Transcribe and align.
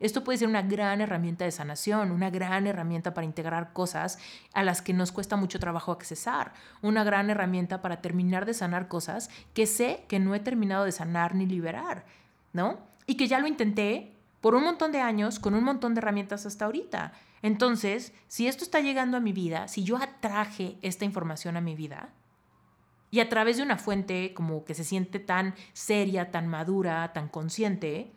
Esto 0.00 0.24
puede 0.24 0.38
ser 0.38 0.48
una 0.48 0.62
gran 0.62 1.00
herramienta 1.00 1.44
de 1.44 1.50
sanación, 1.50 2.10
una 2.10 2.30
gran 2.30 2.66
herramienta 2.66 3.14
para 3.14 3.24
integrar 3.24 3.72
cosas 3.72 4.18
a 4.52 4.62
las 4.62 4.82
que 4.82 4.92
nos 4.92 5.12
cuesta 5.12 5.36
mucho 5.36 5.58
trabajo 5.58 5.92
accesar, 5.92 6.52
una 6.82 7.04
gran 7.04 7.30
herramienta 7.30 7.82
para 7.82 8.02
terminar 8.02 8.46
de 8.46 8.54
sanar 8.54 8.88
cosas 8.88 9.30
que 9.54 9.66
sé 9.66 10.04
que 10.08 10.18
no 10.18 10.34
he 10.34 10.40
terminado 10.40 10.84
de 10.84 10.92
sanar 10.92 11.34
ni 11.34 11.46
liberar, 11.46 12.04
¿no? 12.52 12.78
Y 13.06 13.16
que 13.16 13.28
ya 13.28 13.38
lo 13.38 13.46
intenté 13.46 14.12
por 14.40 14.54
un 14.54 14.64
montón 14.64 14.92
de 14.92 15.00
años 15.00 15.38
con 15.38 15.54
un 15.54 15.64
montón 15.64 15.94
de 15.94 16.00
herramientas 16.00 16.46
hasta 16.46 16.66
ahorita. 16.66 17.12
Entonces, 17.42 18.12
si 18.28 18.48
esto 18.48 18.64
está 18.64 18.80
llegando 18.80 19.16
a 19.16 19.20
mi 19.20 19.32
vida, 19.32 19.68
si 19.68 19.84
yo 19.84 19.96
atraje 19.96 20.76
esta 20.82 21.04
información 21.04 21.56
a 21.56 21.60
mi 21.60 21.74
vida, 21.74 22.10
y 23.10 23.20
a 23.20 23.28
través 23.28 23.56
de 23.56 23.62
una 23.62 23.78
fuente 23.78 24.34
como 24.34 24.64
que 24.64 24.74
se 24.74 24.84
siente 24.84 25.20
tan 25.20 25.54
seria, 25.72 26.30
tan 26.30 26.48
madura, 26.48 27.12
tan 27.12 27.28
consciente, 27.28 28.12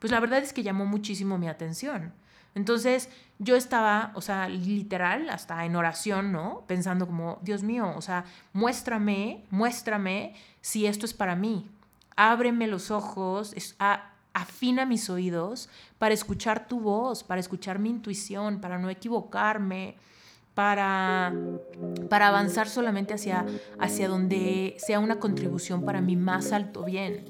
pues 0.00 0.10
la 0.10 0.18
verdad 0.18 0.40
es 0.40 0.52
que 0.52 0.64
llamó 0.64 0.86
muchísimo 0.86 1.38
mi 1.38 1.48
atención. 1.48 2.12
Entonces 2.56 3.08
yo 3.38 3.54
estaba, 3.54 4.10
o 4.14 4.20
sea, 4.20 4.48
literal, 4.48 5.30
hasta 5.30 5.64
en 5.64 5.76
oración, 5.76 6.32
¿no? 6.32 6.64
Pensando 6.66 7.06
como, 7.06 7.38
Dios 7.42 7.62
mío, 7.62 7.92
o 7.96 8.02
sea, 8.02 8.24
muéstrame, 8.52 9.44
muéstrame 9.50 10.34
si 10.60 10.86
esto 10.86 11.06
es 11.06 11.14
para 11.14 11.36
mí. 11.36 11.70
Ábreme 12.16 12.66
los 12.66 12.90
ojos, 12.90 13.54
afina 14.32 14.84
mis 14.84 15.08
oídos 15.08 15.68
para 15.98 16.12
escuchar 16.12 16.66
tu 16.66 16.80
voz, 16.80 17.22
para 17.22 17.40
escuchar 17.40 17.78
mi 17.78 17.90
intuición, 17.90 18.60
para 18.60 18.78
no 18.78 18.90
equivocarme, 18.90 19.96
para, 20.54 21.32
para 22.08 22.28
avanzar 22.28 22.68
solamente 22.68 23.14
hacia, 23.14 23.46
hacia 23.78 24.08
donde 24.08 24.76
sea 24.78 24.98
una 24.98 25.18
contribución 25.18 25.84
para 25.84 26.00
mi 26.00 26.16
más 26.16 26.52
alto 26.52 26.84
bien. 26.84 27.24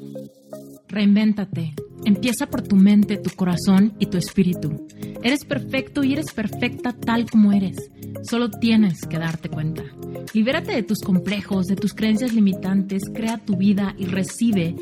Reinvéntate. 0.89 1.75
Empieza 2.05 2.47
por 2.47 2.63
tu 2.63 2.77
mente, 2.77 3.19
tu 3.19 3.31
corazón 3.31 3.95
y 3.99 4.07
tu 4.07 4.17
espíritu. 4.17 4.87
Eres 5.23 5.45
perfecto 5.45 6.03
y 6.03 6.15
eres 6.15 6.33
perfecta 6.33 6.93
tal 6.93 7.31
como 7.31 7.53
eres. 7.53 7.91
Solo 8.23 8.51
tienes 8.51 9.03
que 9.07 9.19
darte 9.19 9.49
cuenta. 9.49 9.85
Libérate 10.33 10.73
de 10.73 10.83
tus 10.83 11.01
complejos, 11.01 11.67
de 11.67 11.77
tus 11.77 11.93
creencias 11.95 12.33
limitantes, 12.33 13.03
crea 13.15 13.39
tu 13.39 13.57
vida 13.57 13.95
y 13.99 14.07
recibe 14.07 14.75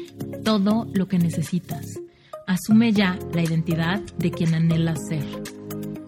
todo 0.45 0.87
lo 0.93 1.09
que 1.09 1.19
necesitas. 1.19 2.01
Asume 2.47 2.93
ya 2.93 3.19
la 3.35 3.43
identidad 3.43 4.01
de 4.17 4.31
quien 4.31 4.55
anhelas 4.55 4.99
ser. 5.09 5.25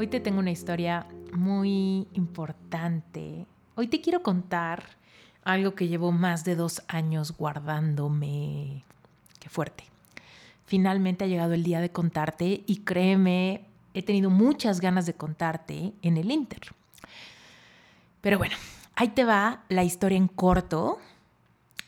Hoy 0.00 0.06
te 0.06 0.18
tengo 0.18 0.38
una 0.38 0.50
historia 0.50 1.06
muy 1.34 2.08
importante. 2.14 3.44
Hoy 3.74 3.86
te 3.86 4.00
quiero 4.00 4.22
contar 4.22 4.82
algo 5.44 5.74
que 5.74 5.88
llevo 5.88 6.10
más 6.10 6.42
de 6.42 6.56
dos 6.56 6.80
años 6.88 7.36
guardándome. 7.36 8.82
Qué 9.38 9.50
fuerte. 9.50 9.84
Finalmente 10.64 11.24
ha 11.24 11.26
llegado 11.26 11.52
el 11.52 11.64
día 11.64 11.82
de 11.82 11.90
contarte 11.90 12.64
y 12.66 12.78
créeme, 12.78 13.66
he 13.92 14.02
tenido 14.02 14.30
muchas 14.30 14.80
ganas 14.80 15.04
de 15.04 15.12
contarte 15.12 15.92
en 16.00 16.16
el 16.16 16.30
Inter. 16.30 16.62
Pero 18.22 18.38
bueno, 18.38 18.56
ahí 18.94 19.08
te 19.08 19.26
va 19.26 19.64
la 19.68 19.84
historia 19.84 20.16
en 20.16 20.28
corto. 20.28 20.98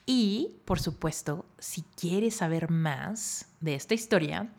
Y, 0.04 0.56
por 0.66 0.80
supuesto, 0.80 1.46
si 1.58 1.80
quieres 1.96 2.36
saber 2.36 2.70
más 2.70 3.48
de 3.62 3.74
esta 3.74 3.94
historia, 3.94 4.50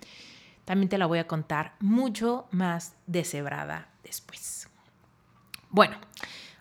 también 0.65 0.89
te 0.89 0.97
la 0.97 1.05
voy 1.05 1.19
a 1.19 1.27
contar 1.27 1.75
mucho 1.79 2.47
más 2.51 2.95
deshebrada 3.05 3.89
después. 4.03 4.69
Bueno, 5.69 5.97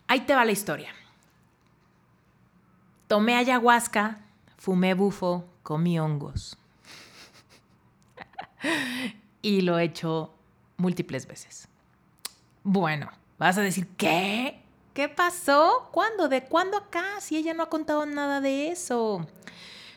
ahí 0.08 0.20
te 0.20 0.34
va 0.34 0.44
la 0.44 0.52
historia. 0.52 0.90
Tomé 3.06 3.36
ayahuasca, 3.36 4.20
fumé 4.56 4.94
bufo, 4.94 5.46
comí 5.62 5.98
hongos. 5.98 6.56
y 9.42 9.60
lo 9.60 9.78
he 9.78 9.84
hecho 9.84 10.32
múltiples 10.78 11.26
veces. 11.26 11.68
Bueno, 12.64 13.10
vas 13.38 13.58
a 13.58 13.62
decir, 13.62 13.88
¿qué? 13.96 14.62
¿Qué 14.94 15.08
pasó? 15.08 15.88
¿Cuándo? 15.92 16.28
¿De 16.28 16.44
cuándo 16.44 16.76
acá? 16.76 17.20
Si 17.20 17.36
ella 17.36 17.54
no 17.54 17.64
ha 17.64 17.68
contado 17.68 18.06
nada 18.06 18.40
de 18.40 18.68
eso. 18.68 19.26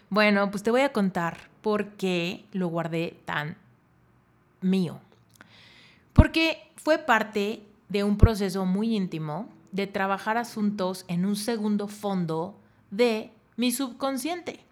Bueno, 0.10 0.50
pues 0.52 0.64
te 0.64 0.72
voy 0.72 0.82
a 0.82 0.94
contar 0.94 1.50
por 1.62 1.92
qué 1.96 2.46
lo 2.54 2.68
guardé 2.68 3.20
tan 3.26 3.58
mío. 4.62 5.00
Porque 6.14 6.72
fue 6.76 6.98
parte 6.98 7.64
de 7.90 8.04
un 8.04 8.18
proceso 8.18 8.66
muy 8.66 8.96
íntimo 8.96 9.50
de 9.72 9.88
trabajar 9.88 10.38
asuntos 10.38 11.06
en 11.08 11.26
un 11.26 11.36
segundo 11.36 11.88
fondo 11.88 12.60
de 12.92 13.32
mi 13.58 13.72
subconsciente. 13.72 14.66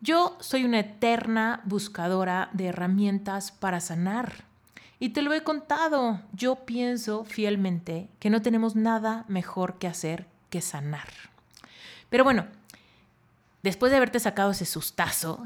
Yo 0.00 0.36
soy 0.40 0.64
una 0.64 0.80
eterna 0.80 1.60
buscadora 1.64 2.50
de 2.52 2.66
herramientas 2.66 3.52
para 3.52 3.80
sanar. 3.80 4.44
Y 4.98 5.10
te 5.10 5.22
lo 5.22 5.32
he 5.32 5.42
contado, 5.42 6.20
yo 6.32 6.64
pienso 6.64 7.24
fielmente 7.24 8.08
que 8.20 8.30
no 8.30 8.42
tenemos 8.42 8.76
nada 8.76 9.24
mejor 9.28 9.78
que 9.78 9.88
hacer 9.88 10.26
que 10.50 10.60
sanar. 10.60 11.08
Pero 12.08 12.24
bueno, 12.24 12.46
después 13.62 13.90
de 13.90 13.96
haberte 13.96 14.20
sacado 14.20 14.52
ese 14.52 14.66
sustazo, 14.66 15.42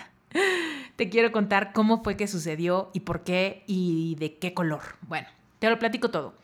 te 0.98 1.08
quiero 1.08 1.30
contar 1.30 1.72
cómo 1.72 2.02
fue 2.02 2.16
que 2.16 2.26
sucedió 2.26 2.90
y 2.92 3.00
por 3.00 3.22
qué 3.22 3.62
y 3.68 4.16
de 4.18 4.36
qué 4.36 4.52
color. 4.52 4.82
Bueno, 5.02 5.28
te 5.60 5.70
lo 5.70 5.78
platico 5.78 6.10
todo. 6.10 6.34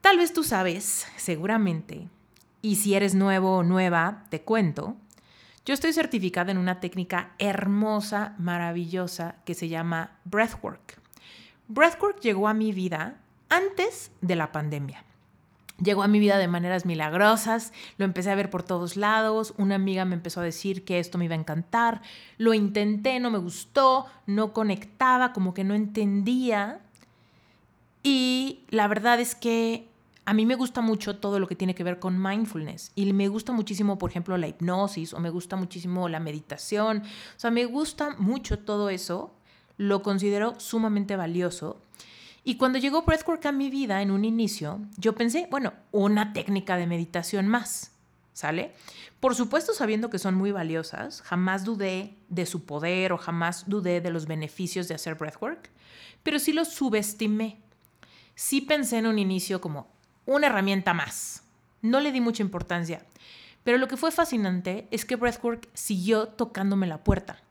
Tal 0.00 0.18
vez 0.18 0.32
tú 0.32 0.44
sabes, 0.44 1.08
seguramente, 1.16 2.06
y 2.62 2.76
si 2.76 2.94
eres 2.94 3.16
nuevo 3.16 3.56
o 3.56 3.62
nueva, 3.64 4.22
te 4.30 4.42
cuento, 4.42 4.96
yo 5.66 5.74
estoy 5.74 5.92
certificada 5.92 6.52
en 6.52 6.58
una 6.58 6.78
técnica 6.78 7.32
hermosa, 7.40 8.36
maravillosa, 8.38 9.34
que 9.44 9.54
se 9.54 9.68
llama 9.68 10.12
Breathwork. 10.24 11.00
Breathwork 11.66 12.20
llegó 12.20 12.46
a 12.46 12.54
mi 12.54 12.70
vida 12.70 13.16
antes 13.48 14.12
de 14.20 14.36
la 14.36 14.52
pandemia. 14.52 15.04
Llegó 15.82 16.02
a 16.02 16.08
mi 16.08 16.18
vida 16.18 16.36
de 16.36 16.48
maneras 16.48 16.84
milagrosas, 16.84 17.72
lo 17.96 18.04
empecé 18.04 18.30
a 18.30 18.34
ver 18.34 18.50
por 18.50 18.62
todos 18.62 18.96
lados, 18.96 19.54
una 19.56 19.76
amiga 19.76 20.04
me 20.04 20.14
empezó 20.14 20.40
a 20.40 20.44
decir 20.44 20.84
que 20.84 20.98
esto 20.98 21.16
me 21.16 21.24
iba 21.24 21.34
a 21.34 21.38
encantar, 21.38 22.02
lo 22.36 22.52
intenté, 22.52 23.18
no 23.18 23.30
me 23.30 23.38
gustó, 23.38 24.06
no 24.26 24.52
conectaba, 24.52 25.32
como 25.32 25.54
que 25.54 25.64
no 25.64 25.74
entendía. 25.74 26.80
Y 28.02 28.60
la 28.68 28.88
verdad 28.88 29.20
es 29.20 29.34
que 29.34 29.88
a 30.26 30.34
mí 30.34 30.46
me 30.46 30.54
gusta 30.54 30.80
mucho 30.80 31.16
todo 31.16 31.40
lo 31.40 31.48
que 31.48 31.56
tiene 31.56 31.74
que 31.74 31.82
ver 31.82 31.98
con 31.98 32.22
mindfulness 32.22 32.92
y 32.94 33.12
me 33.12 33.28
gusta 33.28 33.52
muchísimo, 33.52 33.98
por 33.98 34.10
ejemplo, 34.10 34.36
la 34.36 34.48
hipnosis 34.48 35.14
o 35.14 35.18
me 35.18 35.30
gusta 35.30 35.56
muchísimo 35.56 36.08
la 36.08 36.20
meditación, 36.20 36.98
o 36.98 37.40
sea, 37.40 37.50
me 37.50 37.64
gusta 37.64 38.14
mucho 38.18 38.58
todo 38.58 38.90
eso, 38.90 39.32
lo 39.76 40.02
considero 40.02 40.60
sumamente 40.60 41.16
valioso 41.16 41.78
y 42.44 42.56
cuando 42.56 42.78
llegó 42.78 43.02
Breathwork 43.02 43.44
a 43.46 43.52
mi 43.52 43.70
vida 43.70 44.00
en 44.02 44.10
un 44.10 44.24
inicio, 44.24 44.80
yo 44.96 45.14
pensé, 45.14 45.46
bueno, 45.50 45.72
una 45.92 46.32
técnica 46.32 46.76
de 46.76 46.86
meditación 46.86 47.46
más, 47.46 47.92
¿sale? 48.32 48.72
Por 49.20 49.34
supuesto 49.34 49.74
sabiendo 49.74 50.08
que 50.08 50.18
son 50.18 50.34
muy 50.34 50.50
valiosas, 50.50 51.20
jamás 51.22 51.64
dudé 51.64 52.16
de 52.28 52.46
su 52.46 52.64
poder 52.64 53.12
o 53.12 53.18
jamás 53.18 53.68
dudé 53.68 54.00
de 54.00 54.10
los 54.10 54.26
beneficios 54.26 54.88
de 54.88 54.94
hacer 54.94 55.16
Breathwork, 55.16 55.68
pero 56.22 56.38
sí 56.38 56.52
lo 56.52 56.64
subestimé. 56.64 57.58
Sí 58.34 58.62
pensé 58.62 58.98
en 58.98 59.06
un 59.06 59.18
inicio 59.18 59.60
como 59.60 59.88
una 60.24 60.46
herramienta 60.46 60.94
más. 60.94 61.42
No 61.82 62.00
le 62.00 62.12
di 62.12 62.20
mucha 62.22 62.42
importancia. 62.42 63.04
Pero 63.64 63.76
lo 63.76 63.88
que 63.88 63.98
fue 63.98 64.10
fascinante 64.10 64.88
es 64.90 65.04
que 65.04 65.16
Breathwork 65.16 65.68
siguió 65.74 66.28
tocándome 66.28 66.86
la 66.86 67.04
puerta. 67.04 67.42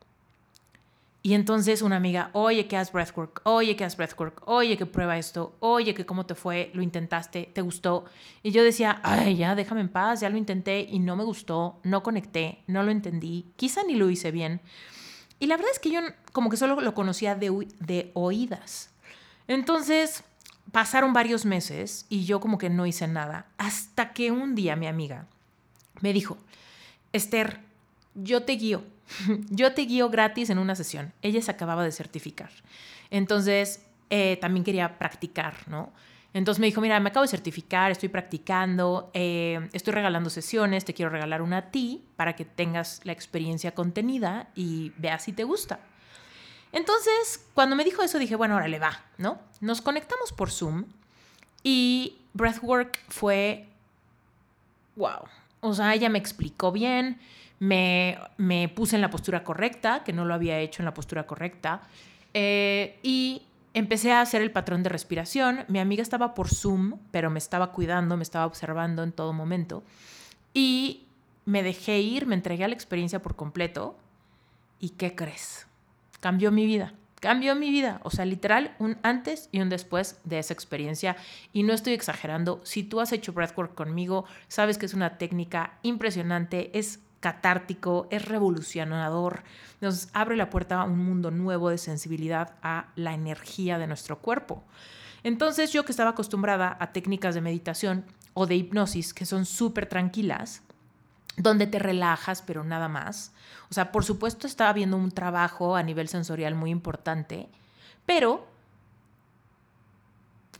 Y 1.22 1.34
entonces 1.34 1.82
una 1.82 1.98
amiga, 1.98 2.30
oye, 2.32 2.68
que 2.68 2.78
haz 2.78 2.94
breathwork, 2.94 3.42
oye, 3.44 3.76
que 3.76 3.84
haz 3.84 3.98
breathwork, 3.98 4.42
oye, 4.46 4.78
que 4.78 4.86
prueba 4.86 5.18
esto, 5.18 5.54
oye, 5.60 5.94
que 5.94 6.06
cómo 6.06 6.26
te 6.26 6.34
fue, 6.34 6.72
lo 6.74 6.82
intentaste, 6.82 7.52
te 7.54 7.62
gustó. 7.62 8.06
Y 8.42 8.52
yo 8.52 8.64
decía, 8.64 9.02
ay, 9.04 9.36
ya, 9.36 9.54
déjame 9.54 9.82
en 9.82 9.90
paz, 9.90 10.22
ya 10.22 10.30
lo 10.30 10.38
intenté 10.38 10.88
y 10.90 11.00
no 11.00 11.18
me 11.18 11.26
gustó, 11.26 11.80
no 11.84 12.04
conecté, 12.04 12.64
no 12.68 12.84
lo 12.84 12.92
entendí, 12.92 13.52
quizá 13.58 13.84
ni 13.84 13.96
lo 13.96 14.10
hice 14.10 14.32
bien. 14.32 14.62
Y 15.40 15.48
la 15.48 15.58
verdad 15.58 15.72
es 15.74 15.80
que 15.80 15.92
yo 15.92 16.00
como 16.32 16.50
que 16.50 16.58
solo 16.58 16.80
lo 16.80 16.94
conocía 16.94 17.36
de, 17.36 17.68
de 17.80 18.12
oídas. 18.14 18.92
Entonces 19.48 20.24
pasaron 20.72 21.12
varios 21.12 21.46
meses 21.46 22.06
y 22.08 22.24
yo 22.24 22.40
como 22.40 22.58
que 22.58 22.70
no 22.70 22.86
hice 22.86 23.08
nada, 23.08 23.48
hasta 23.58 24.14
que 24.14 24.32
un 24.32 24.56
día 24.56 24.78
mi 24.78 24.88
amiga 24.88 25.28
me 26.00 26.14
dijo, 26.14 26.38
Esther, 27.12 27.60
yo 28.16 28.44
te 28.44 28.54
guío 28.54 28.84
yo 29.50 29.74
te 29.74 29.84
guío 29.84 30.10
gratis 30.10 30.50
en 30.50 30.60
una 30.60 30.76
sesión. 30.76 31.14
Ella 31.22 31.42
se 31.42 31.52
acababa 31.52 31.84
de 31.84 31.92
certificar. 31.92 32.50
Entonces, 33.10 33.86
eh, 34.10 34.38
también 34.42 34.64
quería 34.64 34.98
practicar, 34.98 35.56
¿no? 35.68 35.92
Entonces 36.34 36.60
me 36.60 36.68
dijo, 36.68 36.80
mira, 36.80 37.00
me 37.00 37.10
acabo 37.10 37.24
de 37.24 37.30
certificar, 37.30 37.90
estoy 37.90 38.10
practicando, 38.10 39.10
eh, 39.16 39.68
estoy 39.74 39.94
regalando 39.94 40.30
sesiones, 40.30 40.86
te 40.86 40.94
quiero 40.94 41.10
regalar 41.10 41.42
una 41.42 41.58
a 41.58 41.72
ti 41.72 42.04
para 42.16 42.36
que 42.36 42.46
tengas 42.46 43.02
la 43.04 43.14
experiencia 43.14 43.74
contenida 43.74 44.50
y 44.54 44.92
veas 44.98 45.24
si 45.24 45.34
te 45.34 45.44
gusta. 45.44 45.80
Entonces, 46.72 47.44
cuando 47.56 47.76
me 47.76 47.84
dijo 47.84 48.04
eso, 48.04 48.20
dije, 48.20 48.36
bueno, 48.36 48.54
ahora 48.54 48.68
le 48.68 48.78
va, 48.78 49.02
¿no? 49.18 49.40
Nos 49.60 49.82
conectamos 49.82 50.32
por 50.32 50.52
Zoom 50.52 50.86
y 51.64 52.18
Breathwork 52.34 53.00
fue, 53.08 53.68
wow. 54.96 55.28
O 55.62 55.74
sea, 55.74 55.96
ella 55.96 56.10
me 56.10 56.20
explicó 56.20 56.72
bien, 56.72 57.20
me, 57.60 58.18
me 58.38 58.70
puse 58.70 58.96
en 58.96 59.02
la 59.02 59.10
postura 59.10 59.44
correcta, 59.44 60.04
que 60.04 60.14
no 60.14 60.26
lo 60.26 60.34
había 60.34 60.60
hecho 60.60 60.82
en 60.82 60.86
la 60.86 60.94
postura 60.94 61.28
correcta, 61.28 61.82
eh, 62.34 62.98
y 63.04 63.44
empecé 63.74 64.12
a 64.12 64.22
hacer 64.22 64.42
el 64.42 64.52
patrón 64.52 64.84
de 64.84 64.90
respiración. 64.90 65.66
Mi 65.68 65.80
amiga 65.80 66.02
estaba 66.02 66.34
por 66.34 66.50
Zoom, 66.50 67.00
pero 67.12 67.30
me 67.30 67.40
estaba 67.40 67.72
cuidando, 67.72 68.18
me 68.18 68.24
estaba 68.24 68.46
observando 68.46 69.04
en 69.04 69.12
todo 69.12 69.34
momento. 69.34 69.84
Y 70.54 71.06
me 71.46 71.64
dejé 71.64 72.00
ir, 72.00 72.26
me 72.26 72.36
entregué 72.36 72.64
a 72.64 72.68
la 72.68 72.74
experiencia 72.74 73.22
por 73.22 73.36
completo. 73.36 73.98
¿Y 74.80 74.90
qué 74.92 75.16
crees? 75.16 75.68
Cambió 76.20 76.52
mi 76.52 76.66
vida. 76.66 76.94
Cambió 77.20 77.54
mi 77.56 77.70
vida. 77.70 78.00
O 78.04 78.12
sea, 78.12 78.24
literal, 78.24 78.76
un 78.80 78.98
antes 79.04 79.50
y 79.52 79.60
un 79.60 79.70
después 79.70 80.20
de 80.24 80.40
esa 80.40 80.54
experiencia. 80.54 81.18
Y 81.52 81.64
no 81.64 81.74
estoy 81.74 81.94
exagerando. 81.94 82.62
Si 82.64 82.84
tú 82.84 83.02
has 83.02 83.12
hecho 83.12 83.34
breathwork 83.34 83.76
conmigo, 83.76 84.26
sabes 84.48 84.78
que 84.78 84.86
es 84.86 84.94
una 84.94 85.18
técnica 85.18 85.74
impresionante. 85.84 86.78
Es 86.78 87.00
catártico, 87.20 88.08
es 88.12 88.26
revolucionador, 88.26 89.44
nos 89.82 90.10
abre 90.14 90.38
la 90.38 90.50
puerta 90.50 90.82
a 90.82 90.86
un 90.86 91.04
mundo 91.04 91.32
nuevo 91.32 91.70
de 91.70 91.78
sensibilidad 91.78 92.54
a 92.62 92.88
la 92.96 93.14
energía 93.14 93.78
de 93.78 93.88
nuestro 93.88 94.20
cuerpo. 94.20 94.64
Entonces 95.24 95.74
yo 95.74 95.86
que 95.86 95.92
estaba 95.92 96.12
acostumbrada 96.12 96.78
a 96.80 96.92
técnicas 96.92 97.36
de 97.36 97.42
meditación 97.42 98.06
o 98.34 98.46
de 98.46 98.56
hipnosis 98.56 99.14
que 99.14 99.26
son 99.26 99.46
súper 99.46 99.88
tranquilas, 99.88 100.62
donde 101.36 101.68
te 101.68 101.80
relajas, 101.80 102.42
pero 102.42 102.64
nada 102.64 102.88
más. 102.88 103.34
O 103.70 103.74
sea, 103.74 103.92
por 103.92 104.04
supuesto 104.04 104.48
estaba 104.48 104.74
viendo 104.74 104.98
un 104.98 105.12
trabajo 105.12 105.76
a 105.76 105.84
nivel 105.84 106.08
sensorial 106.08 106.56
muy 106.56 106.70
importante, 106.70 107.50
pero 108.06 108.48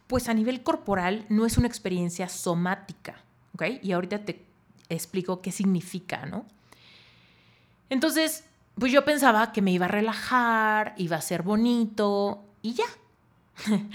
pues 0.08 0.28
a 0.28 0.34
nivel 0.34 0.64
corporal 0.64 1.26
no 1.30 1.46
es 1.46 1.58
una 1.58 1.68
experiencia 1.68 2.28
somática, 2.30 3.22
¿ok? 3.54 3.64
Y 3.84 3.92
ahorita 3.92 4.26
te 4.26 4.49
explico 4.90 5.42
qué 5.42 5.52
significa, 5.52 6.26
¿no? 6.26 6.46
Entonces, 7.90 8.44
pues 8.76 8.92
yo 8.92 9.06
pensaba 9.06 9.52
que 9.52 9.62
me 9.62 9.72
iba 9.72 9.86
a 9.86 9.90
relajar, 9.90 10.94
iba 10.98 11.18
a 11.18 11.22
ser 11.22 11.44
bonito 11.44 12.44
y 12.62 12.74
ya. 12.74 12.86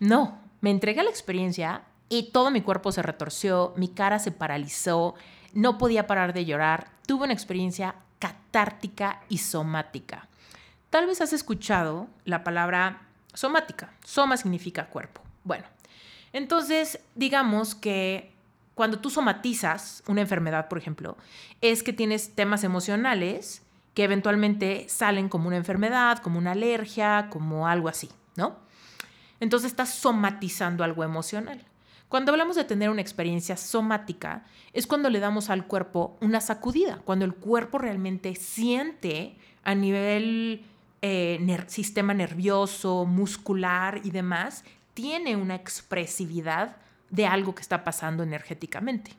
no, 0.00 0.38
me 0.60 0.70
entregué 0.70 1.00
a 1.00 1.04
la 1.04 1.10
experiencia 1.10 1.82
y 2.08 2.30
todo 2.30 2.50
mi 2.50 2.62
cuerpo 2.62 2.92
se 2.92 3.02
retorció, 3.02 3.72
mi 3.76 3.88
cara 3.88 4.18
se 4.18 4.32
paralizó, 4.32 5.14
no 5.52 5.78
podía 5.78 6.06
parar 6.06 6.32
de 6.32 6.44
llorar, 6.44 6.90
tuve 7.06 7.24
una 7.24 7.32
experiencia 7.32 7.94
catártica 8.18 9.22
y 9.28 9.38
somática. 9.38 10.28
Tal 10.90 11.06
vez 11.06 11.20
has 11.20 11.32
escuchado 11.32 12.08
la 12.24 12.42
palabra 12.42 13.02
somática. 13.32 13.92
Soma 14.04 14.36
significa 14.36 14.86
cuerpo. 14.86 15.22
Bueno, 15.44 15.64
entonces 16.32 17.00
digamos 17.14 17.74
que 17.74 18.29
cuando 18.80 18.98
tú 18.98 19.10
somatizas 19.10 20.02
una 20.06 20.22
enfermedad, 20.22 20.68
por 20.68 20.78
ejemplo, 20.78 21.18
es 21.60 21.82
que 21.82 21.92
tienes 21.92 22.34
temas 22.34 22.64
emocionales 22.64 23.60
que 23.92 24.04
eventualmente 24.04 24.86
salen 24.88 25.28
como 25.28 25.48
una 25.48 25.58
enfermedad, 25.58 26.16
como 26.20 26.38
una 26.38 26.52
alergia, 26.52 27.28
como 27.28 27.68
algo 27.68 27.90
así, 27.90 28.08
¿no? 28.36 28.56
Entonces 29.38 29.72
estás 29.72 29.90
somatizando 29.90 30.82
algo 30.82 31.04
emocional. 31.04 31.62
Cuando 32.08 32.32
hablamos 32.32 32.56
de 32.56 32.64
tener 32.64 32.88
una 32.88 33.02
experiencia 33.02 33.58
somática, 33.58 34.46
es 34.72 34.86
cuando 34.86 35.10
le 35.10 35.20
damos 35.20 35.50
al 35.50 35.66
cuerpo 35.66 36.16
una 36.22 36.40
sacudida, 36.40 37.02
cuando 37.04 37.26
el 37.26 37.34
cuerpo 37.34 37.76
realmente 37.76 38.34
siente 38.34 39.36
a 39.62 39.74
nivel 39.74 40.64
eh, 41.02 41.64
sistema 41.66 42.14
nervioso, 42.14 43.04
muscular 43.04 44.00
y 44.04 44.10
demás, 44.10 44.64
tiene 44.94 45.36
una 45.36 45.54
expresividad 45.54 46.78
de 47.10 47.26
algo 47.26 47.54
que 47.54 47.62
está 47.62 47.84
pasando 47.84 48.22
energéticamente. 48.22 49.12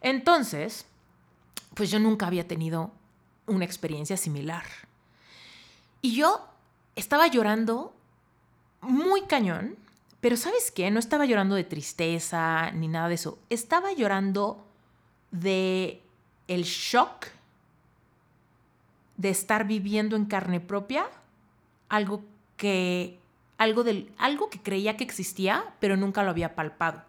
Entonces, 0.00 0.86
pues 1.74 1.90
yo 1.90 1.98
nunca 1.98 2.26
había 2.26 2.46
tenido 2.46 2.90
una 3.46 3.64
experiencia 3.64 4.16
similar. 4.16 4.64
Y 6.00 6.14
yo 6.14 6.48
estaba 6.96 7.26
llorando 7.26 7.94
muy 8.80 9.22
cañón, 9.22 9.76
pero 10.20 10.36
¿sabes 10.36 10.70
qué? 10.70 10.90
No 10.90 10.98
estaba 10.98 11.24
llorando 11.26 11.54
de 11.54 11.64
tristeza 11.64 12.70
ni 12.72 12.88
nada 12.88 13.08
de 13.08 13.14
eso. 13.14 13.38
Estaba 13.50 13.92
llorando 13.92 14.64
de 15.30 16.02
el 16.48 16.64
shock 16.64 17.26
de 19.16 19.30
estar 19.30 19.66
viviendo 19.66 20.16
en 20.16 20.26
carne 20.26 20.60
propia 20.60 21.06
algo 21.88 22.22
que 22.56 23.18
algo, 23.58 23.84
del, 23.84 24.12
algo 24.18 24.50
que 24.50 24.60
creía 24.60 24.96
que 24.96 25.04
existía, 25.04 25.64
pero 25.80 25.96
nunca 25.96 26.22
lo 26.22 26.30
había 26.30 26.54
palpado. 26.54 27.02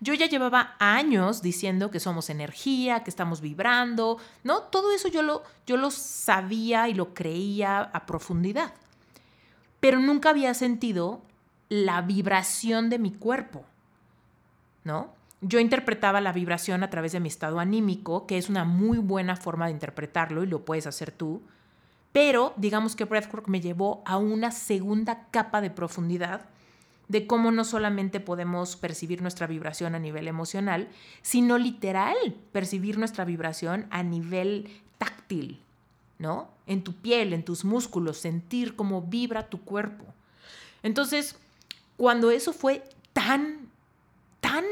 Yo 0.00 0.14
ya 0.14 0.26
llevaba 0.26 0.76
años 0.78 1.42
diciendo 1.42 1.90
que 1.90 2.00
somos 2.00 2.30
energía, 2.30 3.02
que 3.02 3.10
estamos 3.10 3.40
vibrando, 3.40 4.18
¿no? 4.44 4.62
Todo 4.62 4.92
eso 4.92 5.08
yo 5.08 5.22
lo, 5.22 5.42
yo 5.66 5.76
lo 5.76 5.90
sabía 5.90 6.88
y 6.88 6.94
lo 6.94 7.14
creía 7.14 7.80
a 7.80 8.06
profundidad, 8.06 8.72
pero 9.80 9.98
nunca 9.98 10.30
había 10.30 10.54
sentido 10.54 11.20
la 11.68 12.00
vibración 12.00 12.90
de 12.90 12.98
mi 12.98 13.12
cuerpo, 13.12 13.64
¿no? 14.84 15.12
Yo 15.40 15.60
interpretaba 15.60 16.20
la 16.20 16.32
vibración 16.32 16.82
a 16.82 16.90
través 16.90 17.12
de 17.12 17.20
mi 17.20 17.28
estado 17.28 17.60
anímico, 17.60 18.26
que 18.26 18.38
es 18.38 18.48
una 18.48 18.64
muy 18.64 18.98
buena 18.98 19.36
forma 19.36 19.66
de 19.66 19.72
interpretarlo 19.72 20.42
y 20.42 20.46
lo 20.46 20.64
puedes 20.64 20.86
hacer 20.86 21.12
tú, 21.12 21.42
pero 22.12 22.54
digamos 22.56 22.96
que 22.96 23.04
Breathwork 23.04 23.48
me 23.48 23.60
llevó 23.60 24.02
a 24.06 24.16
una 24.16 24.50
segunda 24.50 25.26
capa 25.30 25.60
de 25.60 25.70
profundidad 25.70 26.46
de 27.08 27.26
cómo 27.26 27.50
no 27.50 27.64
solamente 27.64 28.20
podemos 28.20 28.76
percibir 28.76 29.22
nuestra 29.22 29.46
vibración 29.46 29.94
a 29.94 29.98
nivel 29.98 30.28
emocional, 30.28 30.88
sino 31.22 31.56
literal 31.58 32.16
percibir 32.52 32.98
nuestra 32.98 33.24
vibración 33.24 33.86
a 33.90 34.02
nivel 34.02 34.68
táctil, 34.98 35.60
¿no? 36.18 36.50
En 36.66 36.84
tu 36.84 36.92
piel, 36.92 37.32
en 37.32 37.44
tus 37.44 37.64
músculos, 37.64 38.18
sentir 38.18 38.76
cómo 38.76 39.00
vibra 39.02 39.48
tu 39.48 39.62
cuerpo. 39.62 40.04
Entonces, 40.82 41.36
cuando 41.96 42.30
eso 42.30 42.52
fue 42.52 42.84
tan, 43.14 43.70
tan 44.40 44.64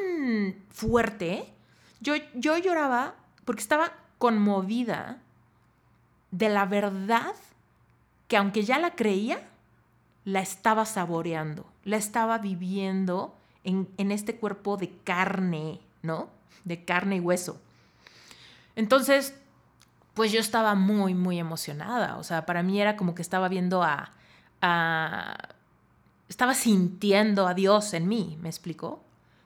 fuerte, 0.68 1.50
yo, 2.00 2.14
yo 2.34 2.58
lloraba 2.58 3.14
porque 3.46 3.62
estaba 3.62 3.92
conmovida 4.18 5.22
de 6.36 6.48
la 6.50 6.66
verdad 6.66 7.34
que 8.28 8.36
aunque 8.36 8.64
ya 8.64 8.78
la 8.78 8.94
creía, 8.94 9.40
la 10.24 10.40
estaba 10.40 10.84
saboreando, 10.84 11.64
la 11.84 11.96
estaba 11.96 12.38
viviendo 12.38 13.34
en, 13.64 13.88
este 14.10 14.36
cuerpo 14.36 14.76
de 14.76 14.90
carne, 15.04 15.80
¿no? 16.02 16.28
De 16.64 16.84
carne 16.84 17.16
y 17.16 17.20
hueso. 17.20 17.60
Entonces, 18.74 19.34
pues 20.14 20.30
yo 20.30 20.40
estaba 20.40 20.74
muy, 20.74 21.14
muy 21.14 21.38
emocionada. 21.38 22.16
O 22.16 22.24
sea, 22.24 22.44
para 22.44 22.62
mí 22.62 22.80
era 22.80 22.96
como 22.96 23.14
que 23.14 23.22
estaba 23.22 23.48
viendo 23.48 23.82
a, 23.82 24.10
a 24.60 25.36
estaba 26.28 26.54
sintiendo 26.54 27.46
a 27.46 27.54
Dios 27.54 27.94
en 27.94 28.08
mí, 28.08 28.36
¿me 28.40 28.48
explicó? 28.48 29.02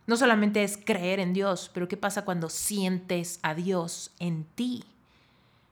No 0.06 0.16
solamente 0.16 0.64
es 0.64 0.76
creer 0.76 1.20
en 1.20 1.34
Dios, 1.34 1.70
pero 1.72 1.88
¿qué 1.88 1.96
pasa 1.96 2.24
cuando 2.24 2.48
sientes 2.48 3.38
a 3.42 3.54
Dios 3.54 4.12
en 4.18 4.44
ti? 4.44 4.84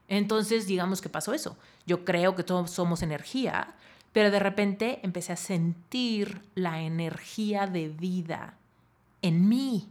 Entonces, 0.09 0.67
digamos 0.67 0.99
que 0.99 1.07
pasó 1.07 1.33
eso. 1.33 1.55
Yo 1.85 2.03
creo 2.03 2.35
que 2.35 2.43
todos 2.43 2.71
somos 2.71 3.03
energía, 3.03 3.75
pero 4.11 4.31
de 4.31 4.39
repente 4.39 4.99
empecé 5.03 5.31
a 5.31 5.37
sentir 5.37 6.41
la 6.55 6.81
energía 6.81 7.67
de 7.67 7.87
vida 7.87 8.55
en 9.21 9.47
mí. 9.47 9.87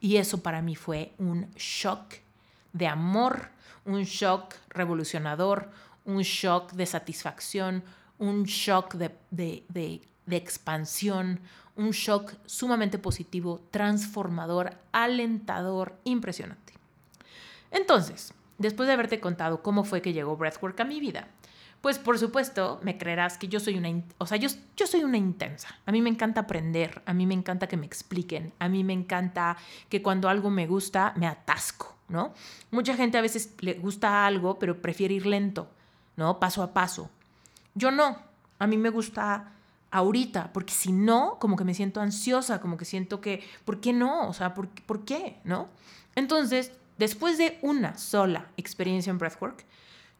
Y 0.00 0.16
eso 0.16 0.42
para 0.42 0.62
mí 0.62 0.74
fue 0.74 1.12
un 1.18 1.50
shock 1.54 2.14
de 2.72 2.86
amor, 2.86 3.50
un 3.84 4.02
shock 4.04 4.54
revolucionador, 4.70 5.70
un 6.06 6.22
shock 6.22 6.72
de 6.72 6.86
satisfacción, 6.86 7.84
un 8.18 8.44
shock 8.44 8.94
de, 8.94 9.14
de, 9.30 10.00
expansión, 10.30 11.40
un 11.76 11.90
shock 11.90 12.32
sumamente 12.46 12.98
positivo, 12.98 13.60
transformador, 13.70 14.72
alentador, 14.92 15.94
impresionante. 16.04 16.72
Entonces, 17.70 18.32
después 18.58 18.86
de 18.86 18.94
haberte 18.94 19.20
contado 19.20 19.62
cómo 19.62 19.84
fue 19.84 20.02
que 20.02 20.12
llegó 20.12 20.36
Breathwork 20.36 20.80
a 20.80 20.84
mi 20.84 21.00
vida, 21.00 21.28
pues 21.80 21.98
por 21.98 22.18
supuesto 22.18 22.80
me 22.82 22.98
creerás 22.98 23.38
que 23.38 23.48
yo 23.48 23.60
soy 23.60 23.76
una, 23.76 23.88
o 24.18 24.26
sea, 24.26 24.38
yo, 24.38 24.48
soy 24.86 25.04
una 25.04 25.18
intensa. 25.18 25.68
A 25.86 25.92
mí 25.92 26.00
me 26.02 26.10
encanta 26.10 26.40
aprender, 26.40 27.02
a 27.06 27.12
mí 27.12 27.26
me 27.26 27.34
encanta 27.34 27.66
que 27.66 27.76
me 27.76 27.86
expliquen, 27.86 28.52
a 28.58 28.68
mí 28.68 28.82
me 28.82 28.92
encanta 28.92 29.56
que 29.88 30.02
cuando 30.02 30.28
algo 30.28 30.50
me 30.50 30.66
gusta 30.66 31.12
me 31.16 31.26
atasco, 31.26 31.94
¿no? 32.08 32.34
Mucha 32.70 32.96
gente 32.96 33.18
a 33.18 33.22
veces 33.22 33.54
le 33.60 33.74
gusta 33.74 34.26
algo, 34.26 34.58
pero 34.58 34.80
prefiere 34.80 35.14
ir 35.14 35.26
lento, 35.26 35.70
¿no? 36.16 36.40
Paso 36.40 36.62
a 36.62 36.72
paso. 36.72 37.10
Yo 37.74 37.90
no, 37.90 38.18
a 38.58 38.66
mí 38.66 38.76
me 38.78 38.90
gusta 38.90 39.52
ahorita, 39.90 40.52
porque 40.52 40.72
si 40.72 40.92
no, 40.92 41.36
como 41.38 41.56
que 41.56 41.64
me 41.64 41.74
siento 41.74 42.00
ansiosa, 42.00 42.60
como 42.60 42.76
que 42.76 42.84
siento 42.84 43.20
que, 43.20 43.44
¿por 43.64 43.80
qué 43.80 43.92
no? 43.92 44.28
O 44.28 44.32
sea, 44.32 44.54
¿por, 44.54 44.68
¿por 44.68 45.04
qué? 45.04 45.38
¿No? 45.44 45.68
Entonces, 46.14 46.72
después 46.98 47.38
de 47.38 47.58
una 47.62 47.98
sola 47.98 48.48
experiencia 48.56 49.10
en 49.10 49.18
breathwork, 49.18 49.64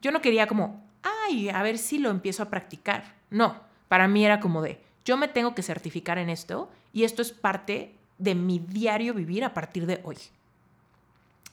yo 0.03 0.11
no 0.11 0.21
quería 0.21 0.47
como, 0.47 0.85
ay, 1.03 1.49
a 1.49 1.63
ver 1.63 1.79
si 1.79 1.99
lo 1.99 2.11
empiezo 2.11 2.43
a 2.43 2.51
practicar. 2.51 3.15
No, 3.31 3.61
para 3.89 4.09
mí 4.09 4.25
era 4.25 4.41
como 4.41 4.63
de, 4.63 4.81
yo 5.05 5.17
me 5.17 5.29
tengo 5.29 5.55
que 5.55 5.63
certificar 5.63 6.19
en 6.19 6.29
esto 6.29 6.71
y 6.93 7.05
esto 7.05 7.23
es 7.23 7.33
parte 7.33 7.95
de 8.19 8.35
mi 8.35 8.59
diario 8.59 9.15
vivir 9.15 9.45
a 9.45 9.55
partir 9.55 9.87
de 9.87 10.01
hoy. 10.05 10.17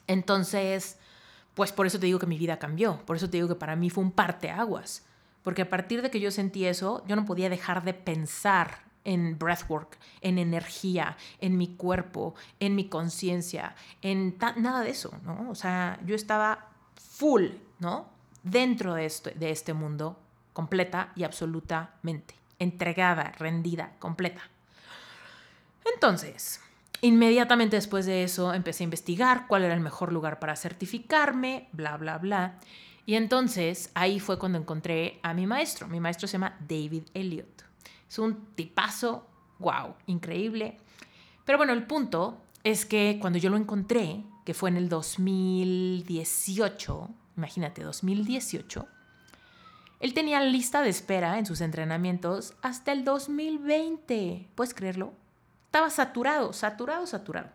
Entonces, 0.07 0.97
pues 1.53 1.71
por 1.71 1.85
eso 1.85 1.99
te 1.99 2.05
digo 2.05 2.19
que 2.19 2.25
mi 2.25 2.37
vida 2.37 2.59
cambió, 2.59 2.99
por 3.05 3.15
eso 3.15 3.29
te 3.29 3.37
digo 3.37 3.47
que 3.47 3.55
para 3.55 3.75
mí 3.75 3.89
fue 3.89 4.03
un 4.03 4.11
parteaguas, 4.11 5.05
porque 5.43 5.61
a 5.61 5.69
partir 5.69 6.01
de 6.01 6.09
que 6.09 6.19
yo 6.19 6.31
sentí 6.31 6.65
eso, 6.65 7.03
yo 7.07 7.15
no 7.15 7.25
podía 7.25 7.49
dejar 7.49 7.83
de 7.83 7.93
pensar 7.93 8.79
en 9.05 9.37
breathwork, 9.37 9.97
en 10.21 10.37
energía, 10.37 11.17
en 11.39 11.57
mi 11.57 11.75
cuerpo, 11.75 12.35
en 12.59 12.75
mi 12.75 12.87
conciencia, 12.87 13.75
en 14.01 14.37
nada 14.57 14.81
de 14.81 14.89
eso, 14.89 15.13
¿no? 15.23 15.49
O 15.49 15.55
sea, 15.55 15.99
yo 16.05 16.15
estaba 16.15 16.69
full, 16.95 17.47
¿no? 17.79 18.07
Dentro 18.43 18.93
de, 18.93 19.05
esto, 19.05 19.29
de 19.35 19.51
este 19.51 19.73
mundo, 19.73 20.19
completa 20.53 21.11
y 21.15 21.23
absolutamente, 21.23 22.35
entregada, 22.59 23.31
rendida, 23.37 23.93
completa. 23.99 24.41
Entonces, 25.93 26.61
inmediatamente 27.01 27.75
después 27.75 28.05
de 28.05 28.23
eso 28.23 28.53
empecé 28.53 28.83
a 28.83 28.85
investigar 28.85 29.45
cuál 29.47 29.63
era 29.63 29.73
el 29.73 29.79
mejor 29.81 30.13
lugar 30.13 30.39
para 30.39 30.55
certificarme, 30.55 31.67
bla, 31.71 31.97
bla, 31.97 32.17
bla. 32.17 32.59
Y 33.05 33.15
entonces 33.15 33.91
ahí 33.95 34.19
fue 34.19 34.39
cuando 34.39 34.57
encontré 34.57 35.19
a 35.23 35.33
mi 35.33 35.45
maestro. 35.45 35.87
Mi 35.87 35.99
maestro 35.99 36.27
se 36.27 36.33
llama 36.33 36.57
David 36.61 37.03
Elliott. 37.13 37.63
Es 38.13 38.19
un 38.19 38.45
tipazo, 38.53 39.27
wow, 39.57 39.95
increíble. 40.05 40.77
Pero 41.45 41.57
bueno, 41.57 41.73
el 41.73 41.87
punto 41.87 42.37
es 42.63 42.85
que 42.85 43.17
cuando 43.19 43.39
yo 43.39 43.49
lo 43.49 43.57
encontré, 43.57 44.23
que 44.45 44.53
fue 44.53 44.69
en 44.69 44.77
el 44.77 44.87
2018, 44.87 47.09
imagínate, 47.35 47.81
2018, 47.81 48.87
él 49.99 50.13
tenía 50.13 50.41
lista 50.41 50.83
de 50.83 50.89
espera 50.89 51.39
en 51.39 51.47
sus 51.47 51.59
entrenamientos 51.61 52.53
hasta 52.61 52.91
el 52.91 53.03
2020. 53.03 54.47
¿Puedes 54.53 54.75
creerlo? 54.75 55.13
Estaba 55.65 55.89
saturado, 55.89 56.53
saturado, 56.53 57.07
saturado. 57.07 57.49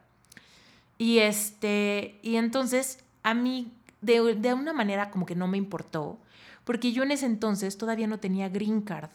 Y 0.98 1.18
este, 1.18 2.18
y 2.20 2.34
entonces 2.34 3.04
a 3.22 3.32
mí 3.32 3.72
de, 4.00 4.34
de 4.34 4.54
una 4.54 4.72
manera 4.72 5.12
como 5.12 5.24
que 5.24 5.36
no 5.36 5.46
me 5.46 5.56
importó, 5.56 6.18
porque 6.64 6.90
yo 6.90 7.04
en 7.04 7.12
ese 7.12 7.26
entonces 7.26 7.78
todavía 7.78 8.08
no 8.08 8.18
tenía 8.18 8.48
green 8.48 8.82
card. 8.82 9.10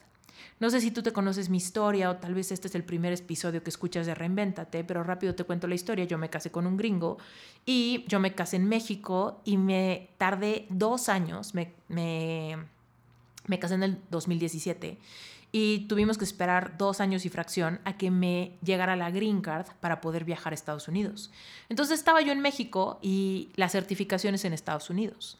No 0.59 0.69
sé 0.69 0.81
si 0.81 0.91
tú 0.91 1.03
te 1.03 1.11
conoces 1.11 1.49
mi 1.49 1.57
historia 1.57 2.09
o 2.09 2.17
tal 2.17 2.33
vez 2.33 2.51
este 2.51 2.67
es 2.67 2.75
el 2.75 2.83
primer 2.83 3.13
episodio 3.13 3.63
que 3.63 3.69
escuchas 3.69 4.05
de 4.05 4.15
Reinvéntate, 4.15 4.83
pero 4.83 5.03
rápido 5.03 5.35
te 5.35 5.43
cuento 5.43 5.67
la 5.67 5.75
historia. 5.75 6.05
Yo 6.05 6.17
me 6.17 6.29
casé 6.29 6.51
con 6.51 6.67
un 6.67 6.77
gringo 6.77 7.17
y 7.65 8.05
yo 8.07 8.19
me 8.19 8.33
casé 8.33 8.57
en 8.57 8.67
México 8.67 9.41
y 9.45 9.57
me 9.57 10.09
tardé 10.17 10.65
dos 10.69 11.09
años, 11.09 11.53
me, 11.53 11.73
me, 11.87 12.57
me 13.47 13.59
casé 13.59 13.75
en 13.75 13.83
el 13.83 13.97
2017 14.09 14.97
y 15.55 15.81
tuvimos 15.81 16.17
que 16.17 16.25
esperar 16.25 16.79
dos 16.79 16.99
años 16.99 17.25
y 17.25 17.29
fracción 17.29 17.79
a 17.85 17.95
que 17.95 18.09
me 18.09 18.57
llegara 18.63 18.95
la 18.95 19.11
green 19.11 19.39
card 19.41 19.67
para 19.81 20.01
poder 20.01 20.25
viajar 20.25 20.51
a 20.51 20.55
Estados 20.55 20.87
Unidos. 20.87 21.29
Entonces 21.69 21.99
estaba 21.99 22.21
yo 22.21 22.31
en 22.31 22.39
México 22.39 22.97
y 23.03 23.49
la 23.55 23.69
certificación 23.69 24.33
es 24.33 24.45
en 24.45 24.53
Estados 24.53 24.89
Unidos. 24.89 25.37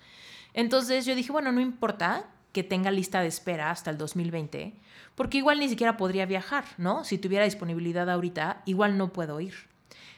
Entonces 0.53 1.07
yo 1.07 1.15
dije, 1.15 1.31
bueno, 1.31 1.51
no 1.51 1.61
importa 1.61 2.27
que 2.53 2.63
tenga 2.63 2.91
lista 2.91 3.19
de 3.21 3.27
espera 3.27 3.71
hasta 3.71 3.89
el 3.89 3.97
2020, 3.97 4.73
porque 5.15 5.39
igual 5.39 5.59
ni 5.59 5.67
siquiera 5.67 5.97
podría 5.97 6.25
viajar, 6.25 6.63
¿no? 6.77 7.03
Si 7.03 7.17
tuviera 7.17 7.45
disponibilidad 7.45 8.09
ahorita, 8.09 8.61
igual 8.65 8.97
no 8.97 9.11
puedo 9.11 9.41
ir. 9.41 9.55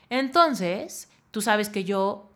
Entonces, 0.09 1.09
tú 1.31 1.41
sabes 1.41 1.69
que 1.69 1.83
yo 1.83 2.29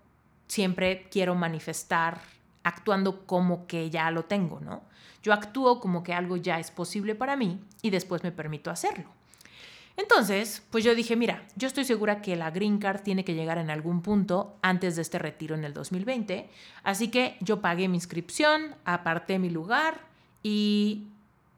siempre 0.47 1.07
quiero 1.11 1.35
manifestar 1.35 2.21
actuando 2.63 3.25
como 3.25 3.67
que 3.67 3.89
ya 3.89 4.09
lo 4.09 4.25
tengo, 4.25 4.59
¿no? 4.59 4.81
Yo 5.21 5.33
actúo 5.33 5.79
como 5.79 6.01
que 6.01 6.13
algo 6.13 6.37
ya 6.37 6.59
es 6.59 6.71
posible 6.71 7.13
para 7.13 7.35
mí 7.35 7.59
y 7.81 7.89
después 7.89 8.23
me 8.23 8.31
permito 8.31 8.71
hacerlo. 8.71 9.18
Entonces, 9.99 10.63
pues 10.71 10.85
yo 10.85 10.95
dije, 10.95 11.17
mira, 11.17 11.43
yo 11.57 11.67
estoy 11.67 11.83
segura 11.83 12.21
que 12.21 12.37
la 12.37 12.51
Green 12.51 12.77
Card 12.77 13.01
tiene 13.01 13.25
que 13.25 13.33
llegar 13.33 13.57
en 13.57 13.69
algún 13.69 14.01
punto 14.01 14.55
antes 14.61 14.95
de 14.95 15.01
este 15.01 15.19
retiro 15.19 15.55
en 15.55 15.65
el 15.65 15.73
2020, 15.73 16.49
así 16.83 17.09
que 17.09 17.35
yo 17.41 17.59
pagué 17.59 17.89
mi 17.89 17.97
inscripción, 17.97 18.75
aparté 18.85 19.39
mi 19.39 19.49
lugar 19.49 19.99
y 20.41 21.07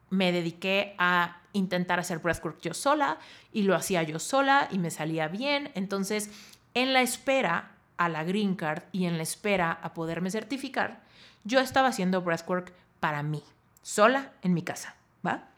me 0.09 0.31
dediqué 0.31 0.95
a 0.97 1.39
intentar 1.53 1.99
hacer 1.99 2.17
breathwork 2.17 2.59
yo 2.61 2.73
sola 2.73 3.19
y 3.53 3.61
lo 3.61 3.75
hacía 3.75 4.01
yo 4.01 4.17
sola 4.17 4.69
y 4.71 4.79
me 4.79 4.89
salía 4.89 5.27
bien. 5.27 5.69
Entonces, 5.75 6.31
en 6.73 6.93
la 6.93 7.03
espera 7.03 7.73
a 7.97 8.09
la 8.09 8.23
Green 8.23 8.55
Card 8.55 8.81
y 8.91 9.05
en 9.05 9.17
la 9.17 9.23
espera 9.23 9.71
a 9.83 9.93
poderme 9.93 10.31
certificar, 10.31 11.03
yo 11.43 11.59
estaba 11.59 11.89
haciendo 11.89 12.23
breathwork 12.23 12.73
para 12.99 13.21
mí, 13.21 13.43
sola 13.83 14.31
en 14.41 14.55
mi 14.55 14.63
casa, 14.63 14.95
¿va? 15.23 15.50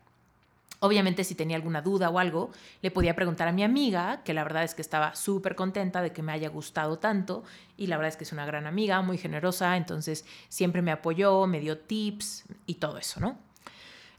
Obviamente 0.83 1.23
si 1.23 1.33
tenía 1.33 1.55
alguna 1.55 1.81
duda 1.81 2.09
o 2.09 2.19
algo, 2.19 2.51
le 2.81 2.91
podía 2.91 3.15
preguntar 3.15 3.47
a 3.47 3.53
mi 3.53 3.63
amiga, 3.63 4.21
que 4.25 4.33
la 4.33 4.43
verdad 4.43 4.65
es 4.65 4.75
que 4.75 4.81
estaba 4.81 5.15
súper 5.15 5.55
contenta 5.55 6.01
de 6.01 6.11
que 6.11 6.21
me 6.21 6.33
haya 6.33 6.49
gustado 6.49 6.99
tanto 6.99 7.45
y 7.77 7.87
la 7.87 7.95
verdad 7.95 8.09
es 8.09 8.17
que 8.17 8.25
es 8.25 8.33
una 8.33 8.45
gran 8.45 8.67
amiga, 8.67 9.01
muy 9.01 9.17
generosa, 9.17 9.77
entonces 9.77 10.25
siempre 10.49 10.81
me 10.81 10.91
apoyó, 10.91 11.47
me 11.47 11.61
dio 11.61 11.77
tips 11.77 12.43
y 12.65 12.75
todo 12.75 12.97
eso, 12.97 13.21
¿no? 13.21 13.37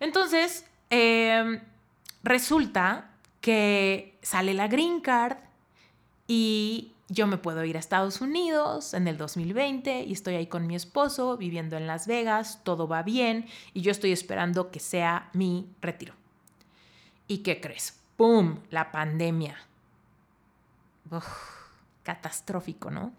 Entonces, 0.01 0.65
em, 0.89 1.61
resulta 2.23 3.11
que 3.43 4.17
sale 4.23 4.55
la 4.55 4.67
green 4.67 5.03
card 5.03 5.37
y 6.27 6.93
yo 7.11 7.27
me 7.27 7.37
puedo 7.37 7.63
ir 7.67 7.77
a 7.77 7.81
Estados 7.81 8.23
Unidos 8.23 8.95
en 8.95 9.07
el 9.07 9.19
2020 9.19 10.05
y 10.05 10.15
estoy 10.15 10.37
ahí 10.37 10.47
con 10.47 10.67
mi 10.67 10.77
esposo 10.77 11.37
viviendo 11.37 11.77
en 11.77 11.87
Las 11.87 12.07
Vegas, 12.07 12.61
todo 12.65 12.89
va 12.89 13.03
bien 13.03 13.45
y 13.75 13.83
yo 13.83 13.91
estoy 13.91 14.13
esperando 14.13 14.71
que 14.71 14.81
sea 14.81 15.29
mi 15.35 15.69
retiro. 15.83 16.24
¿Y 17.27 17.39
qué 17.39 17.61
crees? 17.61 18.01
¡Pum! 18.17 18.61
La 18.71 18.93
pandemia. 18.93 19.57
catastrófico, 22.03 22.91
¿no? 22.91 23.13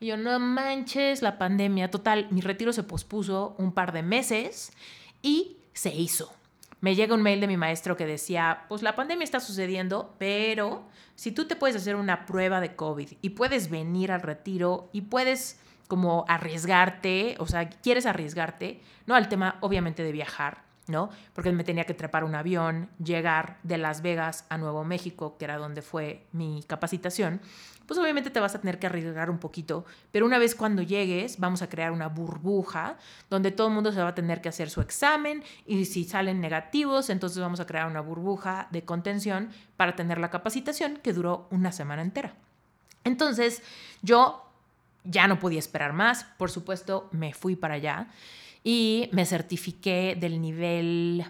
Y 0.00 0.06
yo, 0.06 0.16
no 0.16 0.38
manches, 0.38 1.22
la 1.22 1.38
pandemia. 1.38 1.90
Total, 1.90 2.28
mi 2.30 2.40
retiro 2.40 2.72
se 2.72 2.82
pospuso 2.82 3.54
un 3.58 3.72
par 3.72 3.92
de 3.92 4.02
meses 4.02 4.72
y 5.22 5.58
se 5.72 5.94
hizo 5.94 6.32
me 6.80 6.94
llega 6.94 7.14
un 7.14 7.22
mail 7.22 7.40
de 7.40 7.46
mi 7.46 7.56
maestro 7.56 7.96
que 7.96 8.06
decía, 8.06 8.64
pues 8.68 8.82
la 8.82 8.96
pandemia 8.96 9.24
está 9.24 9.40
sucediendo, 9.40 10.14
pero 10.18 10.84
si 11.14 11.32
tú 11.32 11.46
te 11.46 11.56
puedes 11.56 11.76
hacer 11.76 11.96
una 11.96 12.26
prueba 12.26 12.60
de 12.60 12.74
COVID 12.74 13.12
y 13.20 13.30
puedes 13.30 13.70
venir 13.70 14.12
al 14.12 14.22
retiro 14.22 14.88
y 14.92 15.02
puedes 15.02 15.58
como 15.88 16.24
arriesgarte, 16.28 17.36
o 17.38 17.46
sea, 17.46 17.68
quieres 17.68 18.06
arriesgarte, 18.06 18.80
no 19.06 19.14
al 19.14 19.28
tema 19.28 19.58
obviamente 19.60 20.02
de 20.02 20.12
viajar, 20.12 20.62
¿no? 20.90 21.10
Porque 21.32 21.52
me 21.52 21.64
tenía 21.64 21.84
que 21.84 21.94
trepar 21.94 22.24
un 22.24 22.34
avión, 22.34 22.90
llegar 23.02 23.58
de 23.62 23.78
Las 23.78 24.02
Vegas 24.02 24.44
a 24.48 24.58
Nuevo 24.58 24.84
México, 24.84 25.36
que 25.38 25.44
era 25.44 25.56
donde 25.56 25.82
fue 25.82 26.26
mi 26.32 26.62
capacitación, 26.66 27.40
pues 27.90 27.98
obviamente 27.98 28.30
te 28.30 28.38
vas 28.38 28.54
a 28.54 28.60
tener 28.60 28.78
que 28.78 28.86
arriesgar 28.86 29.30
un 29.30 29.38
poquito, 29.38 29.84
pero 30.12 30.24
una 30.24 30.38
vez 30.38 30.54
cuando 30.54 30.80
llegues 30.80 31.40
vamos 31.40 31.60
a 31.60 31.68
crear 31.68 31.90
una 31.90 32.06
burbuja 32.06 32.98
donde 33.28 33.50
todo 33.50 33.66
el 33.66 33.74
mundo 33.74 33.90
se 33.90 34.00
va 34.00 34.10
a 34.10 34.14
tener 34.14 34.40
que 34.40 34.48
hacer 34.48 34.70
su 34.70 34.80
examen 34.80 35.42
y 35.66 35.84
si 35.86 36.04
salen 36.04 36.40
negativos, 36.40 37.10
entonces 37.10 37.40
vamos 37.40 37.58
a 37.58 37.66
crear 37.66 37.88
una 37.88 38.00
burbuja 38.00 38.68
de 38.70 38.84
contención 38.84 39.50
para 39.76 39.96
tener 39.96 40.18
la 40.18 40.30
capacitación 40.30 40.98
que 40.98 41.12
duró 41.12 41.48
una 41.50 41.72
semana 41.72 42.02
entera. 42.02 42.34
Entonces 43.02 43.60
yo 44.02 44.46
ya 45.02 45.26
no 45.26 45.40
podía 45.40 45.58
esperar 45.58 45.92
más, 45.92 46.22
por 46.38 46.52
supuesto 46.52 47.08
me 47.10 47.34
fui 47.34 47.56
para 47.56 47.74
allá 47.74 48.06
y 48.62 49.08
me 49.12 49.24
certifiqué 49.26 50.16
del 50.18 50.40
nivel 50.40 51.24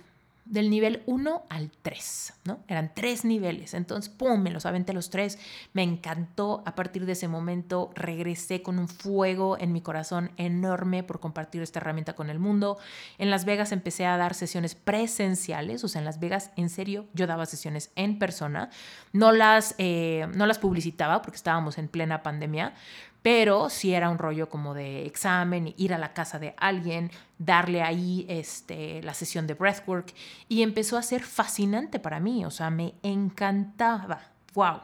del 0.51 0.69
nivel 0.69 1.03
1 1.07 1.45
al 1.49 1.71
3, 1.83 2.33
¿no? 2.45 2.59
Eran 2.67 2.91
tres 2.93 3.25
niveles, 3.25 3.73
entonces, 3.73 4.13
¡pum!, 4.13 4.41
me 4.43 4.51
los 4.51 4.67
aventé 4.67 4.93
los 4.93 5.09
tres, 5.09 5.39
me 5.75 5.85
encantó, 5.85 6.65
a 6.67 6.75
partir 6.75 7.07
de 7.07 7.13
ese 7.13 7.29
momento 7.29 7.93
regresé 7.95 8.61
con 8.61 8.81
un 8.81 8.89
fuego 8.89 9.57
en 9.61 9.73
mi 9.73 9.81
corazón 9.81 10.33
enorme 10.39 11.05
por 11.05 11.21
compartir 11.21 11.63
esta 11.63 11.79
herramienta 11.79 12.15
con 12.15 12.31
el 12.31 12.41
mundo. 12.41 12.79
En 13.19 13.31
Las 13.31 13.45
Vegas 13.45 13.71
empecé 13.71 14.07
a 14.07 14.17
dar 14.17 14.35
sesiones 14.35 14.75
presenciales, 14.75 15.85
o 15.85 15.89
sea, 15.89 16.01
en 16.01 16.05
Las 16.05 16.19
Vegas, 16.19 16.51
en 16.57 16.69
serio, 16.69 17.07
yo 17.15 17.29
daba 17.29 17.47
sesiones 17.47 17.93
en 17.95 18.19
persona, 18.19 18.71
no 19.13 19.31
las, 19.31 19.77
eh, 19.79 20.27
no 20.35 20.47
las 20.47 20.59
publicitaba 20.59 21.23
porque 21.23 21.37
estábamos 21.37 21.79
en 21.79 21.87
plena 21.87 22.25
pandemia, 22.25 22.75
pero 23.23 23.69
si 23.69 23.93
era 23.93 24.09
un 24.09 24.19
rollo 24.19 24.49
como 24.49 24.75
de 24.75 25.07
examen, 25.07 25.75
ir 25.77 25.93
a 25.93 25.99
la 25.99 26.13
casa 26.13 26.39
de 26.39 26.55
alguien, 26.57 27.11
darle 27.39 27.83
ahí 27.83 28.27
este, 28.29 29.03
la 29.03 29.15
sesión 29.15 29.47
de 29.47 29.55
breathwork 29.55 30.15
y 30.49 30.63
empezó 30.63 30.97
a 30.97 31.03
ser 31.03 31.23
fascinante 31.23 31.99
para 31.99 32.21
mí, 32.21 32.45
o 32.45 32.51
sea, 32.51 32.71
me 32.71 32.95
encantaba, 33.03 34.21
wow. 34.55 34.81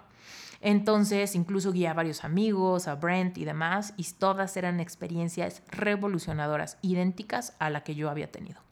Entonces, 0.61 1.35
incluso 1.35 1.71
guié 1.71 1.89
a 1.89 1.95
varios 1.95 2.25
amigos, 2.25 2.89
a 2.89 2.95
Brent 2.95 3.39
y 3.39 3.45
demás, 3.45 3.95
y 3.97 4.05
todas 4.05 4.57
eran 4.57 4.81
experiencias 4.81 5.63
revolucionadoras, 5.69 6.79
idénticas 6.83 7.55
a 7.59 7.71
la 7.71 7.85
que 7.85 7.95
yo 7.95 8.11
había 8.11 8.33
tenido. 8.33 8.66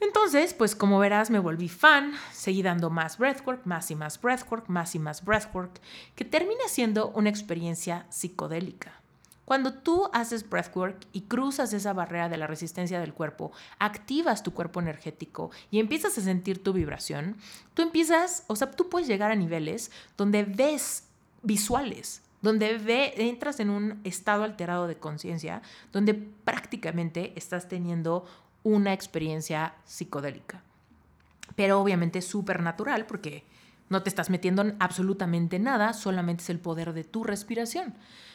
Entonces, 0.00 0.54
pues 0.54 0.74
como 0.76 0.98
verás, 0.98 1.30
me 1.30 1.38
volví 1.38 1.68
fan, 1.68 2.12
seguí 2.32 2.62
dando 2.62 2.90
más 2.90 3.18
breathwork, 3.18 3.64
más 3.64 3.90
y 3.90 3.94
más 3.94 4.20
breathwork, 4.20 4.68
más 4.68 4.94
y 4.94 4.98
más 4.98 5.24
breathwork, 5.24 5.80
que 6.14 6.24
termina 6.24 6.68
siendo 6.68 7.08
una 7.10 7.30
experiencia 7.30 8.06
psicodélica. 8.10 9.00
Cuando 9.44 9.74
tú 9.74 10.08
haces 10.12 10.48
breathwork 10.48 11.06
y 11.12 11.22
cruzas 11.22 11.72
esa 11.72 11.92
barrera 11.92 12.28
de 12.28 12.38
la 12.38 12.46
resistencia 12.46 13.00
del 13.00 13.12
cuerpo, 13.12 13.52
activas 13.78 14.42
tu 14.42 14.54
cuerpo 14.54 14.80
energético 14.80 15.50
y 15.70 15.80
empiezas 15.80 16.16
a 16.16 16.22
sentir 16.22 16.62
tu 16.62 16.72
vibración, 16.72 17.36
tú 17.74 17.82
empiezas, 17.82 18.44
o 18.46 18.56
sea, 18.56 18.70
tú 18.70 18.88
puedes 18.88 19.06
llegar 19.06 19.30
a 19.30 19.36
niveles 19.36 19.90
donde 20.16 20.44
ves 20.44 21.08
visuales, 21.42 22.22
donde 22.40 22.78
ve, 22.78 23.14
entras 23.16 23.60
en 23.60 23.70
un 23.70 24.00
estado 24.04 24.44
alterado 24.44 24.86
de 24.86 24.96
conciencia, 24.96 25.60
donde 25.92 26.14
prácticamente 26.14 27.32
estás 27.36 27.68
teniendo 27.68 28.24
una 28.64 28.92
experiencia 28.92 29.76
psicodélica. 29.84 30.62
Pero 31.54 31.80
obviamente 31.80 32.20
súper 32.20 32.60
natural 32.60 33.06
porque 33.06 33.44
no 33.88 34.02
te 34.02 34.08
estás 34.08 34.30
metiendo 34.30 34.62
en 34.62 34.76
absolutamente 34.80 35.60
nada, 35.60 35.92
solamente 35.92 36.42
es 36.42 36.50
el 36.50 36.58
poder 36.58 36.92
de 36.92 37.04
tu 37.04 37.22
respiración. 37.22 37.94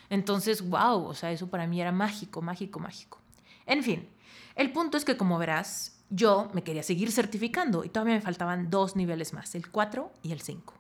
Entonces, 0.10 0.68
wow, 0.68 1.04
o 1.04 1.14
sea, 1.14 1.32
eso 1.32 1.50
para 1.50 1.68
mí 1.68 1.82
era 1.82 1.92
mágico, 1.92 2.42
mágico, 2.42 2.80
mágico. 2.80 3.20
En 3.66 3.84
fin, 3.84 4.08
el 4.56 4.72
punto 4.72 4.98
es 4.98 5.06
que 5.06 5.18
como 5.18 5.38
verás, 5.38 6.00
yo 6.10 6.50
me 6.54 6.64
quería 6.64 6.84
seguir 6.84 7.12
certificando 7.12 7.84
y 7.84 7.90
todavía 7.90 8.16
me 8.16 8.22
faltaban 8.22 8.70
dos 8.70 8.96
niveles 8.96 9.34
más, 9.34 9.54
el 9.56 9.70
4 9.70 10.12
y 10.24 10.32
el 10.32 10.42
5. 10.42 10.74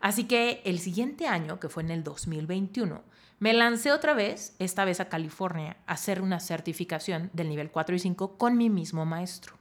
Así 0.00 0.24
que 0.24 0.62
el 0.64 0.78
siguiente 0.78 1.26
año, 1.26 1.60
que 1.60 1.68
fue 1.68 1.82
en 1.82 1.90
el 1.90 2.02
2021, 2.02 3.02
me 3.40 3.54
lancé 3.54 3.90
otra 3.90 4.12
vez, 4.12 4.54
esta 4.58 4.84
vez 4.84 5.00
a 5.00 5.08
California, 5.08 5.78
a 5.86 5.94
hacer 5.94 6.20
una 6.20 6.40
certificación 6.40 7.30
del 7.32 7.48
nivel 7.48 7.70
4 7.70 7.96
y 7.96 7.98
5 7.98 8.36
con 8.36 8.56
mi 8.58 8.68
mismo 8.68 9.06
maestro. 9.06 9.56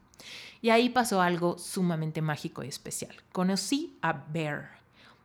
Y 0.61 0.69
ahí 0.69 0.89
pasó 0.89 1.21
algo 1.21 1.57
sumamente 1.57 2.21
mágico 2.21 2.61
y 2.61 2.67
especial. 2.67 3.15
Conocí 3.31 3.97
a 4.01 4.11
Bear. 4.11 4.79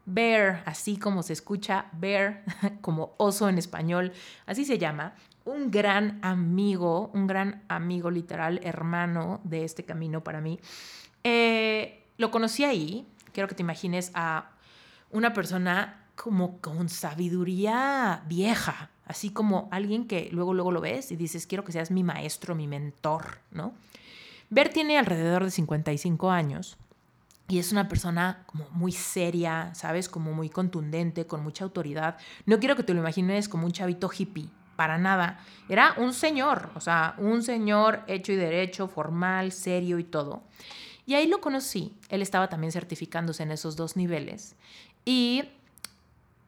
Bear, 0.07 0.63
así 0.67 0.99
como 0.99 1.25
se 1.25 1.33
escucha, 1.33 1.87
Bear, 1.95 2.45
como 2.81 3.17
oso 3.17 3.49
en 3.49 3.59
español, 3.59 4.13
así 4.47 4.65
se 4.65 4.79
llama, 4.79 5.17
un 5.45 5.73
gran 5.73 6.21
amigo, 6.23 7.11
un 7.13 7.27
gran 7.27 7.65
amigo 7.67 8.09
literal, 8.09 8.61
hermano 8.63 9.41
de 9.43 9.65
este 9.65 9.85
camino 9.85 10.23
para 10.23 10.41
mí. 10.41 10.61
Eh, 11.25 12.07
lo 12.19 12.31
conocí 12.31 12.63
ahí, 12.63 13.09
quiero 13.33 13.49
que 13.49 13.57
te 13.57 13.63
imagines 13.63 14.13
a 14.15 14.53
una 15.11 15.33
persona 15.33 16.04
como 16.17 16.59
con 16.59 16.89
sabiduría 16.89 18.23
vieja, 18.27 18.91
así 19.07 19.31
como 19.31 19.69
alguien 19.71 20.07
que 20.07 20.29
luego, 20.33 20.55
luego 20.55 20.73
lo 20.73 20.81
ves 20.81 21.13
y 21.13 21.17
dices, 21.17 21.47
quiero 21.47 21.65
que 21.65 21.73
seas 21.73 21.91
mi 21.91 22.03
maestro, 22.03 22.55
mi 22.55 22.67
mentor, 22.67 23.39
¿no? 23.51 23.75
Ver 24.51 24.69
tiene 24.69 24.99
alrededor 24.99 25.45
de 25.45 25.51
55 25.51 26.31
años 26.31 26.77
y 27.49 27.59
es 27.59 27.73
una 27.73 27.89
persona 27.89 28.45
como 28.47 28.69
muy 28.71 28.93
seria, 28.93 29.75
¿sabes? 29.75 30.09
Como 30.09 30.33
muy 30.33 30.49
contundente, 30.49 31.27
con 31.27 31.43
mucha 31.43 31.65
autoridad. 31.65 32.17
No 32.47 32.59
quiero 32.59 32.77
que 32.77 32.83
te 32.83 32.95
lo 32.95 33.01
imagines 33.01 33.49
como 33.49 33.67
un 33.67 33.73
chavito 33.73 34.11
hippie, 34.17 34.49
para 34.77 34.99
nada. 34.99 35.39
Era 35.69 35.95
un 35.99 36.13
señor, 36.13 36.71
o 36.75 36.81
sea, 36.81 37.15
un 37.19 37.43
señor 37.43 38.03
hecho 38.07 38.33
y 38.33 38.37
derecho, 38.37 38.89
formal, 38.89 39.53
serio 39.53 39.99
y 39.99 40.05
todo. 40.05 40.43
Y 41.07 41.15
ahí 41.15 41.27
lo 41.27 41.41
conocí. 41.41 41.95
Él 42.09 42.23
estaba 42.23 42.49
también 42.49 42.73
certificándose 42.73 43.43
en 43.43 43.53
esos 43.53 43.77
dos 43.77 43.97
niveles. 43.97 44.57
Y 45.05 45.45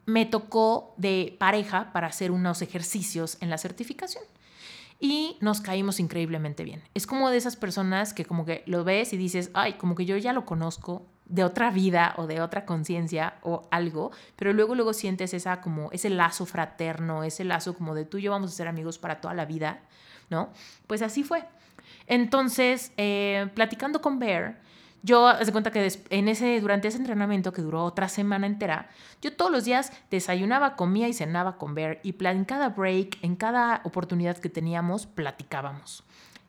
me 0.06 0.24
tocó 0.24 0.94
de 0.96 1.36
pareja 1.38 1.92
para 1.92 2.06
hacer 2.06 2.30
unos 2.30 2.62
ejercicios 2.62 3.36
en 3.40 3.50
la 3.50 3.58
certificación. 3.58 4.24
Y 4.98 5.36
nos 5.40 5.60
caímos 5.60 6.00
increíblemente 6.00 6.64
bien. 6.64 6.82
Es 6.94 7.06
como 7.06 7.28
de 7.28 7.36
esas 7.36 7.56
personas 7.56 8.14
que 8.14 8.24
como 8.24 8.46
que 8.46 8.62
lo 8.66 8.82
ves 8.82 9.12
y 9.12 9.18
dices, 9.18 9.50
ay, 9.52 9.74
como 9.74 9.94
que 9.94 10.06
yo 10.06 10.16
ya 10.16 10.32
lo 10.32 10.46
conozco 10.46 11.06
de 11.26 11.44
otra 11.44 11.70
vida 11.70 12.14
o 12.16 12.26
de 12.26 12.40
otra 12.40 12.64
conciencia 12.64 13.34
o 13.42 13.68
algo, 13.70 14.12
pero 14.36 14.52
luego 14.52 14.74
luego 14.74 14.92
sientes 14.92 15.34
esa 15.34 15.60
como 15.60 15.90
ese 15.90 16.08
lazo 16.08 16.46
fraterno, 16.46 17.24
ese 17.24 17.44
lazo 17.44 17.74
como 17.74 17.94
de 17.94 18.04
tú 18.04 18.18
y 18.18 18.22
yo 18.22 18.30
vamos 18.30 18.52
a 18.52 18.56
ser 18.56 18.68
amigos 18.68 18.98
para 18.98 19.20
toda 19.20 19.34
la 19.34 19.44
vida, 19.44 19.80
¿no? 20.30 20.50
Pues 20.86 21.02
así 21.02 21.24
fue. 21.24 21.44
Entonces, 22.06 22.92
eh, 22.96 23.48
platicando 23.54 24.00
con 24.00 24.18
Bear, 24.18 24.60
yo, 25.06 25.28
haz 25.28 25.52
cuenta 25.52 25.70
que 25.70 25.88
en 26.10 26.28
ese, 26.28 26.60
durante 26.60 26.88
ese 26.88 26.98
entrenamiento 26.98 27.52
que 27.52 27.62
duró 27.62 27.84
otra 27.84 28.08
semana 28.08 28.46
entera, 28.46 28.88
yo 29.22 29.34
todos 29.36 29.52
los 29.52 29.64
días 29.64 29.92
desayunaba, 30.10 30.74
comía 30.74 31.06
y 31.06 31.12
cenaba 31.12 31.58
con 31.58 31.76
Bear 31.76 32.00
y 32.02 32.16
en 32.26 32.44
cada 32.44 32.70
break, 32.70 33.18
en 33.22 33.36
cada 33.36 33.82
oportunidad 33.84 34.36
que 34.36 34.48
teníamos, 34.48 35.06
platicábamos. 35.06 36.02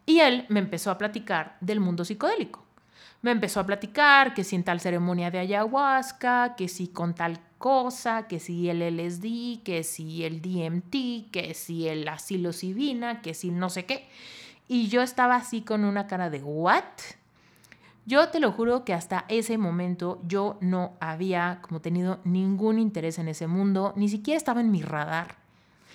Y 0.07 0.21
él 0.21 0.47
me 0.49 0.59
empezó 0.59 0.89
a 0.89 0.97
platicar 0.97 1.57
del 1.61 1.79
mundo 1.79 2.03
psicodélico. 2.03 2.65
Me 3.21 3.29
empezó 3.29 3.59
a 3.59 3.65
platicar 3.65 4.33
que 4.33 4.43
si 4.43 4.55
en 4.55 4.63
tal 4.63 4.79
ceremonia 4.79 5.29
de 5.29 5.37
ayahuasca, 5.37 6.55
que 6.55 6.67
si 6.67 6.87
con 6.87 7.13
tal 7.13 7.39
cosa, 7.59 8.27
que 8.27 8.39
si 8.39 8.69
el 8.69 8.79
LSD, 8.79 9.61
que 9.63 9.83
si 9.83 10.23
el 10.23 10.41
DMT, 10.41 11.29
que 11.31 11.53
si 11.53 11.87
el 11.87 12.09
psilocibina, 12.17 13.21
que 13.21 13.35
si 13.35 13.51
no 13.51 13.69
sé 13.69 13.85
qué. 13.85 14.07
Y 14.67 14.87
yo 14.87 15.03
estaba 15.03 15.35
así 15.35 15.61
con 15.61 15.83
una 15.83 16.07
cara 16.07 16.31
de 16.31 16.41
¿what? 16.41 16.83
Yo 18.07 18.29
te 18.29 18.39
lo 18.39 18.53
juro 18.53 18.85
que 18.85 18.93
hasta 18.93 19.25
ese 19.27 19.57
momento 19.57 20.21
yo 20.25 20.57
no 20.61 20.95
había 21.01 21.59
como 21.61 21.81
tenido 21.81 22.21
ningún 22.23 22.79
interés 22.79 23.19
en 23.19 23.27
ese 23.27 23.47
mundo, 23.47 23.91
ni 23.97 24.07
siquiera 24.07 24.37
estaba 24.37 24.61
en 24.61 24.71
mi 24.71 24.81
radar. 24.81 25.35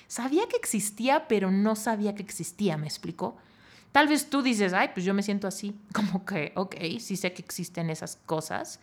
Sabía 0.08 0.46
que 0.46 0.58
existía, 0.58 1.26
pero 1.26 1.50
no 1.50 1.74
sabía 1.74 2.14
que 2.14 2.22
existía, 2.22 2.76
¿me 2.76 2.86
explico? 2.86 3.38
Tal 3.92 4.08
vez 4.08 4.28
tú 4.28 4.42
dices, 4.42 4.74
ay, 4.74 4.90
pues 4.92 5.06
yo 5.06 5.14
me 5.14 5.22
siento 5.22 5.48
así, 5.48 5.74
como 5.94 6.26
que, 6.26 6.52
ok, 6.54 6.76
sí 7.00 7.16
sé 7.16 7.32
que 7.32 7.40
existen 7.40 7.88
esas 7.88 8.16
cosas, 8.26 8.78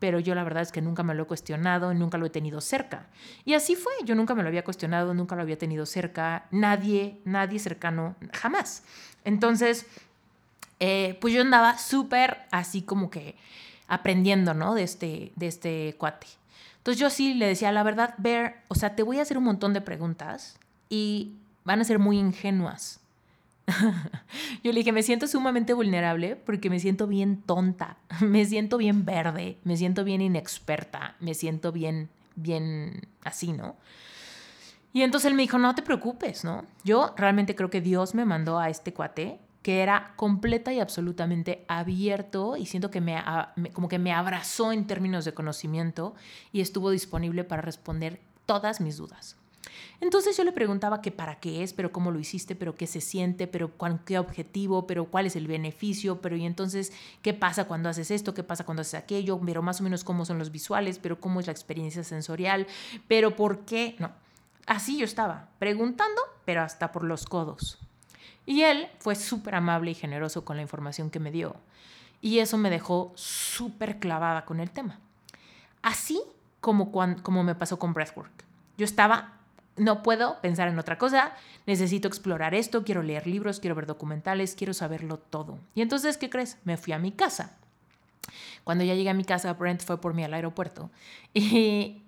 pero 0.00 0.18
yo 0.18 0.34
la 0.34 0.42
verdad 0.42 0.64
es 0.64 0.72
que 0.72 0.82
nunca 0.82 1.04
me 1.04 1.14
lo 1.14 1.22
he 1.22 1.26
cuestionado, 1.26 1.94
nunca 1.94 2.18
lo 2.18 2.26
he 2.26 2.30
tenido 2.30 2.60
cerca. 2.60 3.06
Y 3.44 3.54
así 3.54 3.76
fue, 3.76 3.92
yo 4.04 4.16
nunca 4.16 4.34
me 4.34 4.42
lo 4.42 4.48
había 4.48 4.64
cuestionado, 4.64 5.14
nunca 5.14 5.36
lo 5.36 5.42
había 5.42 5.56
tenido 5.56 5.86
cerca, 5.86 6.48
nadie, 6.50 7.20
nadie 7.24 7.60
cercano, 7.60 8.16
jamás. 8.32 8.82
Entonces, 9.24 9.86
eh, 10.84 11.16
pues 11.20 11.32
yo 11.32 11.42
andaba 11.42 11.78
súper 11.78 12.38
así 12.50 12.82
como 12.82 13.08
que 13.08 13.36
aprendiendo, 13.86 14.52
¿no? 14.52 14.74
De 14.74 14.82
este, 14.82 15.30
de 15.36 15.46
este 15.46 15.94
cuate. 15.96 16.26
Entonces 16.78 17.00
yo 17.00 17.08
sí 17.08 17.34
le 17.34 17.46
decía, 17.46 17.70
la 17.70 17.84
verdad, 17.84 18.16
Bear, 18.18 18.64
o 18.66 18.74
sea, 18.74 18.96
te 18.96 19.04
voy 19.04 19.20
a 19.20 19.22
hacer 19.22 19.38
un 19.38 19.44
montón 19.44 19.74
de 19.74 19.80
preguntas 19.80 20.58
y 20.88 21.34
van 21.62 21.80
a 21.80 21.84
ser 21.84 22.00
muy 22.00 22.18
ingenuas. 22.18 22.98
yo 24.64 24.72
le 24.72 24.80
dije, 24.80 24.90
me 24.90 25.04
siento 25.04 25.28
sumamente 25.28 25.72
vulnerable 25.72 26.34
porque 26.34 26.68
me 26.68 26.80
siento 26.80 27.06
bien 27.06 27.40
tonta, 27.42 27.96
me 28.20 28.44
siento 28.44 28.76
bien 28.76 29.04
verde, 29.04 29.58
me 29.62 29.76
siento 29.76 30.02
bien 30.02 30.20
inexperta, 30.20 31.14
me 31.20 31.34
siento 31.34 31.70
bien, 31.70 32.08
bien 32.34 33.06
así, 33.22 33.52
¿no? 33.52 33.76
Y 34.92 35.02
entonces 35.02 35.30
él 35.30 35.36
me 35.36 35.42
dijo, 35.42 35.58
no 35.58 35.76
te 35.76 35.82
preocupes, 35.82 36.42
¿no? 36.42 36.64
Yo 36.82 37.14
realmente 37.16 37.54
creo 37.54 37.70
que 37.70 37.80
Dios 37.80 38.16
me 38.16 38.24
mandó 38.24 38.58
a 38.58 38.68
este 38.68 38.92
cuate 38.92 39.38
que 39.62 39.80
era 39.80 40.12
completa 40.16 40.72
y 40.72 40.80
absolutamente 40.80 41.64
abierto 41.68 42.56
y 42.56 42.66
siento 42.66 42.90
que 42.90 43.00
me, 43.00 43.22
como 43.72 43.88
que 43.88 43.98
me 43.98 44.12
abrazó 44.12 44.72
en 44.72 44.86
términos 44.86 45.24
de 45.24 45.34
conocimiento 45.34 46.14
y 46.52 46.60
estuvo 46.60 46.90
disponible 46.90 47.44
para 47.44 47.62
responder 47.62 48.20
todas 48.44 48.80
mis 48.80 48.96
dudas. 48.96 49.36
Entonces 50.00 50.36
yo 50.36 50.42
le 50.42 50.52
preguntaba 50.52 51.00
que 51.00 51.12
para 51.12 51.38
qué 51.38 51.62
es, 51.62 51.72
pero 51.72 51.92
cómo 51.92 52.10
lo 52.10 52.18
hiciste, 52.18 52.56
pero 52.56 52.74
qué 52.74 52.88
se 52.88 53.00
siente, 53.00 53.46
pero 53.46 53.70
cuál, 53.70 54.00
qué 54.04 54.18
objetivo, 54.18 54.86
pero 54.86 55.04
cuál 55.06 55.26
es 55.26 55.36
el 55.36 55.46
beneficio, 55.46 56.20
pero 56.20 56.36
y 56.36 56.44
entonces 56.44 56.92
qué 57.22 57.32
pasa 57.32 57.66
cuando 57.66 57.88
haces 57.88 58.10
esto, 58.10 58.34
qué 58.34 58.42
pasa 58.42 58.64
cuando 58.64 58.82
haces 58.82 58.94
aquello, 58.94 59.40
pero 59.44 59.62
más 59.62 59.80
o 59.80 59.84
menos 59.84 60.02
cómo 60.02 60.24
son 60.24 60.38
los 60.38 60.50
visuales, 60.50 60.98
pero 60.98 61.20
cómo 61.20 61.38
es 61.38 61.46
la 61.46 61.52
experiencia 61.52 62.02
sensorial, 62.02 62.66
pero 63.06 63.36
por 63.36 63.60
qué, 63.60 63.94
no. 64.00 64.10
Así 64.66 64.98
yo 64.98 65.04
estaba, 65.04 65.48
preguntando, 65.58 66.20
pero 66.44 66.62
hasta 66.62 66.90
por 66.92 67.04
los 67.04 67.24
codos. 67.24 67.78
Y 68.46 68.62
él 68.62 68.88
fue 68.98 69.14
súper 69.14 69.54
amable 69.54 69.92
y 69.92 69.94
generoso 69.94 70.44
con 70.44 70.56
la 70.56 70.62
información 70.62 71.10
que 71.10 71.20
me 71.20 71.30
dio. 71.30 71.56
Y 72.20 72.38
eso 72.38 72.58
me 72.58 72.70
dejó 72.70 73.12
súper 73.14 73.98
clavada 73.98 74.44
con 74.44 74.60
el 74.60 74.70
tema. 74.70 74.98
Así 75.82 76.20
como, 76.60 76.92
como 77.22 77.42
me 77.42 77.54
pasó 77.54 77.78
con 77.78 77.92
Breathwork. 77.92 78.44
Yo 78.78 78.84
estaba, 78.84 79.34
no 79.76 80.02
puedo 80.02 80.40
pensar 80.40 80.68
en 80.68 80.78
otra 80.78 80.98
cosa, 80.98 81.34
necesito 81.66 82.08
explorar 82.08 82.54
esto, 82.54 82.84
quiero 82.84 83.02
leer 83.02 83.26
libros, 83.26 83.60
quiero 83.60 83.74
ver 83.74 83.86
documentales, 83.86 84.54
quiero 84.54 84.72
saberlo 84.72 85.18
todo. 85.18 85.58
Y 85.74 85.82
entonces, 85.82 86.16
¿qué 86.16 86.30
crees? 86.30 86.58
Me 86.64 86.76
fui 86.76 86.92
a 86.92 86.98
mi 86.98 87.12
casa. 87.12 87.56
Cuando 88.64 88.84
ya 88.84 88.94
llegué 88.94 89.10
a 89.10 89.14
mi 89.14 89.24
casa, 89.24 89.52
Brent 89.54 89.82
fue 89.82 90.00
por 90.00 90.14
mí 90.14 90.24
al 90.24 90.34
aeropuerto. 90.34 90.90
Y 91.34 92.01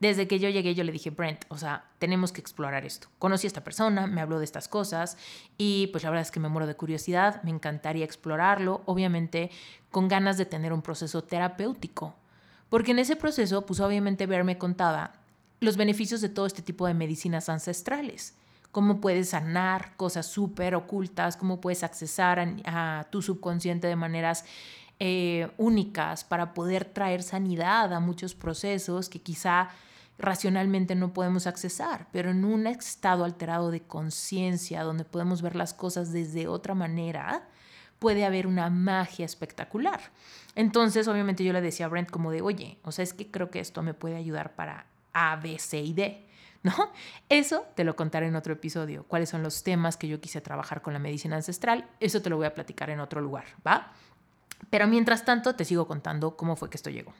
desde 0.00 0.28
que 0.28 0.38
yo 0.38 0.48
llegué, 0.48 0.74
yo 0.74 0.84
le 0.84 0.92
dije, 0.92 1.10
Brent, 1.10 1.44
o 1.48 1.58
sea, 1.58 1.84
tenemos 1.98 2.30
que 2.30 2.40
explorar 2.40 2.84
esto. 2.84 3.08
Conocí 3.18 3.46
a 3.46 3.48
esta 3.48 3.64
persona, 3.64 4.06
me 4.06 4.20
habló 4.20 4.38
de 4.38 4.44
estas 4.44 4.68
cosas 4.68 5.16
y 5.56 5.88
pues 5.88 6.04
la 6.04 6.10
verdad 6.10 6.22
es 6.22 6.30
que 6.30 6.38
me 6.40 6.48
muero 6.48 6.68
de 6.68 6.76
curiosidad, 6.76 7.42
me 7.42 7.50
encantaría 7.50 8.04
explorarlo, 8.04 8.82
obviamente 8.86 9.50
con 9.90 10.06
ganas 10.06 10.38
de 10.38 10.46
tener 10.46 10.72
un 10.72 10.82
proceso 10.82 11.24
terapéutico. 11.24 12.14
Porque 12.68 12.92
en 12.92 13.00
ese 13.00 13.16
proceso, 13.16 13.66
pues 13.66 13.80
obviamente 13.80 14.26
Ver 14.26 14.44
me 14.44 14.58
contaba 14.58 15.14
los 15.60 15.76
beneficios 15.76 16.20
de 16.20 16.28
todo 16.28 16.46
este 16.46 16.62
tipo 16.62 16.86
de 16.86 16.94
medicinas 16.94 17.48
ancestrales, 17.48 18.34
cómo 18.70 19.00
puedes 19.00 19.30
sanar 19.30 19.96
cosas 19.96 20.26
súper 20.26 20.76
ocultas, 20.76 21.36
cómo 21.36 21.60
puedes 21.60 21.82
accesar 21.82 22.56
a, 22.64 23.06
tu 23.10 23.22
subconsciente 23.22 23.88
de 23.88 23.96
maneras 23.96 24.44
eh, 25.00 25.50
únicas 25.56 26.22
para 26.22 26.54
poder 26.54 26.84
traer 26.84 27.24
sanidad 27.24 27.92
a 27.92 27.98
muchos 27.98 28.34
procesos 28.34 29.08
que 29.08 29.20
quizá 29.20 29.70
racionalmente 30.18 30.94
no 30.94 31.12
podemos 31.12 31.46
accesar, 31.46 32.08
pero 32.12 32.30
en 32.30 32.44
un 32.44 32.66
estado 32.66 33.24
alterado 33.24 33.70
de 33.70 33.82
conciencia, 33.82 34.82
donde 34.82 35.04
podemos 35.04 35.42
ver 35.42 35.54
las 35.54 35.74
cosas 35.74 36.12
desde 36.12 36.48
otra 36.48 36.74
manera, 36.74 37.48
puede 37.98 38.24
haber 38.24 38.46
una 38.46 38.70
magia 38.70 39.24
espectacular. 39.24 40.00
Entonces, 40.54 41.06
obviamente 41.08 41.44
yo 41.44 41.52
le 41.52 41.60
decía 41.60 41.86
a 41.86 41.88
Brent 41.88 42.10
como 42.10 42.30
de, 42.30 42.42
oye, 42.42 42.78
o 42.82 42.92
sea, 42.92 43.02
es 43.02 43.12
que 43.12 43.30
creo 43.30 43.50
que 43.50 43.60
esto 43.60 43.82
me 43.82 43.94
puede 43.94 44.16
ayudar 44.16 44.54
para 44.54 44.86
A, 45.12 45.36
B, 45.36 45.58
C 45.58 45.80
y 45.80 45.92
D. 45.92 46.24
¿No? 46.60 46.74
Eso 47.28 47.64
te 47.76 47.84
lo 47.84 47.94
contaré 47.94 48.26
en 48.26 48.34
otro 48.34 48.52
episodio. 48.52 49.04
¿Cuáles 49.04 49.28
son 49.28 49.44
los 49.44 49.62
temas 49.62 49.96
que 49.96 50.08
yo 50.08 50.20
quise 50.20 50.40
trabajar 50.40 50.82
con 50.82 50.92
la 50.92 50.98
medicina 50.98 51.36
ancestral? 51.36 51.88
Eso 52.00 52.20
te 52.20 52.30
lo 52.30 52.36
voy 52.36 52.46
a 52.46 52.54
platicar 52.54 52.90
en 52.90 52.98
otro 52.98 53.20
lugar, 53.20 53.44
¿va? 53.64 53.92
Pero 54.68 54.88
mientras 54.88 55.24
tanto, 55.24 55.54
te 55.54 55.64
sigo 55.64 55.86
contando 55.86 56.36
cómo 56.36 56.56
fue 56.56 56.68
que 56.68 56.76
esto 56.76 56.90
llegó. 56.90 57.14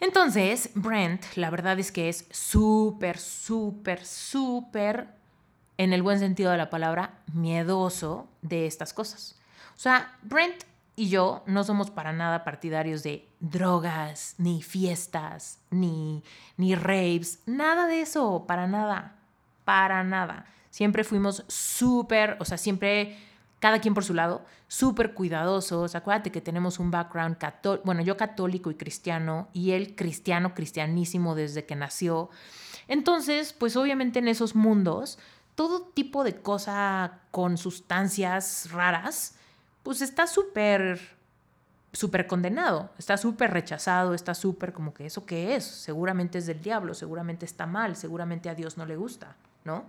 Entonces, 0.00 0.70
Brent, 0.74 1.24
la 1.36 1.50
verdad 1.50 1.78
es 1.78 1.90
que 1.90 2.08
es 2.08 2.26
súper, 2.30 3.18
súper, 3.18 4.04
súper, 4.04 5.08
en 5.78 5.92
el 5.92 6.02
buen 6.02 6.18
sentido 6.18 6.50
de 6.50 6.58
la 6.58 6.70
palabra, 6.70 7.18
miedoso 7.32 8.28
de 8.42 8.66
estas 8.66 8.92
cosas. 8.92 9.36
O 9.74 9.78
sea, 9.78 10.16
Brent 10.22 10.64
y 10.96 11.10
yo 11.10 11.42
no 11.46 11.64
somos 11.64 11.90
para 11.90 12.12
nada 12.12 12.44
partidarios 12.44 13.02
de 13.02 13.28
drogas, 13.40 14.34
ni 14.38 14.62
fiestas, 14.62 15.60
ni, 15.70 16.24
ni 16.56 16.74
raves, 16.74 17.42
nada 17.44 17.86
de 17.86 18.00
eso, 18.00 18.44
para 18.46 18.66
nada, 18.66 19.16
para 19.64 20.02
nada. 20.04 20.46
Siempre 20.70 21.04
fuimos 21.04 21.44
súper, 21.48 22.36
o 22.40 22.44
sea, 22.44 22.56
siempre 22.58 23.18
cada 23.58 23.80
quien 23.80 23.94
por 23.94 24.04
su 24.04 24.14
lado, 24.14 24.44
súper 24.68 25.14
cuidadosos. 25.14 25.94
Acuérdate 25.94 26.30
que 26.30 26.40
tenemos 26.40 26.78
un 26.78 26.90
background 26.90 27.38
católico, 27.38 27.84
bueno, 27.84 28.02
yo 28.02 28.16
católico 28.16 28.70
y 28.70 28.74
cristiano, 28.74 29.48
y 29.52 29.72
él 29.72 29.94
cristiano, 29.96 30.54
cristianísimo 30.54 31.34
desde 31.34 31.64
que 31.64 31.76
nació. 31.76 32.30
Entonces, 32.88 33.52
pues 33.52 33.76
obviamente 33.76 34.18
en 34.18 34.28
esos 34.28 34.54
mundos, 34.54 35.18
todo 35.54 35.82
tipo 35.82 36.22
de 36.22 36.36
cosa 36.36 37.20
con 37.30 37.56
sustancias 37.56 38.70
raras, 38.70 39.36
pues 39.82 40.02
está 40.02 40.26
súper 40.26 41.16
súper 41.92 42.26
condenado, 42.26 42.90
está 42.98 43.16
súper 43.16 43.52
rechazado, 43.52 44.12
está 44.12 44.34
súper 44.34 44.74
como 44.74 44.92
que 44.92 45.06
eso 45.06 45.24
que 45.24 45.56
es, 45.56 45.64
seguramente 45.64 46.36
es 46.38 46.46
del 46.46 46.60
diablo, 46.60 46.92
seguramente 46.92 47.46
está 47.46 47.66
mal, 47.66 47.96
seguramente 47.96 48.50
a 48.50 48.54
Dios 48.54 48.76
no 48.76 48.84
le 48.84 48.96
gusta, 48.96 49.34
¿no? 49.64 49.86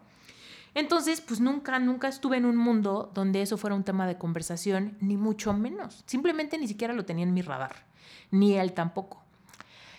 Entonces, 0.77 1.21
pues 1.21 1.39
nunca, 1.39 1.79
nunca 1.79 2.07
estuve 2.07 2.37
en 2.37 2.45
un 2.45 2.55
mundo 2.55 3.09
donde 3.15 3.41
eso 3.41 3.57
fuera 3.57 3.75
un 3.75 3.83
tema 3.83 4.05
de 4.05 4.19
conversación, 4.19 4.95
ni 5.01 5.17
mucho 5.17 5.51
menos. 5.51 6.03
Simplemente 6.05 6.59
ni 6.59 6.67
siquiera 6.67 6.93
lo 6.93 7.03
tenía 7.03 7.23
en 7.23 7.33
mi 7.33 7.41
radar, 7.41 7.87
ni 8.29 8.53
él 8.59 8.73
tampoco. 8.73 9.23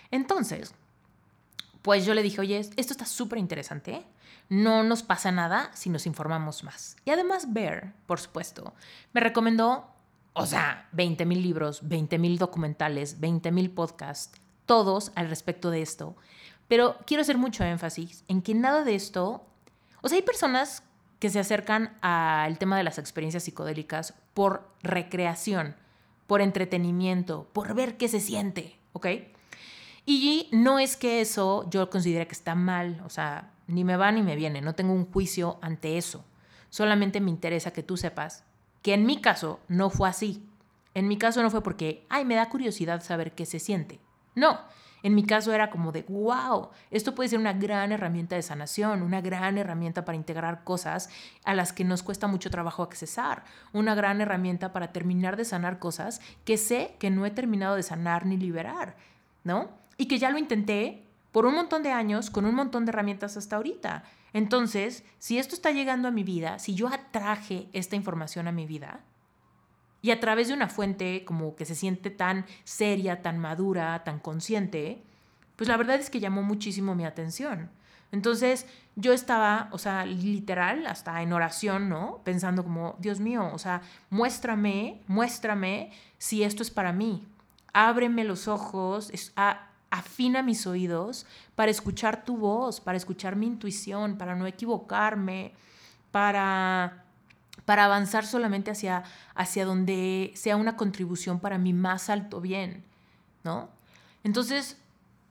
Entonces, 0.09 0.73
pues 1.81 2.05
yo 2.05 2.13
le 2.13 2.23
dije, 2.23 2.39
oye, 2.39 2.59
esto 2.59 2.93
está 2.93 3.05
súper 3.05 3.39
interesante, 3.39 4.05
no 4.47 4.83
nos 4.83 5.03
pasa 5.03 5.33
nada 5.33 5.69
si 5.73 5.89
nos 5.89 6.05
informamos 6.05 6.63
más. 6.63 6.95
Y 7.03 7.11
además 7.11 7.51
Bear, 7.51 7.93
por 8.05 8.21
supuesto, 8.21 8.73
me 9.11 9.19
recomendó, 9.19 9.85
o 10.31 10.45
sea, 10.45 10.87
20 10.93 11.25
mil 11.25 11.43
libros, 11.43 11.89
20 11.89 12.17
mil 12.19 12.37
documentales, 12.37 13.19
20 13.19 13.51
mil 13.51 13.69
podcasts, 13.69 14.39
todos 14.65 15.11
al 15.15 15.27
respecto 15.27 15.71
de 15.71 15.81
esto. 15.81 16.15
Pero 16.69 16.95
quiero 17.05 17.19
hacer 17.19 17.37
mucho 17.37 17.65
énfasis 17.65 18.23
en 18.29 18.41
que 18.41 18.53
nada 18.55 18.85
de 18.85 18.95
esto 18.95 19.48
o 20.01 20.09
sea, 20.09 20.17
hay 20.17 20.21
personas 20.21 20.83
que 21.19 21.29
se 21.29 21.39
acercan 21.39 21.97
al 22.01 22.57
tema 22.57 22.77
de 22.77 22.83
las 22.83 22.97
experiencias 22.97 23.43
psicodélicas 23.43 24.13
por 24.33 24.69
recreación, 24.81 25.75
por 26.27 26.41
entretenimiento, 26.41 27.47
por 27.53 27.73
ver 27.73 27.97
qué 27.97 28.07
se 28.07 28.19
siente, 28.19 28.79
¿ok? 28.93 29.07
Y 30.05 30.47
no 30.51 30.79
es 30.79 30.95
que 30.95 31.21
eso 31.21 31.69
yo 31.69 31.89
considere 31.89 32.27
que 32.27 32.33
está 32.33 32.55
mal, 32.55 33.01
o 33.05 33.09
sea, 33.09 33.51
ni 33.67 33.83
me 33.83 33.97
va 33.97 34.11
ni 34.11 34.23
me 34.23 34.35
viene, 34.35 34.61
no 34.61 34.73
tengo 34.73 34.93
un 34.93 35.11
juicio 35.11 35.59
ante 35.61 35.97
eso. 35.97 36.25
Solamente 36.69 37.19
me 37.19 37.29
interesa 37.29 37.71
que 37.71 37.83
tú 37.83 37.97
sepas 37.97 38.43
que 38.81 38.93
en 38.93 39.05
mi 39.05 39.21
caso 39.21 39.59
no 39.67 39.89
fue 39.89 40.09
así. 40.09 40.43
En 40.93 41.07
mi 41.07 41.17
caso 41.17 41.43
no 41.43 41.51
fue 41.51 41.61
porque, 41.61 42.05
ay, 42.09 42.25
me 42.25 42.35
da 42.35 42.49
curiosidad 42.49 43.03
saber 43.03 43.33
qué 43.33 43.45
se 43.45 43.59
siente. 43.59 43.99
No, 44.35 44.59
en 45.03 45.15
mi 45.15 45.23
caso 45.23 45.53
era 45.53 45.69
como 45.69 45.91
de, 45.91 46.03
wow, 46.09 46.69
esto 46.91 47.15
puede 47.15 47.29
ser 47.29 47.39
una 47.39 47.53
gran 47.53 47.91
herramienta 47.91 48.35
de 48.35 48.41
sanación, 48.41 49.01
una 49.01 49.21
gran 49.21 49.57
herramienta 49.57 50.05
para 50.05 50.15
integrar 50.15 50.63
cosas 50.63 51.09
a 51.45 51.53
las 51.53 51.73
que 51.73 51.83
nos 51.83 52.03
cuesta 52.03 52.27
mucho 52.27 52.49
trabajo 52.49 52.83
accesar, 52.83 53.43
una 53.73 53.95
gran 53.95 54.21
herramienta 54.21 54.73
para 54.73 54.91
terminar 54.91 55.37
de 55.37 55.45
sanar 55.45 55.79
cosas 55.79 56.21
que 56.45 56.57
sé 56.57 56.95
que 56.99 57.09
no 57.09 57.25
he 57.25 57.31
terminado 57.31 57.75
de 57.75 57.83
sanar 57.83 58.25
ni 58.25 58.37
liberar, 58.37 58.95
¿no? 59.43 59.69
Y 59.97 60.07
que 60.07 60.19
ya 60.19 60.31
lo 60.31 60.37
intenté 60.37 61.05
por 61.31 61.45
un 61.45 61.55
montón 61.55 61.83
de 61.83 61.91
años 61.91 62.29
con 62.29 62.45
un 62.45 62.55
montón 62.55 62.85
de 62.85 62.91
herramientas 62.91 63.37
hasta 63.37 63.55
ahorita. 63.55 64.03
Entonces, 64.33 65.03
si 65.17 65.39
esto 65.39 65.55
está 65.55 65.71
llegando 65.71 66.07
a 66.07 66.11
mi 66.11 66.23
vida, 66.23 66.59
si 66.59 66.75
yo 66.75 66.87
atraje 66.87 67.69
esta 67.73 67.95
información 67.95 68.47
a 68.47 68.51
mi 68.51 68.65
vida, 68.65 69.01
y 70.01 70.11
a 70.11 70.19
través 70.19 70.47
de 70.47 70.53
una 70.53 70.69
fuente 70.69 71.25
como 71.25 71.55
que 71.55 71.65
se 71.65 71.75
siente 71.75 72.09
tan 72.09 72.45
seria, 72.63 73.21
tan 73.21 73.37
madura, 73.37 74.03
tan 74.03 74.19
consciente, 74.19 75.01
pues 75.55 75.67
la 75.67 75.77
verdad 75.77 75.99
es 75.99 76.09
que 76.09 76.19
llamó 76.19 76.41
muchísimo 76.41 76.95
mi 76.95 77.05
atención. 77.05 77.69
Entonces 78.11 78.65
yo 78.95 79.13
estaba, 79.13 79.69
o 79.71 79.77
sea, 79.77 80.05
literal, 80.05 80.87
hasta 80.87 81.21
en 81.21 81.33
oración, 81.33 81.89
¿no? 81.89 82.21
Pensando 82.23 82.63
como, 82.63 82.95
Dios 82.99 83.19
mío, 83.19 83.49
o 83.53 83.59
sea, 83.59 83.81
muéstrame, 84.09 85.01
muéstrame 85.07 85.91
si 86.17 86.43
esto 86.43 86.63
es 86.63 86.71
para 86.71 86.91
mí. 86.91 87.27
Ábreme 87.71 88.23
los 88.23 88.47
ojos, 88.47 89.11
afina 89.91 90.41
mis 90.41 90.65
oídos 90.65 91.25
para 91.55 91.71
escuchar 91.71 92.23
tu 92.23 92.37
voz, 92.37 92.81
para 92.81 92.97
escuchar 92.97 93.35
mi 93.35 93.45
intuición, 93.45 94.17
para 94.17 94.35
no 94.35 94.47
equivocarme, 94.47 95.53
para 96.11 97.03
para 97.69 97.85
avanzar 97.85 98.25
solamente 98.25 98.71
hacia, 98.71 99.03
hacia 99.35 99.63
donde 99.63 100.31
sea 100.33 100.55
una 100.55 100.75
contribución 100.75 101.39
para 101.39 101.59
mi 101.59 101.71
más 101.71 102.09
alto 102.09 102.41
bien, 102.41 102.83
¿no? 103.43 103.69
Entonces, 104.23 104.77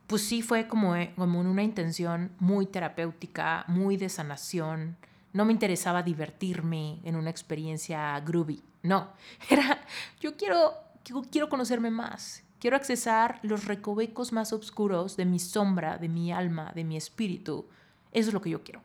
pues 0.07 0.22
sí 0.22 0.40
fue 0.40 0.68
como, 0.68 0.94
eh, 0.94 1.12
como 1.16 1.40
una 1.40 1.64
intención 1.64 2.31
muy 2.38 2.66
terapéutica, 2.66 3.64
muy 3.66 3.96
de 3.96 4.09
sanación. 4.09 4.96
No 5.33 5.44
me 5.46 5.53
interesaba 5.53 6.05
divertirme 6.05 7.01
en 7.03 7.16
una 7.16 7.29
experiencia 7.29 8.20
groovy, 8.20 8.62
no. 8.85 9.09
Era, 9.51 9.81
yo 10.20 10.37
quiero, 10.37 10.74
yo 11.05 11.22
quiero 11.33 11.48
conocerme 11.48 11.90
más, 11.90 12.44
quiero 12.61 12.77
accesar 12.77 13.40
los 13.42 13.64
recovecos 13.64 14.33
más 14.33 14.53
oscuros 14.53 15.16
de 15.16 15.24
mi 15.24 15.40
sombra, 15.40 15.98
de 15.98 16.09
mi 16.09 16.31
alma, 16.31 16.70
de 16.72 16.85
mi 16.85 16.96
espíritu. 16.96 17.66
Eso 18.12 18.29
es 18.29 18.33
lo 18.33 18.40
que 18.40 18.51
yo 18.51 18.62
quiero. 18.62 18.81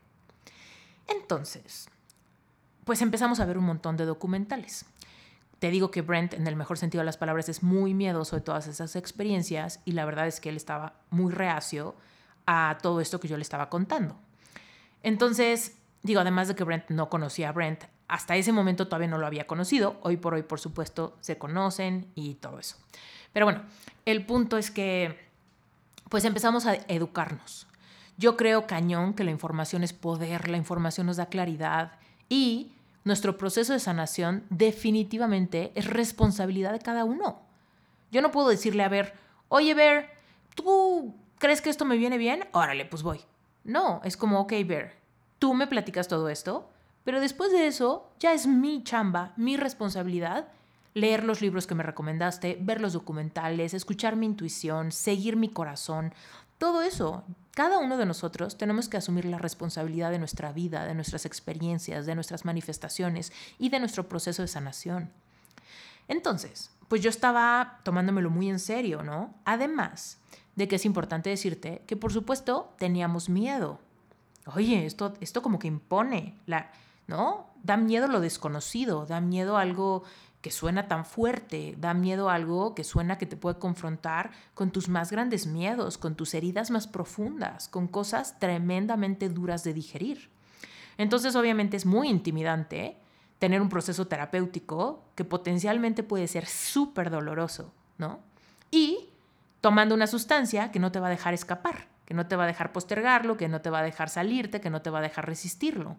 Entonces, 1.06 1.88
pues 2.84 3.02
empezamos 3.02 3.40
a 3.40 3.46
ver 3.46 3.58
un 3.58 3.64
montón 3.64 3.96
de 3.96 4.04
documentales. 4.04 4.86
Te 5.58 5.70
digo 5.70 5.90
que 5.90 6.02
Brent, 6.02 6.34
en 6.34 6.46
el 6.46 6.56
mejor 6.56 6.78
sentido 6.78 7.00
de 7.00 7.06
las 7.06 7.16
palabras, 7.16 7.48
es 7.48 7.62
muy 7.62 7.94
miedoso 7.94 8.36
de 8.36 8.42
todas 8.42 8.66
esas 8.66 8.96
experiencias 8.96 9.80
y 9.84 9.92
la 9.92 10.04
verdad 10.04 10.26
es 10.26 10.40
que 10.40 10.50
él 10.50 10.56
estaba 10.56 10.94
muy 11.10 11.32
reacio 11.32 11.94
a 12.46 12.78
todo 12.82 13.00
esto 13.00 13.20
que 13.20 13.28
yo 13.28 13.36
le 13.36 13.42
estaba 13.42 13.70
contando. 13.70 14.16
Entonces, 15.02 15.76
digo, 16.02 16.20
además 16.20 16.48
de 16.48 16.54
que 16.54 16.64
Brent 16.64 16.90
no 16.90 17.08
conocía 17.08 17.48
a 17.48 17.52
Brent, 17.52 17.84
hasta 18.08 18.36
ese 18.36 18.52
momento 18.52 18.86
todavía 18.86 19.08
no 19.08 19.18
lo 19.18 19.26
había 19.26 19.46
conocido, 19.46 19.98
hoy 20.02 20.16
por 20.16 20.34
hoy 20.34 20.42
por 20.42 20.60
supuesto 20.60 21.16
se 21.20 21.38
conocen 21.38 22.10
y 22.14 22.34
todo 22.34 22.58
eso. 22.58 22.76
Pero 23.32 23.46
bueno, 23.46 23.62
el 24.04 24.26
punto 24.26 24.58
es 24.58 24.70
que 24.70 25.18
pues 26.10 26.24
empezamos 26.24 26.66
a 26.66 26.74
educarnos. 26.88 27.66
Yo 28.16 28.36
creo 28.36 28.66
cañón 28.66 29.14
que 29.14 29.24
la 29.24 29.30
información 29.30 29.82
es 29.82 29.92
poder, 29.92 30.48
la 30.48 30.56
información 30.56 31.06
nos 31.06 31.16
da 31.16 31.26
claridad 31.26 31.92
y 32.28 32.72
nuestro 33.04 33.36
proceso 33.36 33.72
de 33.72 33.80
sanación 33.80 34.44
definitivamente 34.50 35.72
es 35.74 35.86
responsabilidad 35.86 36.72
de 36.72 36.78
cada 36.78 37.04
uno. 37.04 37.40
Yo 38.10 38.22
no 38.22 38.30
puedo 38.30 38.48
decirle, 38.48 38.82
a 38.82 38.88
ver, 38.88 39.14
oye, 39.48 39.74
Bear, 39.74 40.10
¿tú 40.54 41.14
crees 41.38 41.60
que 41.60 41.70
esto 41.70 41.84
me 41.84 41.96
viene 41.96 42.18
bien? 42.18 42.46
Órale, 42.52 42.84
pues 42.84 43.02
voy. 43.02 43.20
No, 43.64 44.00
es 44.04 44.16
como, 44.16 44.40
ok, 44.40 44.52
Bear, 44.66 44.94
tú 45.38 45.54
me 45.54 45.66
platicas 45.66 46.08
todo 46.08 46.28
esto, 46.28 46.70
pero 47.04 47.20
después 47.20 47.52
de 47.52 47.66
eso 47.66 48.10
ya 48.18 48.32
es 48.32 48.46
mi 48.46 48.82
chamba, 48.82 49.32
mi 49.36 49.56
responsabilidad 49.56 50.48
leer 50.94 51.24
los 51.24 51.42
libros 51.42 51.66
que 51.66 51.74
me 51.74 51.82
recomendaste, 51.82 52.56
ver 52.60 52.80
los 52.80 52.92
documentales, 52.92 53.74
escuchar 53.74 54.16
mi 54.16 54.26
intuición, 54.26 54.92
seguir 54.92 55.36
mi 55.36 55.48
corazón, 55.48 56.14
todo 56.58 56.82
eso. 56.82 57.24
Cada 57.52 57.78
uno 57.78 57.96
de 57.96 58.06
nosotros 58.06 58.56
tenemos 58.58 58.88
que 58.88 58.96
asumir 58.96 59.26
la 59.26 59.38
responsabilidad 59.38 60.10
de 60.10 60.18
nuestra 60.18 60.52
vida, 60.52 60.84
de 60.86 60.94
nuestras 60.94 61.24
experiencias, 61.24 62.06
de 62.06 62.14
nuestras 62.14 62.44
manifestaciones 62.44 63.32
y 63.58 63.68
de 63.68 63.80
nuestro 63.80 64.08
proceso 64.08 64.42
de 64.42 64.48
sanación. 64.48 65.10
Entonces, 66.08 66.70
pues 66.88 67.02
yo 67.02 67.10
estaba 67.10 67.80
tomándomelo 67.84 68.30
muy 68.30 68.48
en 68.48 68.58
serio, 68.58 69.02
¿no? 69.02 69.34
Además 69.44 70.18
de 70.56 70.68
que 70.68 70.76
es 70.76 70.84
importante 70.84 71.30
decirte 71.30 71.82
que 71.86 71.96
por 71.96 72.12
supuesto 72.12 72.72
teníamos 72.78 73.28
miedo. 73.28 73.80
Oye, 74.54 74.84
esto, 74.86 75.14
esto 75.20 75.42
como 75.42 75.58
que 75.58 75.68
impone, 75.68 76.38
la, 76.46 76.70
¿no? 77.06 77.50
Da 77.62 77.76
miedo 77.76 78.08
lo 78.08 78.20
desconocido, 78.20 79.06
da 79.06 79.20
miedo 79.20 79.56
algo 79.56 80.04
que 80.44 80.50
suena 80.50 80.88
tan 80.88 81.06
fuerte, 81.06 81.74
da 81.78 81.94
miedo 81.94 82.28
algo 82.28 82.74
que 82.74 82.84
suena 82.84 83.16
que 83.16 83.24
te 83.24 83.34
puede 83.34 83.58
confrontar 83.58 84.30
con 84.52 84.72
tus 84.72 84.90
más 84.90 85.10
grandes 85.10 85.46
miedos, 85.46 85.96
con 85.96 86.16
tus 86.16 86.34
heridas 86.34 86.70
más 86.70 86.86
profundas, 86.86 87.66
con 87.66 87.88
cosas 87.88 88.38
tremendamente 88.38 89.30
duras 89.30 89.64
de 89.64 89.72
digerir. 89.72 90.28
Entonces, 90.98 91.34
obviamente 91.34 91.78
es 91.78 91.86
muy 91.86 92.10
intimidante 92.10 92.98
tener 93.38 93.62
un 93.62 93.70
proceso 93.70 94.06
terapéutico 94.06 95.02
que 95.14 95.24
potencialmente 95.24 96.02
puede 96.02 96.28
ser 96.28 96.44
súper 96.44 97.08
doloroso, 97.08 97.72
¿no? 97.96 98.20
Y 98.70 99.08
tomando 99.62 99.94
una 99.94 100.06
sustancia 100.06 100.70
que 100.70 100.78
no 100.78 100.92
te 100.92 101.00
va 101.00 101.06
a 101.06 101.16
dejar 101.16 101.32
escapar, 101.32 101.88
que 102.04 102.12
no 102.12 102.26
te 102.26 102.36
va 102.36 102.44
a 102.44 102.48
dejar 102.48 102.70
postergarlo, 102.70 103.38
que 103.38 103.48
no 103.48 103.62
te 103.62 103.70
va 103.70 103.78
a 103.78 103.82
dejar 103.82 104.10
salirte, 104.10 104.60
que 104.60 104.68
no 104.68 104.82
te 104.82 104.90
va 104.90 104.98
a 104.98 105.08
dejar 105.08 105.26
resistirlo. 105.26 105.96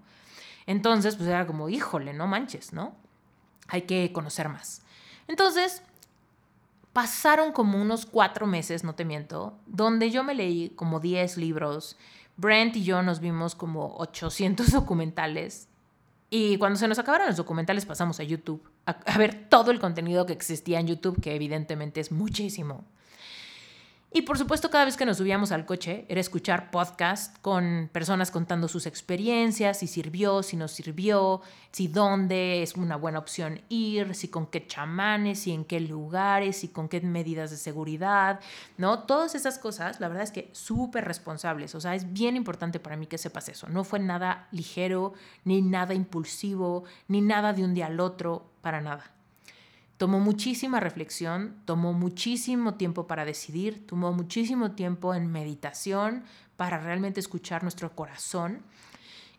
Entonces, 0.68 1.16
pues 1.16 1.28
era 1.30 1.48
como, 1.48 1.68
híjole, 1.68 2.14
no 2.14 2.28
manches, 2.28 2.74
¿no? 2.74 3.04
Hay 3.68 3.84
que 3.84 4.12
conocer 4.12 4.50
más. 4.50 4.82
Entonces, 5.28 5.82
pasaron 6.94 7.52
como 7.52 7.82
unos 7.82 8.06
cuatro 8.06 8.48
meses, 8.48 8.84
no 8.84 8.96
te 8.96 9.06
miento, 9.06 9.58
donde 9.66 10.12
yo 10.12 10.24
me 10.24 10.34
leí 10.34 10.70
como 10.70 11.00
10 11.00 11.38
libros. 11.38 11.98
Brent 12.38 12.76
y 12.76 12.84
yo 12.84 13.02
nos 13.02 13.20
vimos 13.20 13.56
como 13.56 13.96
800 13.98 14.72
documentales. 14.72 15.68
Y 16.30 16.58
cuando 16.58 16.78
se 16.78 16.88
nos 16.88 17.00
acabaron 17.00 17.28
los 17.28 17.38
documentales 17.38 17.86
pasamos 17.86 18.20
a 18.20 18.24
YouTube 18.24 18.62
a, 18.86 18.92
a 18.92 19.18
ver 19.18 19.48
todo 19.50 19.72
el 19.72 19.80
contenido 19.80 20.26
que 20.26 20.34
existía 20.34 20.80
en 20.80 20.88
YouTube, 20.88 21.22
que 21.22 21.36
evidentemente 21.36 22.00
es 22.02 22.12
muchísimo. 22.12 22.86
Y 24.18 24.22
por 24.22 24.38
supuesto, 24.38 24.70
cada 24.70 24.86
vez 24.86 24.96
que 24.96 25.06
nos 25.06 25.18
subíamos 25.18 25.52
al 25.52 25.66
coche 25.66 26.06
era 26.08 26.22
escuchar 26.22 26.72
podcast 26.72 27.38
con 27.42 27.90
personas 27.92 28.32
contando 28.32 28.70
sus 28.70 28.86
experiencias, 28.86 29.80
si 29.80 29.88
sirvió, 29.88 30.42
si 30.42 30.56
no 30.56 30.70
sirvió, 30.70 31.42
si 31.72 31.90
dónde 31.90 32.64
es 32.64 32.78
una 32.78 32.96
buena 32.96 33.20
opción 33.20 33.60
ir, 33.68 34.16
si 34.16 34.30
con 34.30 34.48
qué 34.48 34.68
chamanes, 34.68 35.40
si 35.40 35.52
en 35.52 35.66
qué 35.66 35.82
lugares, 35.82 36.56
si 36.56 36.70
con 36.70 36.88
qué 36.88 37.02
medidas 37.02 37.52
de 37.52 37.58
seguridad, 37.58 38.40
¿no? 38.78 39.00
Todas 39.00 39.36
esas 39.36 39.60
cosas, 39.60 40.00
la 40.00 40.08
verdad 40.08 40.24
es 40.24 40.32
que 40.32 40.50
súper 40.54 41.04
responsables. 41.04 41.76
O 41.76 41.82
sea, 41.82 41.94
es 41.94 42.14
bien 42.14 42.38
importante 42.38 42.80
para 42.80 42.96
mí 42.96 43.08
que 43.08 43.18
sepas 43.18 43.50
eso. 43.50 43.68
No 43.68 43.84
fue 43.84 44.00
nada 44.00 44.48
ligero, 44.52 45.12
ni 45.44 45.62
nada 45.62 45.94
impulsivo, 45.94 46.86
ni 47.10 47.20
nada 47.20 47.52
de 47.52 47.66
un 47.66 47.74
día 47.74 47.88
al 47.88 48.00
otro, 48.00 48.50
para 48.62 48.80
nada. 48.80 49.15
Tomó 49.98 50.20
muchísima 50.20 50.80
reflexión, 50.80 51.56
tomó 51.66 51.94
muchísimo 51.94 52.74
tiempo 52.74 53.08
para 53.08 53.24
decidir, 53.24 53.86
tomó 53.88 54.12
muchísimo 54.12 54.72
tiempo 54.72 55.14
en 55.14 55.32
meditación 55.32 56.24
para 56.58 56.78
realmente 56.80 57.20
escuchar 57.20 57.64
nuestro 57.64 57.96
corazón. 57.96 58.62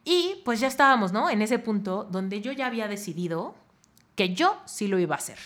Y 0.05 0.41
pues 0.45 0.61
ya 0.61 0.69
estábamos, 0.69 1.13
¿no? 1.13 1.29
En 1.29 1.43
ese 1.43 1.59
punto 1.59 2.05
donde 2.05 2.41
yo 2.41 2.53
ya 2.53 2.67
había 2.67 2.89
decidido 2.89 3.55
que 4.15 4.35
yo 4.35 4.61
sí 4.65 4.89
lo 4.89 4.99
iba 4.99 5.15
a 5.15 5.19
hacer. 5.19 5.39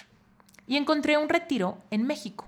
Y 0.67 0.77
encontré 0.77 1.19
un 1.19 1.29
retiro 1.29 1.79
en 1.91 2.07
México 2.07 2.45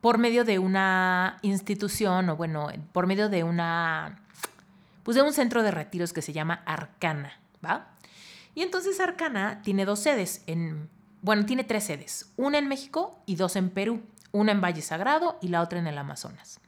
por 0.00 0.18
medio 0.18 0.44
de 0.44 0.60
una 0.60 1.38
institución, 1.42 2.28
o 2.28 2.36
bueno, 2.36 2.68
por 2.92 3.08
medio 3.08 3.28
de 3.28 3.42
una, 3.42 4.20
pues 5.02 5.16
de 5.16 5.22
un 5.22 5.32
centro 5.32 5.64
de 5.64 5.72
retiros 5.72 6.12
que 6.12 6.22
se 6.22 6.32
llama 6.32 6.62
Arcana, 6.64 7.32
¿va? 7.64 7.88
Y 8.56 8.62
entonces 8.62 9.00
Arcana 9.00 9.60
tiene 9.62 9.84
dos 9.84 10.00
sedes, 10.00 10.42
en, 10.46 10.88
bueno, 11.20 11.44
tiene 11.44 11.62
tres 11.62 11.84
sedes, 11.84 12.32
una 12.38 12.56
en 12.56 12.68
México 12.68 13.22
y 13.26 13.36
dos 13.36 13.54
en 13.54 13.68
Perú, 13.68 14.00
una 14.32 14.50
en 14.50 14.62
Valle 14.62 14.80
Sagrado 14.80 15.38
y 15.42 15.48
la 15.48 15.60
otra 15.60 15.78
en 15.78 15.86
el 15.86 15.98
Amazonas. 15.98 16.58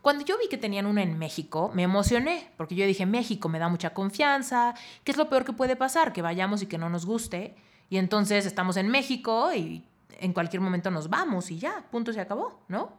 Cuando 0.00 0.24
yo 0.24 0.38
vi 0.38 0.48
que 0.48 0.56
tenían 0.56 0.86
una 0.86 1.02
en 1.02 1.18
México, 1.18 1.70
me 1.74 1.82
emocioné, 1.82 2.50
porque 2.56 2.76
yo 2.76 2.86
dije, 2.86 3.04
México 3.04 3.50
me 3.50 3.58
da 3.58 3.68
mucha 3.68 3.92
confianza, 3.92 4.74
¿qué 5.04 5.12
es 5.12 5.18
lo 5.18 5.28
peor 5.28 5.44
que 5.44 5.52
puede 5.52 5.76
pasar? 5.76 6.14
Que 6.14 6.22
vayamos 6.22 6.62
y 6.62 6.66
que 6.66 6.78
no 6.78 6.88
nos 6.88 7.04
guste, 7.04 7.56
y 7.90 7.98
entonces 7.98 8.46
estamos 8.46 8.78
en 8.78 8.88
México 8.88 9.52
y 9.52 9.84
en 10.18 10.32
cualquier 10.32 10.62
momento 10.62 10.90
nos 10.90 11.10
vamos 11.10 11.50
y 11.50 11.58
ya, 11.58 11.84
punto, 11.90 12.14
se 12.14 12.22
acabó, 12.22 12.64
¿no? 12.68 12.90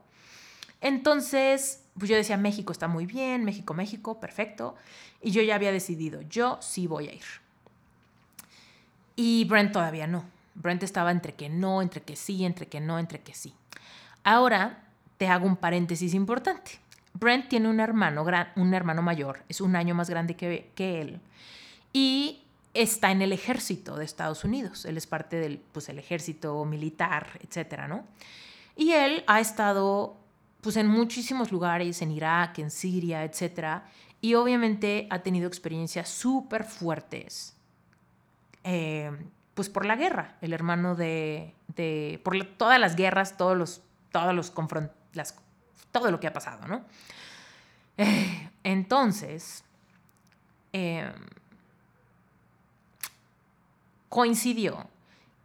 Entonces, 0.81 1.83
pues 1.97 2.11
yo 2.11 2.15
decía, 2.15 2.37
México 2.37 2.71
está 2.71 2.87
muy 2.87 3.07
bien, 3.07 3.43
México, 3.43 3.73
México, 3.73 4.19
perfecto, 4.19 4.75
y 5.19 5.31
yo 5.31 5.41
ya 5.41 5.55
había 5.55 5.71
decidido, 5.71 6.21
yo 6.21 6.59
sí 6.61 6.85
voy 6.85 7.07
a 7.07 7.13
ir. 7.15 7.42
Y 9.15 9.45
Brent 9.45 9.71
todavía 9.71 10.07
no. 10.07 10.25
Brent 10.55 10.83
estaba 10.83 11.11
entre 11.11 11.33
que 11.33 11.49
no, 11.49 11.81
entre 11.81 12.01
que 12.01 12.15
sí, 12.15 12.45
entre 12.45 12.67
que 12.67 12.79
no, 12.79 12.99
entre 12.99 13.21
que 13.21 13.33
sí. 13.33 13.53
Ahora 14.23 14.83
te 15.17 15.27
hago 15.27 15.45
un 15.45 15.57
paréntesis 15.57 16.13
importante. 16.13 16.79
Brent 17.13 17.47
tiene 17.47 17.69
un 17.69 17.79
hermano, 17.79 18.25
un 18.55 18.73
hermano 18.73 19.01
mayor, 19.01 19.43
es 19.47 19.61
un 19.61 19.75
año 19.75 19.93
más 19.93 20.09
grande 20.09 20.35
que, 20.35 21.01
él, 21.01 21.21
y 21.91 22.41
está 22.73 23.11
en 23.11 23.21
el 23.21 23.31
ejército 23.31 23.95
de 23.97 24.05
Estados 24.05 24.43
Unidos. 24.43 24.85
Él 24.85 24.97
es 24.97 25.05
parte 25.05 25.35
del 25.35 25.59
pues, 25.59 25.89
el 25.89 25.99
ejército 25.99 26.65
militar, 26.65 27.39
etcétera, 27.47 27.87
¿no? 27.87 28.05
Y 28.75 28.93
él 28.93 29.23
ha 29.27 29.39
estado 29.39 30.17
pues, 30.61 30.75
en 30.75 30.87
muchísimos 30.87 31.51
lugares, 31.51 32.01
en 32.01 32.11
Irak, 32.11 32.57
en 32.57 32.71
Siria, 32.71 33.23
etcétera, 33.23 33.85
y 34.21 34.33
obviamente 34.33 35.07
ha 35.11 35.19
tenido 35.19 35.47
experiencias 35.47 36.09
súper 36.09 36.63
fuertes 36.63 37.55
eh, 38.63 39.11
pues 39.53 39.69
por 39.69 39.85
la 39.85 39.95
guerra, 39.95 40.35
el 40.41 40.53
hermano 40.53 40.95
de, 40.95 41.53
de 41.75 42.19
por 42.23 42.43
todas 42.57 42.79
las 42.79 42.95
guerras, 42.95 43.37
todos 43.37 43.57
los, 43.57 43.81
todos 44.11 44.33
los 44.33 44.51
las, 45.13 45.35
todo 45.91 46.11
lo 46.11 46.19
que 46.19 46.27
ha 46.27 46.33
pasado, 46.33 46.67
¿no? 46.67 46.83
Eh, 47.97 48.49
entonces, 48.63 49.63
em, 50.71 51.11
coincidió 54.09 54.87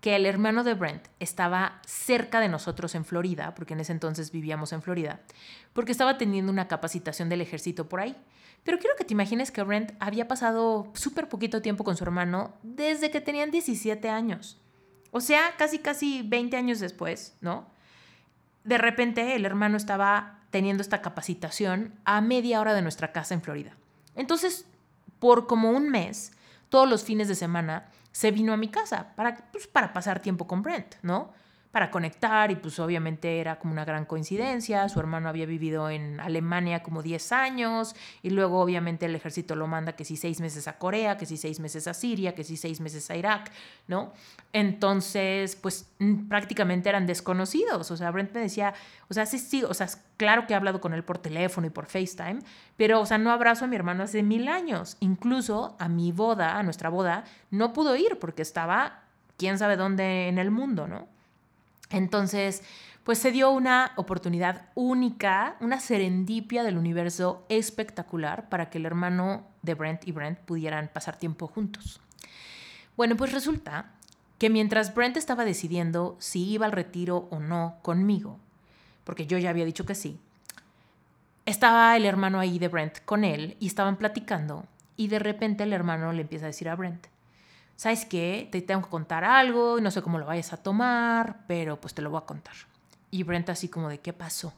que 0.00 0.16
el 0.16 0.26
hermano 0.26 0.64
de 0.64 0.74
Brent 0.74 1.08
estaba 1.18 1.80
cerca 1.84 2.40
de 2.40 2.48
nosotros 2.48 2.94
en 2.94 3.04
Florida, 3.04 3.54
porque 3.54 3.74
en 3.74 3.80
ese 3.80 3.92
entonces 3.92 4.30
vivíamos 4.30 4.72
en 4.72 4.80
Florida, 4.80 5.20
porque 5.72 5.92
estaba 5.92 6.16
teniendo 6.18 6.52
una 6.52 6.68
capacitación 6.68 7.28
del 7.28 7.40
ejército 7.40 7.88
por 7.88 8.00
ahí. 8.00 8.16
Pero 8.64 8.78
quiero 8.78 8.96
que 8.96 9.04
te 9.04 9.14
imagines 9.14 9.50
que 9.50 9.62
Brent 9.62 9.92
había 9.98 10.28
pasado 10.28 10.90
súper 10.94 11.28
poquito 11.28 11.62
tiempo 11.62 11.84
con 11.84 11.96
su 11.96 12.04
hermano 12.04 12.54
desde 12.62 13.10
que 13.10 13.20
tenían 13.20 13.50
17 13.50 14.08
años. 14.08 14.60
O 15.10 15.20
sea, 15.20 15.56
casi, 15.56 15.78
casi 15.78 16.22
20 16.22 16.56
años 16.56 16.80
después, 16.80 17.36
¿no? 17.40 17.66
De 18.64 18.76
repente 18.76 19.34
el 19.34 19.46
hermano 19.46 19.76
estaba 19.76 20.40
teniendo 20.50 20.82
esta 20.82 21.00
capacitación 21.00 21.94
a 22.04 22.20
media 22.20 22.60
hora 22.60 22.74
de 22.74 22.82
nuestra 22.82 23.12
casa 23.12 23.34
en 23.34 23.42
Florida. 23.42 23.72
Entonces, 24.14 24.66
por 25.18 25.46
como 25.46 25.70
un 25.70 25.88
mes, 25.88 26.32
todos 26.68 26.88
los 26.88 27.04
fines 27.04 27.28
de 27.28 27.34
semana, 27.34 27.90
se 28.12 28.30
vino 28.30 28.52
a 28.52 28.56
mi 28.56 28.68
casa 28.68 29.14
para, 29.16 29.36
pues, 29.52 29.66
para 29.66 29.92
pasar 29.92 30.20
tiempo 30.20 30.46
con 30.46 30.62
Brent, 30.62 30.96
¿no? 31.02 31.32
Para 31.70 31.90
conectar 31.90 32.50
y 32.50 32.56
pues 32.56 32.78
obviamente 32.78 33.40
era 33.40 33.58
como 33.58 33.72
una 33.72 33.84
gran 33.84 34.06
coincidencia. 34.06 34.88
Su 34.88 35.00
hermano 35.00 35.28
había 35.28 35.44
vivido 35.44 35.90
en 35.90 36.18
Alemania 36.18 36.82
como 36.82 37.02
10 37.02 37.32
años 37.32 37.94
y 38.22 38.30
luego 38.30 38.60
obviamente 38.60 39.06
el 39.06 39.14
ejército 39.14 39.54
lo 39.54 39.66
manda 39.66 39.92
que 39.92 40.04
si 40.04 40.16
seis 40.16 40.40
meses 40.40 40.66
a 40.66 40.78
Corea, 40.78 41.18
que 41.18 41.26
si 41.26 41.36
seis 41.36 41.60
meses 41.60 41.86
a 41.86 41.94
Siria, 41.94 42.34
que 42.34 42.42
si 42.42 42.56
seis 42.56 42.80
meses 42.80 43.10
a 43.10 43.16
Irak, 43.16 43.52
¿no? 43.86 44.12
Entonces, 44.52 45.56
pues 45.56 45.90
prácticamente 46.28 46.88
eran 46.88 47.06
desconocidos. 47.06 47.90
O 47.90 47.96
sea, 47.96 48.10
Brent 48.10 48.32
me 48.34 48.40
decía, 48.40 48.72
o 49.08 49.14
sea, 49.14 49.26
sí, 49.26 49.38
sí, 49.38 49.62
o 49.62 49.74
sea, 49.74 49.88
claro 50.16 50.46
que 50.46 50.54
he 50.54 50.56
hablado 50.56 50.80
con 50.80 50.94
él 50.94 51.04
por 51.04 51.18
teléfono 51.18 51.66
y 51.66 51.70
por 51.70 51.86
FaceTime, 51.86 52.40
pero, 52.78 53.00
o 53.00 53.06
sea, 53.06 53.18
no 53.18 53.30
abrazo 53.30 53.66
a 53.66 53.68
mi 53.68 53.76
hermano 53.76 54.04
hace 54.04 54.22
mil 54.22 54.48
años. 54.48 54.96
Incluso 55.00 55.76
a 55.78 55.88
mi 55.88 56.12
boda, 56.12 56.58
a 56.58 56.62
nuestra 56.62 56.88
boda, 56.88 57.24
no 57.50 57.74
pudo 57.74 57.94
ir 57.94 58.18
porque 58.18 58.40
estaba 58.40 59.02
quién 59.36 59.58
sabe 59.58 59.76
dónde 59.76 60.28
en 60.28 60.38
el 60.38 60.50
mundo, 60.50 60.88
¿no? 60.88 61.17
Entonces, 61.90 62.62
pues 63.04 63.18
se 63.18 63.32
dio 63.32 63.50
una 63.50 63.92
oportunidad 63.96 64.66
única, 64.74 65.56
una 65.60 65.80
serendipia 65.80 66.62
del 66.62 66.76
universo 66.76 67.46
espectacular 67.48 68.48
para 68.50 68.68
que 68.68 68.78
el 68.78 68.86
hermano 68.86 69.46
de 69.62 69.74
Brent 69.74 70.06
y 70.06 70.12
Brent 70.12 70.38
pudieran 70.40 70.90
pasar 70.92 71.16
tiempo 71.16 71.46
juntos. 71.46 72.00
Bueno, 72.96 73.16
pues 73.16 73.32
resulta 73.32 73.92
que 74.38 74.50
mientras 74.50 74.94
Brent 74.94 75.16
estaba 75.16 75.44
decidiendo 75.44 76.16
si 76.18 76.50
iba 76.50 76.66
al 76.66 76.72
retiro 76.72 77.28
o 77.30 77.40
no 77.40 77.76
conmigo, 77.82 78.38
porque 79.04 79.26
yo 79.26 79.38
ya 79.38 79.50
había 79.50 79.64
dicho 79.64 79.86
que 79.86 79.94
sí, 79.94 80.20
estaba 81.46 81.96
el 81.96 82.04
hermano 82.04 82.38
ahí 82.38 82.58
de 82.58 82.68
Brent 82.68 82.98
con 83.06 83.24
él 83.24 83.56
y 83.58 83.68
estaban 83.68 83.96
platicando 83.96 84.66
y 84.98 85.08
de 85.08 85.18
repente 85.18 85.64
el 85.64 85.72
hermano 85.72 86.12
le 86.12 86.22
empieza 86.22 86.44
a 86.44 86.48
decir 86.48 86.68
a 86.68 86.76
Brent, 86.76 87.06
¿sabes 87.78 88.04
qué? 88.04 88.48
Te 88.50 88.60
tengo 88.60 88.82
que 88.82 88.90
contar 88.90 89.24
algo 89.24 89.80
no 89.80 89.90
sé 89.92 90.02
cómo 90.02 90.18
lo 90.18 90.26
vayas 90.26 90.52
a 90.52 90.58
tomar, 90.58 91.44
pero 91.46 91.80
pues 91.80 91.94
te 91.94 92.02
lo 92.02 92.10
voy 92.10 92.18
a 92.18 92.26
contar. 92.26 92.54
Y 93.10 93.22
Brent 93.22 93.48
así 93.48 93.68
como 93.68 93.88
de, 93.88 94.00
¿qué 94.00 94.12
pasó? 94.12 94.52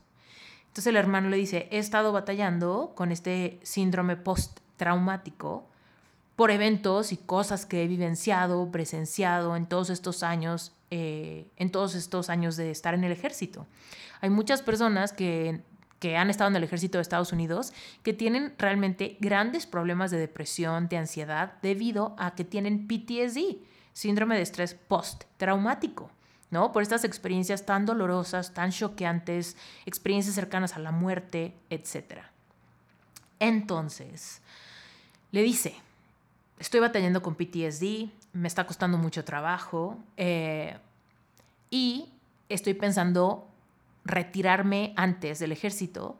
Entonces 0.62 0.86
el 0.86 0.96
hermano 0.96 1.28
le 1.28 1.36
dice, 1.36 1.68
he 1.70 1.78
estado 1.78 2.12
batallando 2.12 2.92
con 2.96 3.12
este 3.12 3.60
síndrome 3.62 4.16
post-traumático 4.16 5.68
por 6.34 6.50
eventos 6.50 7.12
y 7.12 7.18
cosas 7.18 7.66
que 7.66 7.84
he 7.84 7.88
vivenciado, 7.88 8.72
presenciado 8.72 9.54
en 9.54 9.66
todos 9.66 9.90
estos 9.90 10.22
años, 10.22 10.72
eh, 10.90 11.46
en 11.56 11.70
todos 11.70 11.94
estos 11.94 12.30
años 12.30 12.56
de 12.56 12.70
estar 12.70 12.94
en 12.94 13.04
el 13.04 13.12
ejército. 13.12 13.66
Hay 14.22 14.30
muchas 14.30 14.62
personas 14.62 15.12
que, 15.12 15.60
que 16.00 16.16
han 16.16 16.30
estado 16.30 16.50
en 16.50 16.56
el 16.56 16.64
ejército 16.64 16.98
de 16.98 17.02
Estados 17.02 17.32
Unidos 17.32 17.72
que 18.02 18.12
tienen 18.12 18.54
realmente 18.58 19.16
grandes 19.20 19.66
problemas 19.66 20.10
de 20.10 20.18
depresión, 20.18 20.88
de 20.88 20.96
ansiedad, 20.96 21.52
debido 21.62 22.16
a 22.18 22.34
que 22.34 22.44
tienen 22.44 22.88
PTSD, 22.88 23.58
síndrome 23.92 24.34
de 24.34 24.42
estrés 24.42 24.74
post-traumático. 24.74 26.10
¿no? 26.50 26.72
Por 26.72 26.82
estas 26.82 27.04
experiencias 27.04 27.64
tan 27.64 27.86
dolorosas, 27.86 28.54
tan 28.54 28.72
choqueantes, 28.72 29.56
experiencias 29.86 30.34
cercanas 30.34 30.74
a 30.74 30.80
la 30.80 30.90
muerte, 30.90 31.54
etc. 31.68 32.22
Entonces, 33.38 34.40
le 35.30 35.42
dice, 35.42 35.74
estoy 36.58 36.80
batallando 36.80 37.22
con 37.22 37.36
PTSD, 37.36 38.08
me 38.32 38.48
está 38.48 38.66
costando 38.66 38.98
mucho 38.98 39.24
trabajo 39.24 39.98
eh, 40.16 40.76
y 41.70 42.08
estoy 42.48 42.74
pensando 42.74 43.49
retirarme 44.04 44.92
antes 44.96 45.38
del 45.38 45.52
ejército 45.52 46.18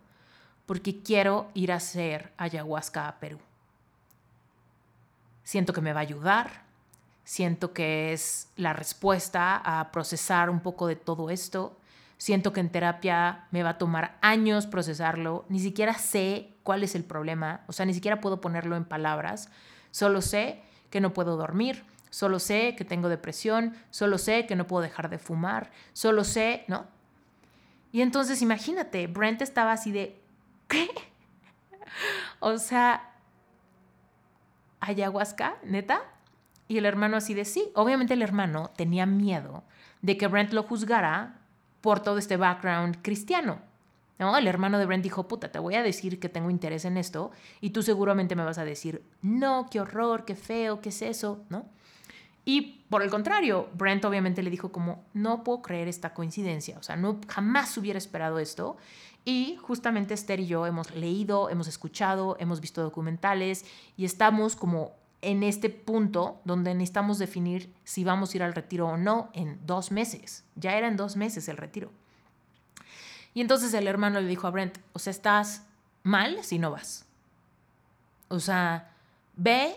porque 0.66 1.02
quiero 1.02 1.50
ir 1.54 1.72
a 1.72 1.76
hacer 1.76 2.32
ayahuasca 2.36 3.08
a 3.08 3.18
Perú. 3.18 3.38
Siento 5.42 5.72
que 5.72 5.80
me 5.80 5.92
va 5.92 5.98
a 5.98 6.02
ayudar, 6.02 6.62
siento 7.24 7.72
que 7.72 8.12
es 8.12 8.50
la 8.54 8.72
respuesta 8.72 9.56
a 9.56 9.90
procesar 9.90 10.48
un 10.48 10.60
poco 10.60 10.86
de 10.86 10.94
todo 10.94 11.30
esto. 11.30 11.76
Siento 12.18 12.52
que 12.52 12.60
en 12.60 12.70
terapia 12.70 13.48
me 13.50 13.64
va 13.64 13.70
a 13.70 13.78
tomar 13.78 14.16
años 14.20 14.66
procesarlo, 14.66 15.44
ni 15.48 15.58
siquiera 15.58 15.94
sé 15.94 16.54
cuál 16.62 16.84
es 16.84 16.94
el 16.94 17.02
problema, 17.02 17.62
o 17.66 17.72
sea, 17.72 17.84
ni 17.84 17.94
siquiera 17.94 18.20
puedo 18.20 18.40
ponerlo 18.40 18.76
en 18.76 18.84
palabras, 18.84 19.50
solo 19.90 20.20
sé 20.22 20.62
que 20.90 21.00
no 21.00 21.12
puedo 21.12 21.36
dormir, 21.36 21.82
solo 22.10 22.38
sé 22.38 22.76
que 22.76 22.84
tengo 22.84 23.08
depresión, 23.08 23.74
solo 23.90 24.18
sé 24.18 24.46
que 24.46 24.54
no 24.54 24.66
puedo 24.66 24.82
dejar 24.82 25.10
de 25.10 25.18
fumar, 25.18 25.72
solo 25.94 26.22
sé, 26.22 26.64
¿no? 26.68 26.86
Y 27.92 28.02
entonces 28.02 28.42
imagínate, 28.42 29.06
Brent 29.06 29.42
estaba 29.42 29.72
así 29.72 29.92
de, 29.92 30.20
¿qué? 30.68 30.88
O 32.38 32.56
sea, 32.56 33.14
ayahuasca, 34.80 35.56
neta. 35.64 36.02
Y 36.68 36.78
el 36.78 36.86
hermano 36.86 37.16
así 37.16 37.34
de, 37.34 37.44
sí. 37.44 37.70
Obviamente 37.74 38.14
el 38.14 38.22
hermano 38.22 38.70
tenía 38.76 39.06
miedo 39.06 39.64
de 40.02 40.16
que 40.16 40.28
Brent 40.28 40.52
lo 40.52 40.62
juzgara 40.62 41.40
por 41.80 42.00
todo 42.00 42.18
este 42.18 42.36
background 42.36 42.98
cristiano. 43.02 43.60
¿no? 44.18 44.36
El 44.36 44.46
hermano 44.46 44.78
de 44.78 44.86
Brent 44.86 45.02
dijo, 45.02 45.26
puta, 45.26 45.50
te 45.50 45.58
voy 45.58 45.74
a 45.74 45.82
decir 45.82 46.20
que 46.20 46.28
tengo 46.28 46.50
interés 46.50 46.84
en 46.84 46.96
esto 46.96 47.30
y 47.60 47.70
tú 47.70 47.82
seguramente 47.82 48.36
me 48.36 48.44
vas 48.44 48.58
a 48.58 48.64
decir, 48.64 49.02
no, 49.22 49.66
qué 49.70 49.80
horror, 49.80 50.24
qué 50.24 50.36
feo, 50.36 50.80
qué 50.80 50.90
es 50.90 51.02
eso, 51.02 51.44
¿no? 51.48 51.66
Y 52.44 52.82
por 52.88 53.02
el 53.02 53.10
contrario, 53.10 53.68
Brent 53.74 54.04
obviamente 54.04 54.42
le 54.42 54.50
dijo 54.50 54.72
como, 54.72 55.04
no 55.12 55.44
puedo 55.44 55.62
creer 55.62 55.88
esta 55.88 56.14
coincidencia, 56.14 56.78
o 56.78 56.82
sea, 56.82 56.96
no, 56.96 57.20
jamás 57.28 57.76
hubiera 57.76 57.98
esperado 57.98 58.38
esto. 58.38 58.76
Y 59.24 59.58
justamente 59.60 60.14
Esther 60.14 60.40
y 60.40 60.46
yo 60.46 60.66
hemos 60.66 60.94
leído, 60.94 61.50
hemos 61.50 61.68
escuchado, 61.68 62.36
hemos 62.40 62.60
visto 62.60 62.82
documentales 62.82 63.66
y 63.96 64.06
estamos 64.06 64.56
como 64.56 64.92
en 65.22 65.42
este 65.42 65.68
punto 65.68 66.40
donde 66.44 66.74
necesitamos 66.74 67.18
definir 67.18 67.72
si 67.84 68.04
vamos 68.04 68.32
a 68.32 68.36
ir 68.38 68.42
al 68.42 68.54
retiro 68.54 68.88
o 68.88 68.96
no 68.96 69.30
en 69.34 69.60
dos 69.66 69.92
meses. 69.92 70.44
Ya 70.56 70.76
era 70.76 70.88
en 70.88 70.96
dos 70.96 71.16
meses 71.16 71.48
el 71.48 71.58
retiro. 71.58 71.90
Y 73.34 73.40
entonces 73.40 73.74
el 73.74 73.86
hermano 73.86 74.20
le 74.20 74.26
dijo 74.26 74.46
a 74.46 74.50
Brent, 74.50 74.78
o 74.92 74.98
sea, 74.98 75.10
estás 75.10 75.66
mal 76.02 76.42
si 76.42 76.58
no 76.58 76.70
vas. 76.70 77.04
O 78.28 78.40
sea, 78.40 78.92
ve, 79.36 79.76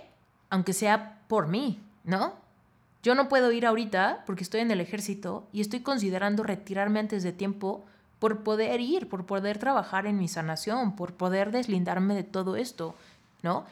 aunque 0.49 0.73
sea 0.73 1.19
por 1.27 1.47
mí, 1.47 1.83
¿no? 2.03 2.42
Yo 3.03 3.15
no 3.15 3.27
puedo 3.27 3.51
ir 3.51 3.65
ahorita 3.65 4.23
porque 4.25 4.43
estoy 4.43 4.61
en 4.61 4.71
el 4.71 4.79
ejército 4.79 5.47
y 5.51 5.59
estoy 5.59 5.81
considerando 5.81 6.41
retirarme 6.41 7.01
antes 7.01 7.21
de 7.21 7.33
tiempo 7.33 7.85
por 8.17 8.43
poder 8.43 8.79
ir, 8.79 9.09
por 9.09 9.25
poder 9.25 9.57
trabajar 9.57 10.07
en 10.07 10.17
mi 10.17 10.29
sanación, 10.29 10.95
por 10.95 11.13
poder 11.13 11.51
deslindarme 11.51 12.15
de 12.15 12.23
todo 12.23 12.55
esto, 12.55 12.95
¿no? 13.41 13.65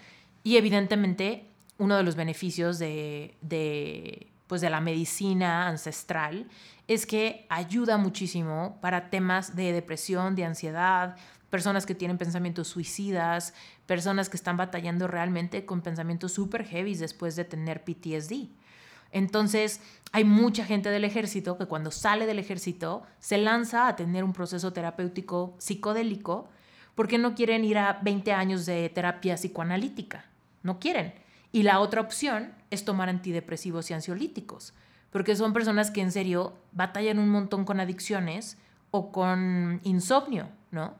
Y 0.44 0.58
evidentemente 0.58 1.46
uno 1.78 1.96
de 1.96 2.04
los 2.04 2.18
beneficios 2.18 2.78
de, 2.78 4.28
pues 4.48 4.60
de 4.60 4.70
la 4.70 4.82
medicina 4.82 5.70
ancestral 5.70 6.50
es 6.90 7.06
que 7.06 7.46
ayuda 7.48 7.96
muchísimo 7.98 8.78
para 8.82 9.10
temas 9.10 9.56
de 9.56 9.72
depresión, 9.72 10.36
de 10.36 10.44
ansiedad, 10.44 11.16
personas 11.50 11.86
que 11.86 11.96
tienen 11.96 12.18
pensamientos 12.18 12.68
suicidas, 12.68 13.54
personas 13.86 14.28
que 14.28 14.36
están 14.36 14.58
batallando 14.58 15.08
realmente 15.08 15.66
con 15.66 15.80
pensamientos 15.80 16.34
súper 16.34 16.66
heavy 16.66 16.96
después 16.96 17.38
de 17.38 17.46
tener 17.46 17.86
PTSD. 17.86 18.50
Entonces, 19.12 19.82
hay 20.12 20.24
mucha 20.24 20.66
gente 20.66 20.90
del 20.90 21.04
ejército 21.04 21.58
que 21.58 21.66
cuando 21.66 21.92
sale 21.92 22.26
del 22.26 22.40
ejército 22.40 23.04
se 23.20 23.38
lanza 23.38 23.88
a 23.88 23.96
tener 23.96 24.24
un 24.24 24.34
proceso 24.34 24.74
terapéutico 24.74 25.56
psicodélico 25.58 26.50
porque 26.96 27.18
no 27.18 27.36
quieren 27.36 27.64
ir 27.64 27.78
a 27.78 28.00
20 28.02 28.34
años 28.34 28.66
de 28.66 28.90
terapia 28.90 29.36
psicoanalítica. 29.36 30.26
No 30.64 30.80
quieren. 30.80 31.14
Y 31.52 31.64
la 31.64 31.80
otra 31.80 32.02
opción 32.02 32.54
es 32.70 32.86
tomar 32.86 33.10
antidepresivos 33.10 33.90
y 33.90 33.94
ansiolíticos, 33.94 34.74
porque 35.12 35.36
son 35.36 35.54
personas 35.54 35.92
que 35.92 36.02
en 36.02 36.12
serio 36.12 36.54
batallan 36.72 37.20
un 37.20 37.30
montón 37.30 37.66
con 37.66 37.80
adicciones 37.80 38.58
o 38.92 39.12
con 39.12 39.82
insomnio, 39.84 40.48
¿no? 40.72 40.94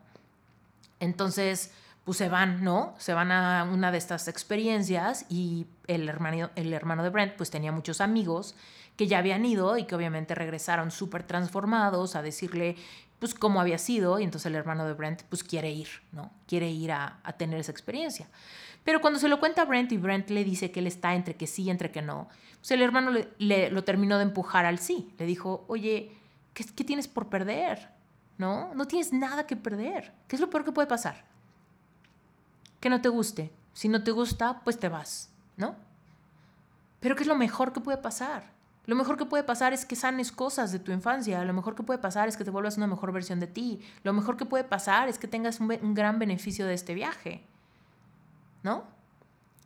Entonces, 1.00 1.72
pues 2.04 2.18
se 2.18 2.30
van, 2.30 2.64
¿no? 2.64 2.96
Se 2.98 3.14
van 3.14 3.32
a 3.32 3.64
una 3.72 3.92
de 3.92 3.98
estas 3.98 4.28
experiencias 4.28 5.26
y 5.30 5.68
el 5.88 6.10
hermano, 6.10 6.50
el 6.56 6.74
hermano 6.74 7.04
de 7.04 7.10
Brent 7.10 7.36
pues 7.36 7.52
tenía 7.52 7.72
muchos 7.72 8.02
amigos 8.02 8.56
que 8.96 9.08
ya 9.08 9.20
habían 9.20 9.46
ido 9.46 9.78
y 9.78 9.86
que 9.86 9.96
obviamente 9.96 10.36
regresaron 10.36 10.92
súper 10.92 11.24
transformados 11.24 12.16
a 12.16 12.22
decirle 12.22 12.76
pues 13.20 13.36
cómo 13.36 13.62
había 13.62 13.78
sido 13.78 14.20
y 14.20 14.24
entonces 14.24 14.48
el 14.48 14.56
hermano 14.56 14.86
de 14.86 14.94
Brent 14.94 15.22
pues 15.24 15.44
quiere 15.44 15.72
ir, 15.72 15.90
¿no? 16.12 16.32
Quiere 16.48 16.72
ir 16.72 16.92
a, 16.92 17.22
tener 17.38 17.60
esa 17.60 17.72
experiencia. 17.72 18.28
Pero 18.84 19.00
cuando 19.00 19.20
se 19.20 19.28
lo 19.28 19.40
cuenta 19.40 19.62
a 19.62 19.66
Brent 19.66 19.92
y 19.92 19.98
Brent 19.98 20.32
le 20.32 20.44
dice 20.44 20.72
que 20.72 20.80
él 20.80 20.88
está 20.88 21.14
entre 21.14 21.36
que 21.36 21.46
sí 21.46 21.64
y 21.64 21.70
entre 21.70 21.92
que 21.92 22.02
no, 22.02 22.30
pues 22.58 22.72
el 22.72 22.82
hermano 22.82 23.12
le, 23.38 23.70
lo 23.70 23.84
terminó 23.84 24.18
de 24.18 24.24
empujar 24.24 24.66
al 24.66 24.80
sí. 24.80 25.14
Le 25.20 25.28
dijo, 25.28 25.66
oye, 25.68 26.18
¿qué, 26.56 26.66
¿qué 26.66 26.84
tienes 26.84 27.08
por 27.08 27.30
perder? 27.30 27.90
¿No? 28.40 28.74
No 28.74 28.88
tienes 28.88 29.14
nada 29.14 29.46
que 29.46 29.56
perder. 29.56 30.14
¿Qué 30.28 30.36
es 30.36 30.40
lo 30.40 30.50
peor 30.50 30.66
que 30.66 30.72
puede 30.72 30.88
pasar? 30.88 31.31
Que 32.82 32.90
no 32.90 33.00
te 33.00 33.08
guste. 33.08 33.52
Si 33.74 33.88
no 33.88 34.04
te 34.04 34.12
gusta, 34.12 34.60
pues 34.66 34.78
te 34.78 34.90
vas, 34.90 35.30
¿no? 35.56 35.76
Pero 37.00 37.16
¿qué 37.16 37.24
es 37.24 37.28
lo 37.28 37.36
mejor 37.36 37.72
que 37.72 37.80
puede 37.80 37.98
pasar? 37.98 38.52
Lo 38.86 38.96
mejor 38.96 39.16
que 39.16 39.26
puede 39.26 39.44
pasar 39.44 39.74
es 39.74 39.86
que 39.86 39.96
sanes 39.96 40.32
cosas 40.32 40.72
de 40.72 40.80
tu 40.80 40.92
infancia. 40.92 41.44
Lo 41.46 41.54
mejor 41.54 41.76
que 41.76 41.84
puede 41.84 42.00
pasar 42.00 42.28
es 42.28 42.36
que 42.36 42.44
te 42.44 42.52
vuelvas 42.52 42.78
una 42.78 42.88
mejor 42.88 43.12
versión 43.12 43.40
de 43.40 43.48
ti. 43.48 43.80
Lo 44.04 44.12
mejor 44.12 44.38
que 44.38 44.46
puede 44.46 44.64
pasar 44.64 45.08
es 45.08 45.18
que 45.18 45.28
tengas 45.28 45.60
un, 45.60 45.94
gran 45.94 46.20
beneficio 46.20 46.66
de 46.66 46.74
este 46.74 46.94
viaje. 46.94 47.44
¿No? 48.64 48.84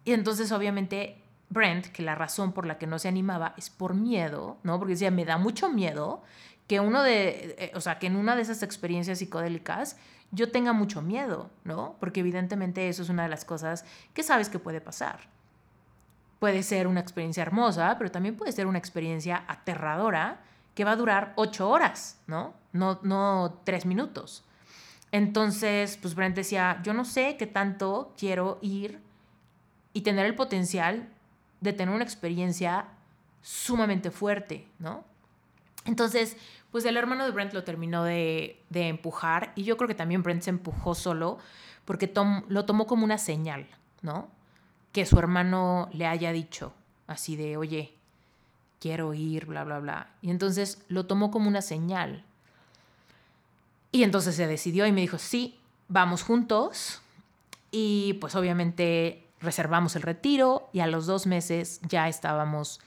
Y 0.03 0.13
entonces, 0.13 0.51
obviamente, 0.51 1.21
Brent, 1.49 1.87
que 1.87 2.03
la 2.03 2.15
razón 2.15 2.51
por 2.51 2.65
la 2.65 2.77
que 2.77 2.87
no 2.87 2.99
se 2.99 3.07
animaba 3.07 3.53
es 3.57 3.69
por 3.69 3.95
miedo, 3.95 4.57
¿no? 4.63 4.77
Porque 4.77 4.93
decía, 4.93 5.11
me 5.11 5.25
da 5.25 5.37
mucho 5.37 5.69
miedo 5.69 6.21
que 6.67 6.79
uno 6.79 7.01
de, 7.01 7.55
eh, 7.57 7.71
o 7.75 7.81
sea, 7.81 7.99
que 7.99 8.07
en 8.07 8.15
una 8.15 8.35
de 8.35 8.41
esas 8.41 8.63
experiencias 8.63 9.19
psicodélicas 9.19 9.97
yo 10.35 10.51
tenga 10.51 10.73
mucho 10.73 11.01
miedo, 11.01 11.49
¿no? 11.63 11.95
Porque 11.99 12.19
evidentemente 12.19 12.89
eso 12.89 13.01
es 13.01 13.09
una 13.09 13.23
de 13.23 13.29
las 13.29 13.45
cosas 13.45 13.85
que 14.13 14.23
sabes 14.23 14.49
que 14.49 14.59
puede 14.59 14.81
pasar. 14.81 15.21
Puede 16.39 16.61
ser 16.63 16.87
una 16.87 16.99
experiencia 16.99 17.41
hermosa, 17.41 17.95
pero 17.97 18.11
también 18.11 18.35
puede 18.35 18.51
ser 18.51 18.67
una 18.67 18.77
experiencia 18.77 19.45
aterradora 19.47 20.41
que 20.75 20.83
va 20.83 20.91
a 20.91 20.95
durar 20.97 21.33
ocho 21.37 21.69
horas, 21.69 22.19
¿no? 22.27 22.53
No, 22.73 22.99
no 23.01 23.61
tres 23.63 23.85
minutos. 23.85 24.43
Entonces, 25.11 25.97
pues 26.01 26.13
Brent 26.13 26.35
decía, 26.35 26.81
yo 26.83 26.93
no 26.93 27.05
sé 27.05 27.37
qué 27.37 27.47
tanto 27.47 28.13
quiero 28.17 28.59
ir 28.61 28.99
y 29.93 30.01
tener 30.01 30.25
el 30.25 30.35
potencial 30.35 31.07
de 31.61 31.71
tener 31.71 31.95
una 31.95 32.03
experiencia 32.03 32.85
sumamente 33.41 34.11
fuerte, 34.11 34.67
¿no? 34.77 35.05
Entonces, 35.85 36.35
pues 36.75 36.83
el 36.83 36.97
hermano 36.97 37.23
de 37.23 37.31
Brent 37.31 37.53
lo 37.53 37.63
terminó 37.63 38.03
de, 38.03 38.59
empujar 38.73 39.53
y 39.55 39.63
yo 39.63 39.77
creo 39.77 39.87
que 39.87 39.95
también 39.95 40.23
Brent 40.23 40.41
se 40.41 40.49
empujó 40.49 40.93
solo 40.93 41.37
porque 41.85 42.13
lo 42.49 42.65
tomó 42.65 42.85
como 42.85 43.05
una 43.05 43.17
señal, 43.17 43.65
¿no? 44.01 44.27
Que 44.91 45.05
su 45.05 45.17
hermano 45.17 45.87
le 45.93 46.05
haya 46.05 46.33
dicho 46.33 46.73
así 47.07 47.37
de, 47.37 47.55
oye, 47.55 47.93
quiero 48.81 49.13
ir, 49.13 49.45
bla, 49.45 49.63
bla, 49.63 49.79
bla. 49.79 50.09
Y 50.21 50.31
entonces 50.31 50.83
lo 50.89 51.05
tomó 51.05 51.31
como 51.31 51.47
una 51.47 51.61
señal. 51.61 52.25
Y 53.93 54.03
entonces 54.03 54.35
se 54.35 54.45
decidió 54.45 54.85
y 54.85 54.91
me 54.91 54.99
dijo, 54.99 55.17
sí, 55.17 55.57
vamos 55.87 56.23
juntos. 56.23 57.01
Y 57.71 58.17
pues 58.19 58.35
obviamente 58.35 59.25
reservamos 59.39 59.95
el 59.95 60.01
retiro 60.01 60.69
y 60.73 60.81
a 60.81 60.87
los 60.87 61.05
dos 61.05 61.25
meses 61.25 61.79
ya 61.87 62.09
estábamos 62.09 62.81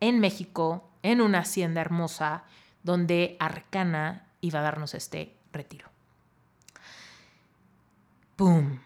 en 0.00 0.18
México, 0.18 0.88
en 1.02 1.20
una 1.20 1.40
hacienda 1.40 1.82
hermosa, 1.82 2.44
donde 2.84 3.36
Arcana 3.40 4.28
iba 4.40 4.60
a 4.60 4.62
darnos 4.62 4.94
este 4.94 5.34
retiro. 5.52 5.88
¡Pum! 8.36 8.78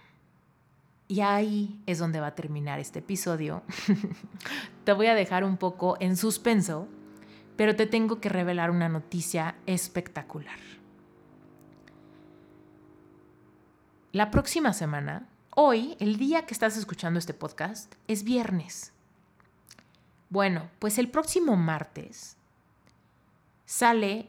Y 1.08 1.20
ahí 1.20 1.80
es 1.86 1.98
donde 1.98 2.20
va 2.20 2.28
a 2.28 2.34
terminar 2.34 2.78
este 2.80 3.00
episodio. 3.00 3.62
te 4.84 4.92
voy 4.92 5.08
a 5.08 5.14
dejar 5.14 5.44
un 5.44 5.58
poco 5.58 5.98
en 6.00 6.16
suspenso, 6.16 6.88
pero 7.56 7.76
te 7.76 7.86
tengo 7.86 8.20
que 8.20 8.30
revelar 8.30 8.70
una 8.70 8.88
noticia 8.88 9.56
espectacular. 9.66 10.58
la 14.12 14.30
próxima 14.30 14.72
semana, 14.72 15.28
hoy, 15.54 15.96
el 16.00 16.16
día 16.16 16.46
que 16.46 16.54
estás 16.54 16.76
escuchando 16.76 17.18
este 17.18 17.34
podcast, 17.34 17.94
es 18.08 18.24
viernes. 18.24 18.92
Bueno, 20.30 20.70
pues 20.78 20.98
el 20.98 21.08
próximo 21.08 21.56
martes 21.56 22.37
sale 23.68 24.26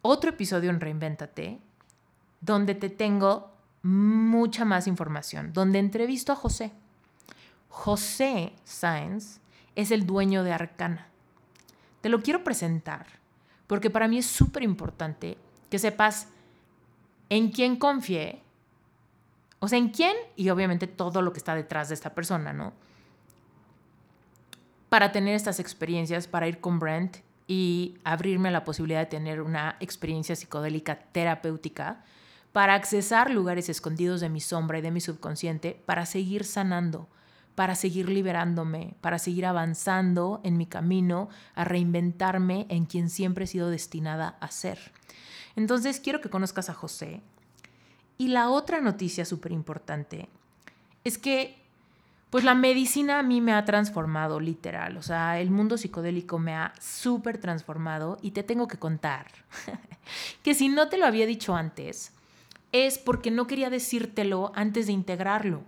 otro 0.00 0.30
episodio 0.30 0.70
en 0.70 0.80
Reinvéntate, 0.80 1.60
donde 2.40 2.74
te 2.74 2.88
tengo 2.88 3.52
mucha 3.82 4.64
más 4.64 4.86
información, 4.86 5.52
donde 5.52 5.78
entrevisto 5.78 6.32
a 6.32 6.36
José. 6.36 6.72
José 7.68 8.54
Sáenz 8.64 9.40
es 9.76 9.90
el 9.90 10.06
dueño 10.06 10.44
de 10.44 10.54
Arcana. 10.54 11.08
Te 12.00 12.08
lo 12.08 12.22
quiero 12.22 12.42
presentar 12.42 13.06
porque 13.66 13.90
para 13.90 14.08
mí 14.08 14.16
es 14.16 14.26
súper 14.26 14.62
importante 14.62 15.36
que 15.68 15.78
sepas 15.78 16.28
en 17.28 17.50
quién 17.50 17.76
confié, 17.76 18.40
o 19.58 19.68
sea, 19.68 19.78
en 19.78 19.90
quién 19.90 20.16
y 20.36 20.48
obviamente 20.48 20.86
todo 20.86 21.20
lo 21.20 21.34
que 21.34 21.38
está 21.38 21.54
detrás 21.54 21.88
de 21.88 21.96
esta 21.96 22.14
persona, 22.14 22.54
¿no? 22.54 22.72
Para 24.88 25.12
tener 25.12 25.34
estas 25.34 25.60
experiencias, 25.60 26.26
para 26.26 26.48
ir 26.48 26.60
con 26.60 26.78
Brent 26.78 27.18
y 27.46 27.98
abrirme 28.04 28.48
a 28.48 28.52
la 28.52 28.64
posibilidad 28.64 29.00
de 29.00 29.06
tener 29.06 29.42
una 29.42 29.76
experiencia 29.80 30.36
psicodélica 30.36 30.96
terapéutica, 31.12 32.04
para 32.52 32.74
accesar 32.74 33.30
lugares 33.30 33.68
escondidos 33.68 34.20
de 34.20 34.28
mi 34.28 34.40
sombra 34.40 34.78
y 34.78 34.82
de 34.82 34.92
mi 34.92 35.00
subconsciente, 35.00 35.82
para 35.86 36.06
seguir 36.06 36.44
sanando, 36.44 37.08
para 37.56 37.74
seguir 37.74 38.08
liberándome, 38.08 38.94
para 39.00 39.18
seguir 39.18 39.44
avanzando 39.44 40.40
en 40.44 40.56
mi 40.56 40.66
camino 40.66 41.28
a 41.56 41.64
reinventarme 41.64 42.66
en 42.68 42.86
quien 42.86 43.10
siempre 43.10 43.44
he 43.44 43.48
sido 43.48 43.70
destinada 43.70 44.36
a 44.40 44.52
ser. 44.52 44.78
Entonces 45.56 45.98
quiero 45.98 46.20
que 46.20 46.30
conozcas 46.30 46.70
a 46.70 46.74
José. 46.74 47.22
Y 48.18 48.28
la 48.28 48.48
otra 48.48 48.80
noticia 48.80 49.24
súper 49.24 49.50
importante 49.50 50.28
es 51.02 51.18
que 51.18 51.63
pues 52.34 52.42
la 52.42 52.56
medicina 52.56 53.20
a 53.20 53.22
mí 53.22 53.40
me 53.40 53.52
ha 53.52 53.64
transformado 53.64 54.40
literal, 54.40 54.96
o 54.96 55.02
sea, 55.02 55.38
el 55.38 55.52
mundo 55.52 55.78
psicodélico 55.78 56.40
me 56.40 56.56
ha 56.56 56.72
súper 56.80 57.38
transformado 57.38 58.18
y 58.22 58.32
te 58.32 58.42
tengo 58.42 58.66
que 58.66 58.76
contar 58.76 59.28
que 60.42 60.52
si 60.52 60.68
no 60.68 60.88
te 60.88 60.98
lo 60.98 61.06
había 61.06 61.26
dicho 61.26 61.54
antes, 61.54 62.10
es 62.72 62.98
porque 62.98 63.30
no 63.30 63.46
quería 63.46 63.70
decírtelo 63.70 64.50
antes 64.56 64.88
de 64.88 64.92
integrarlo. 64.92 65.62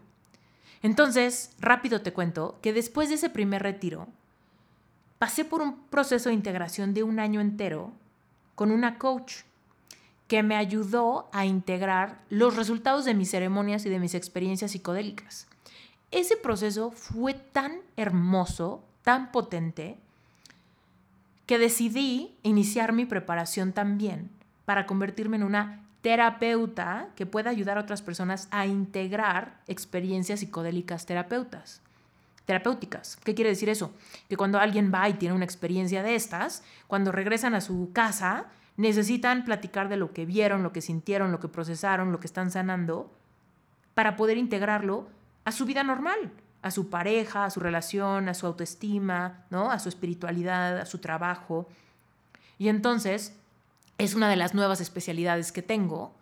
Entonces, 0.82 1.52
rápido 1.60 2.02
te 2.02 2.12
cuento 2.12 2.58
que 2.62 2.72
después 2.72 3.10
de 3.10 3.14
ese 3.14 3.30
primer 3.30 3.62
retiro, 3.62 4.08
pasé 5.20 5.44
por 5.44 5.62
un 5.62 5.84
proceso 5.84 6.30
de 6.30 6.34
integración 6.34 6.94
de 6.94 7.04
un 7.04 7.20
año 7.20 7.40
entero 7.40 7.92
con 8.56 8.72
una 8.72 8.98
coach 8.98 9.42
que 10.26 10.42
me 10.42 10.56
ayudó 10.56 11.28
a 11.32 11.46
integrar 11.46 12.22
los 12.28 12.56
resultados 12.56 13.04
de 13.04 13.14
mis 13.14 13.30
ceremonias 13.30 13.86
y 13.86 13.88
de 13.88 14.00
mis 14.00 14.16
experiencias 14.16 14.72
psicodélicas. 14.72 15.46
Ese 16.10 16.36
proceso 16.36 16.90
fue 16.92 17.34
tan 17.34 17.80
hermoso, 17.96 18.84
tan 19.02 19.32
potente, 19.32 19.98
que 21.46 21.58
decidí 21.58 22.36
iniciar 22.42 22.92
mi 22.92 23.06
preparación 23.06 23.72
también 23.72 24.30
para 24.64 24.86
convertirme 24.86 25.36
en 25.36 25.44
una 25.44 25.82
terapeuta 26.02 27.08
que 27.16 27.26
pueda 27.26 27.50
ayudar 27.50 27.78
a 27.78 27.80
otras 27.80 28.02
personas 28.02 28.48
a 28.50 28.66
integrar 28.66 29.60
experiencias 29.66 30.40
psicodélicas 30.40 31.06
terapeutas. 31.06 31.82
Terapéuticas. 32.44 33.16
¿Qué 33.24 33.34
quiere 33.34 33.50
decir 33.50 33.68
eso? 33.68 33.92
Que 34.28 34.36
cuando 34.36 34.60
alguien 34.60 34.92
va 34.94 35.08
y 35.08 35.14
tiene 35.14 35.34
una 35.34 35.44
experiencia 35.44 36.04
de 36.04 36.14
estas, 36.14 36.62
cuando 36.86 37.10
regresan 37.10 37.54
a 37.54 37.60
su 37.60 37.90
casa, 37.92 38.46
necesitan 38.76 39.44
platicar 39.44 39.88
de 39.88 39.96
lo 39.96 40.12
que 40.12 40.26
vieron, 40.26 40.62
lo 40.62 40.72
que 40.72 40.80
sintieron, 40.80 41.32
lo 41.32 41.40
que 41.40 41.48
procesaron, 41.48 42.12
lo 42.12 42.20
que 42.20 42.28
están 42.28 42.52
sanando, 42.52 43.10
para 43.94 44.14
poder 44.16 44.36
integrarlo 44.36 45.08
a 45.46 45.52
su 45.52 45.64
vida 45.64 45.84
normal, 45.84 46.32
a 46.60 46.72
su 46.72 46.90
pareja, 46.90 47.44
a 47.44 47.50
su 47.50 47.60
relación, 47.60 48.28
a 48.28 48.34
su 48.34 48.46
autoestima, 48.46 49.44
¿no? 49.48 49.70
a 49.70 49.78
su 49.78 49.88
espiritualidad, 49.88 50.78
a 50.78 50.86
su 50.86 50.98
trabajo. 50.98 51.68
Y 52.58 52.68
entonces 52.68 53.32
es 53.96 54.14
una 54.14 54.28
de 54.28 54.34
las 54.34 54.54
nuevas 54.54 54.80
especialidades 54.80 55.52
que 55.52 55.62
tengo, 55.62 56.12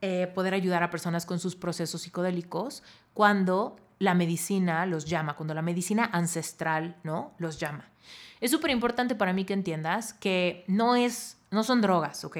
eh, 0.00 0.32
poder 0.34 0.54
ayudar 0.54 0.82
a 0.82 0.88
personas 0.88 1.26
con 1.26 1.38
sus 1.38 1.56
procesos 1.56 2.00
psicodélicos 2.00 2.82
cuando 3.12 3.76
la 3.98 4.14
medicina 4.14 4.86
los 4.86 5.04
llama, 5.04 5.36
cuando 5.36 5.52
la 5.52 5.60
medicina 5.60 6.08
ancestral 6.10 6.96
¿no? 7.04 7.32
los 7.36 7.60
llama. 7.60 7.84
Es 8.40 8.50
súper 8.50 8.70
importante 8.70 9.14
para 9.14 9.34
mí 9.34 9.44
que 9.44 9.52
entiendas 9.52 10.14
que 10.14 10.64
no 10.68 10.96
es 10.96 11.36
no 11.50 11.64
son 11.64 11.80
drogas, 11.80 12.24
¿ok? 12.24 12.36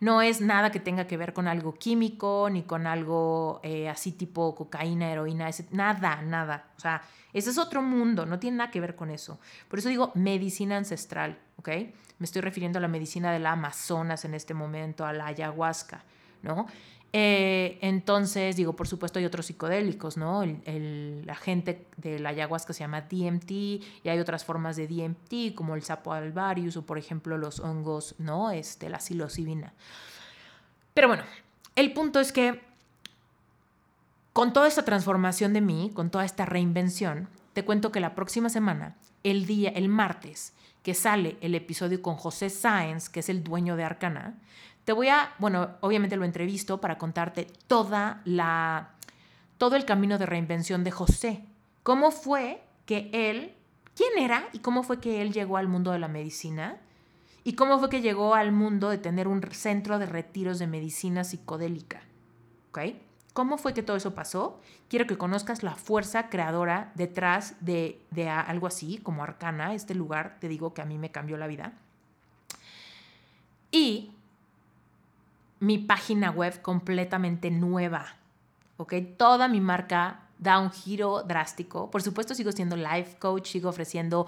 No 0.00 0.22
es 0.22 0.40
nada 0.40 0.70
que 0.70 0.78
tenga 0.78 1.06
que 1.06 1.16
ver 1.16 1.32
con 1.32 1.48
algo 1.48 1.74
químico, 1.74 2.48
ni 2.50 2.62
con 2.62 2.86
algo 2.86 3.60
eh, 3.62 3.88
así 3.88 4.12
tipo 4.12 4.54
cocaína, 4.54 5.10
heroína, 5.10 5.50
nada, 5.72 6.22
nada. 6.22 6.66
O 6.76 6.80
sea, 6.80 7.02
ese 7.32 7.50
es 7.50 7.58
otro 7.58 7.82
mundo, 7.82 8.24
no 8.24 8.38
tiene 8.38 8.58
nada 8.58 8.70
que 8.70 8.80
ver 8.80 8.94
con 8.94 9.10
eso. 9.10 9.40
Por 9.68 9.80
eso 9.80 9.88
digo 9.88 10.12
medicina 10.14 10.76
ancestral, 10.76 11.38
¿ok? 11.56 11.68
Me 12.18 12.24
estoy 12.24 12.42
refiriendo 12.42 12.78
a 12.78 12.82
la 12.82 12.88
medicina 12.88 13.32
de 13.32 13.40
la 13.40 13.52
Amazonas 13.52 14.24
en 14.24 14.34
este 14.34 14.54
momento, 14.54 15.04
a 15.04 15.12
la 15.12 15.26
ayahuasca, 15.26 16.04
¿no? 16.42 16.66
Eh, 17.14 17.78
entonces, 17.82 18.56
digo, 18.56 18.74
por 18.74 18.88
supuesto 18.88 19.18
hay 19.18 19.26
otros 19.26 19.46
psicodélicos, 19.46 20.16
¿no? 20.16 20.42
El, 20.42 21.22
la 21.26 21.34
gente 21.34 21.86
de 21.98 22.18
la 22.18 22.30
ayahuasca 22.30 22.72
se 22.72 22.80
llama 22.80 23.02
DMT 23.02 23.50
y 23.50 23.82
hay 24.04 24.18
otras 24.18 24.44
formas 24.44 24.76
de 24.76 24.88
DMT 24.88 25.54
como 25.54 25.74
el 25.74 25.82
sapo 25.82 26.14
alvarius 26.14 26.78
o 26.78 26.86
por 26.86 26.96
ejemplo 26.96 27.36
los 27.36 27.60
hongos, 27.60 28.14
¿no? 28.18 28.50
Este, 28.50 28.88
la 28.88 28.98
psilocibina. 28.98 29.74
Pero 30.94 31.08
bueno, 31.08 31.24
el 31.76 31.92
punto 31.92 32.18
es 32.18 32.32
que 32.32 32.60
con 34.32 34.54
toda 34.54 34.66
esta 34.66 34.84
transformación 34.84 35.52
de 35.52 35.60
mí, 35.60 35.90
con 35.92 36.08
toda 36.08 36.24
esta 36.24 36.46
reinvención, 36.46 37.28
te 37.52 37.64
cuento 37.64 37.92
que 37.92 38.00
la 38.00 38.14
próxima 38.14 38.48
semana, 38.48 38.96
el 39.22 39.44
día, 39.44 39.70
el 39.70 39.90
martes, 39.90 40.54
que 40.82 40.94
sale 40.94 41.36
el 41.42 41.54
episodio 41.54 42.00
con 42.00 42.16
José 42.16 42.48
Sáenz, 42.48 43.08
que 43.08 43.20
es 43.20 43.28
el 43.28 43.44
dueño 43.44 43.76
de 43.76 43.84
Arcana, 43.84 44.34
te 44.84 44.92
voy 44.92 45.08
a, 45.08 45.34
bueno, 45.38 45.70
obviamente 45.80 46.16
lo 46.16 46.24
entrevisto 46.24 46.80
para 46.80 46.98
contarte 46.98 47.46
toda 47.66 48.20
la, 48.24 48.90
todo 49.58 49.76
el 49.76 49.84
camino 49.84 50.18
de 50.18 50.26
reinvención 50.26 50.82
de 50.84 50.90
José. 50.90 51.44
¿Cómo 51.82 52.10
fue 52.10 52.62
que 52.86 53.10
él, 53.12 53.54
quién 53.94 54.18
era 54.18 54.48
y 54.52 54.58
cómo 54.58 54.82
fue 54.82 55.00
que 55.00 55.22
él 55.22 55.32
llegó 55.32 55.56
al 55.56 55.68
mundo 55.68 55.92
de 55.92 55.98
la 55.98 56.08
medicina? 56.08 56.78
¿Y 57.44 57.54
cómo 57.54 57.78
fue 57.78 57.88
que 57.88 58.02
llegó 58.02 58.34
al 58.34 58.52
mundo 58.52 58.88
de 58.88 58.98
tener 58.98 59.28
un 59.28 59.42
centro 59.52 59.98
de 59.98 60.06
retiros 60.06 60.58
de 60.58 60.66
medicina 60.66 61.24
psicodélica? 61.24 62.02
¿Ok? 62.70 62.78
¿Cómo 63.32 63.58
fue 63.58 63.74
que 63.74 63.82
todo 63.82 63.96
eso 63.96 64.14
pasó? 64.14 64.60
Quiero 64.88 65.06
que 65.06 65.16
conozcas 65.16 65.62
la 65.62 65.74
fuerza 65.74 66.28
creadora 66.28 66.92
detrás 66.94 67.54
de, 67.60 68.00
de 68.10 68.28
algo 68.28 68.66
así 68.66 68.98
como 68.98 69.22
Arcana, 69.22 69.74
este 69.74 69.94
lugar, 69.94 70.36
te 70.38 70.48
digo 70.48 70.74
que 70.74 70.82
a 70.82 70.84
mí 70.84 70.98
me 70.98 71.10
cambió 71.10 71.36
la 71.36 71.46
vida. 71.46 71.72
Y 73.70 74.12
mi 75.62 75.78
página 75.78 76.32
web 76.32 76.60
completamente 76.60 77.48
nueva. 77.48 78.16
¿Ok? 78.78 78.94
Toda 79.16 79.46
mi 79.46 79.60
marca 79.60 80.22
da 80.36 80.58
un 80.58 80.72
giro 80.72 81.22
drástico. 81.22 81.88
Por 81.88 82.02
supuesto, 82.02 82.34
sigo 82.34 82.50
siendo 82.50 82.74
life 82.74 83.16
coach, 83.20 83.52
sigo 83.52 83.68
ofreciendo 83.68 84.26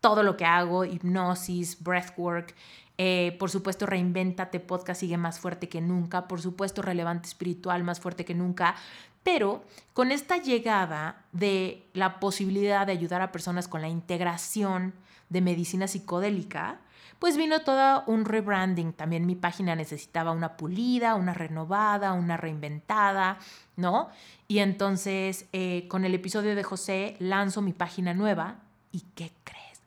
todo 0.00 0.22
lo 0.22 0.38
que 0.38 0.46
hago, 0.46 0.86
hipnosis, 0.86 1.82
breathwork. 1.82 2.54
Eh, 2.96 3.36
por 3.38 3.50
supuesto, 3.50 3.84
Reinventate 3.84 4.58
Podcast 4.58 5.00
sigue 5.00 5.18
más 5.18 5.38
fuerte 5.38 5.68
que 5.68 5.82
nunca. 5.82 6.26
Por 6.28 6.40
supuesto, 6.40 6.80
Relevante 6.80 7.28
Espiritual 7.28 7.84
más 7.84 8.00
fuerte 8.00 8.24
que 8.24 8.34
nunca. 8.34 8.74
Pero 9.22 9.64
con 9.92 10.12
esta 10.12 10.38
llegada 10.38 11.26
de 11.32 11.86
la 11.92 12.20
posibilidad 12.20 12.86
de 12.86 12.92
ayudar 12.92 13.20
a 13.20 13.32
personas 13.32 13.68
con 13.68 13.82
la 13.82 13.88
integración 13.88 14.94
de 15.28 15.42
medicina 15.42 15.88
psicodélica, 15.88 16.80
pues 17.18 17.36
vino 17.36 17.60
todo 17.60 18.04
un 18.06 18.24
rebranding. 18.24 18.92
También 18.92 19.26
mi 19.26 19.34
página 19.34 19.74
necesitaba 19.74 20.32
una 20.32 20.56
pulida, 20.56 21.14
una 21.14 21.34
renovada, 21.34 22.12
una 22.12 22.36
reinventada, 22.36 23.38
¿no? 23.76 24.08
Y 24.48 24.58
entonces 24.58 25.46
eh, 25.52 25.86
con 25.88 26.04
el 26.04 26.14
episodio 26.14 26.54
de 26.54 26.62
José 26.62 27.16
lanzo 27.18 27.62
mi 27.62 27.72
página 27.72 28.14
nueva. 28.14 28.56
¿Y 28.92 29.00
qué 29.14 29.32
crees? 29.44 29.80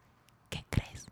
¿Qué 0.49 0.63
crees? 0.69 1.07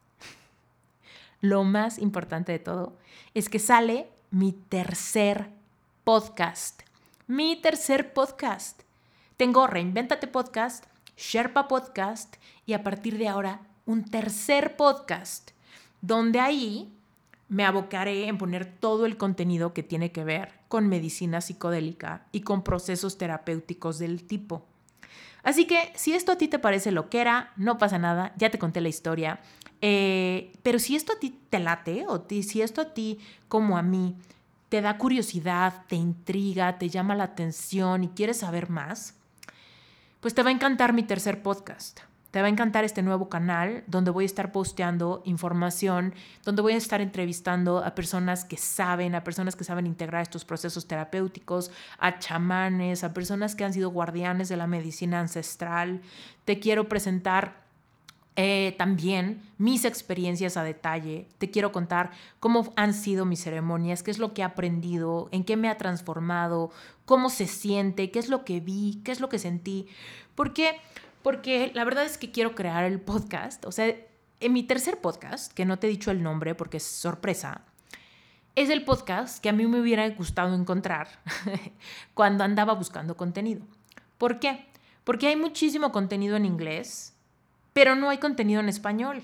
Lo 1.42 1.64
más 1.64 2.00
importante 2.00 2.52
de 2.52 2.60
todo 2.60 2.98
es 3.34 3.50
que 3.50 3.60
sale 3.60 4.10
mi 4.32 4.52
tercer 4.52 5.50
podcast. 6.04 6.82
Mi 7.28 7.56
tercer 7.56 8.14
podcast. 8.14 8.82
Tengo 9.38 9.68
Reinventate 9.68 10.28
Podcast, 10.28 10.86
Sherpa 11.18 11.68
Podcast 11.68 12.36
y 12.66 12.74
a 12.74 12.84
partir 12.84 13.18
de 13.18 13.28
ahora 13.28 13.62
un 13.86 14.06
tercer 14.06 14.78
podcast 14.78 15.55
donde 16.06 16.40
ahí 16.40 16.92
me 17.48 17.66
abocaré 17.66 18.28
en 18.28 18.38
poner 18.38 18.66
todo 18.66 19.06
el 19.06 19.18
contenido 19.18 19.74
que 19.74 19.84
tiene 19.84 20.12
que 20.12 20.24
ver 20.24 20.52
con 20.68 20.88
medicina 20.88 21.42
psicodélica 21.42 22.26
y 22.32 22.42
con 22.42 22.64
procesos 22.64 23.18
terapéuticos 23.18 24.00
del 24.00 24.24
tipo. 24.24 24.66
Así 25.44 25.66
que 25.66 25.92
si 25.96 26.14
esto 26.14 26.32
a 26.32 26.38
ti 26.38 26.48
te 26.48 26.60
parece 26.60 26.92
lo 26.92 27.10
que 27.10 27.22
era, 27.22 27.54
no 27.56 27.78
pasa 27.78 28.00
nada, 28.00 28.34
ya 28.38 28.50
te 28.50 28.58
conté 28.58 28.82
la 28.82 28.90
historia. 28.90 29.40
Eh, 29.82 30.52
pero 30.64 30.80
si 30.80 30.96
esto 30.96 31.14
a 31.14 31.20
ti 31.20 31.40
te 31.50 31.60
late 31.60 32.06
o 32.08 32.26
si 32.28 32.62
esto 32.62 32.82
a 32.82 32.94
ti 32.94 33.20
como 33.48 33.78
a 33.78 33.84
mí 33.84 34.16
te 34.70 34.82
da 34.82 34.98
curiosidad, 34.98 35.84
te 35.88 35.96
intriga, 35.96 36.80
te 36.80 36.90
llama 36.90 37.14
la 37.16 37.26
atención 37.26 38.04
y 38.04 38.10
quieres 38.10 38.38
saber 38.38 38.70
más, 38.70 39.14
pues 40.20 40.34
te 40.34 40.42
va 40.42 40.50
a 40.50 40.54
encantar 40.54 40.94
mi 40.94 41.04
tercer 41.04 41.44
podcast. 41.44 42.00
Te 42.36 42.42
va 42.42 42.48
a 42.48 42.52
encantar 42.52 42.84
este 42.84 43.02
nuevo 43.02 43.30
canal 43.30 43.86
donde 43.88 44.12
voy 44.12 44.26
a 44.26 44.28
estar 44.28 44.52
posteando 44.52 45.22
información, 45.24 46.14
donde 46.44 46.62
voy 46.62 46.74
a 46.74 46.76
estar 46.76 47.00
entrevistando 47.00 47.78
a 47.78 47.96
personas 47.96 48.44
que 48.44 48.58
saben, 48.58 49.16
a 49.16 49.24
personas 49.24 49.56
que 49.56 49.64
saben 49.64 49.88
integrar 49.88 50.22
estos 50.22 50.44
procesos 50.44 50.86
terapéuticos, 50.86 51.72
a 51.98 52.20
chamanes, 52.20 53.06
a 53.06 53.14
personas 53.14 53.56
que 53.56 53.64
han 53.64 53.72
sido 53.72 53.90
guardianes 53.90 54.50
de 54.50 54.58
la 54.58 54.68
medicina 54.68 55.22
ancestral. 55.22 56.02
Te 56.44 56.60
quiero 56.60 56.90
presentar 56.90 57.64
eh, 58.36 58.76
también 58.78 59.42
mis 59.58 59.86
experiencias 59.86 60.58
a 60.58 60.64
detalle. 60.64 61.30
Te 61.38 61.52
quiero 61.52 61.72
contar 61.72 62.12
cómo 62.42 62.74
han 62.76 62.94
sido 62.94 63.24
mis 63.24 63.42
ceremonias, 63.42 64.04
qué 64.04 64.12
es 64.12 64.20
lo 64.20 64.34
que 64.34 64.42
he 64.42 64.44
aprendido, 64.44 65.30
en 65.32 65.46
qué 65.46 65.56
me 65.56 65.70
ha 65.70 65.78
transformado, 65.78 66.70
cómo 67.06 67.30
se 67.30 67.48
siente, 67.48 68.12
qué 68.12 68.20
es 68.20 68.28
lo 68.28 68.44
que 68.44 68.60
vi, 68.60 69.00
qué 69.06 69.14
es 69.14 69.22
lo 69.22 69.30
que 69.30 69.40
sentí. 69.40 69.88
Porque 70.36 70.82
porque 71.26 71.72
la 71.74 71.84
verdad 71.86 72.06
es 72.06 72.20
que 72.20 72.32
quiero 72.32 72.54
crear 72.54 72.84
el 72.84 73.02
podcast. 73.02 73.66
O 73.66 73.72
sea, 73.72 73.92
en 74.40 74.54
mi 74.54 74.62
tercer 74.62 75.02
podcast, 75.02 75.52
que 75.52 75.66
no 75.66 75.80
te 75.80 75.88
he 75.88 75.90
dicho 75.90 76.12
el 76.12 76.22
nombre 76.22 76.54
porque 76.54 76.78
es 76.78 76.84
sorpresa, 76.84 77.62
es 78.56 78.70
el 78.70 78.86
podcast 78.86 79.42
que 79.42 79.50
a 79.50 79.52
mí 79.52 79.66
me 79.66 79.82
hubiera 79.82 80.08
gustado 80.12 80.54
encontrar 80.54 81.08
cuando 82.14 82.44
andaba 82.44 82.76
buscando 82.76 83.18
contenido. 83.18 83.66
¿Por 84.20 84.40
qué? 84.40 84.68
Porque 85.04 85.26
hay 85.26 85.36
muchísimo 85.36 85.92
contenido 85.92 86.36
en 86.36 86.46
inglés, 86.46 87.16
pero 87.74 87.96
no 87.96 88.12
hay 88.12 88.20
contenido 88.20 88.60
en 88.60 88.70
español. 88.70 89.24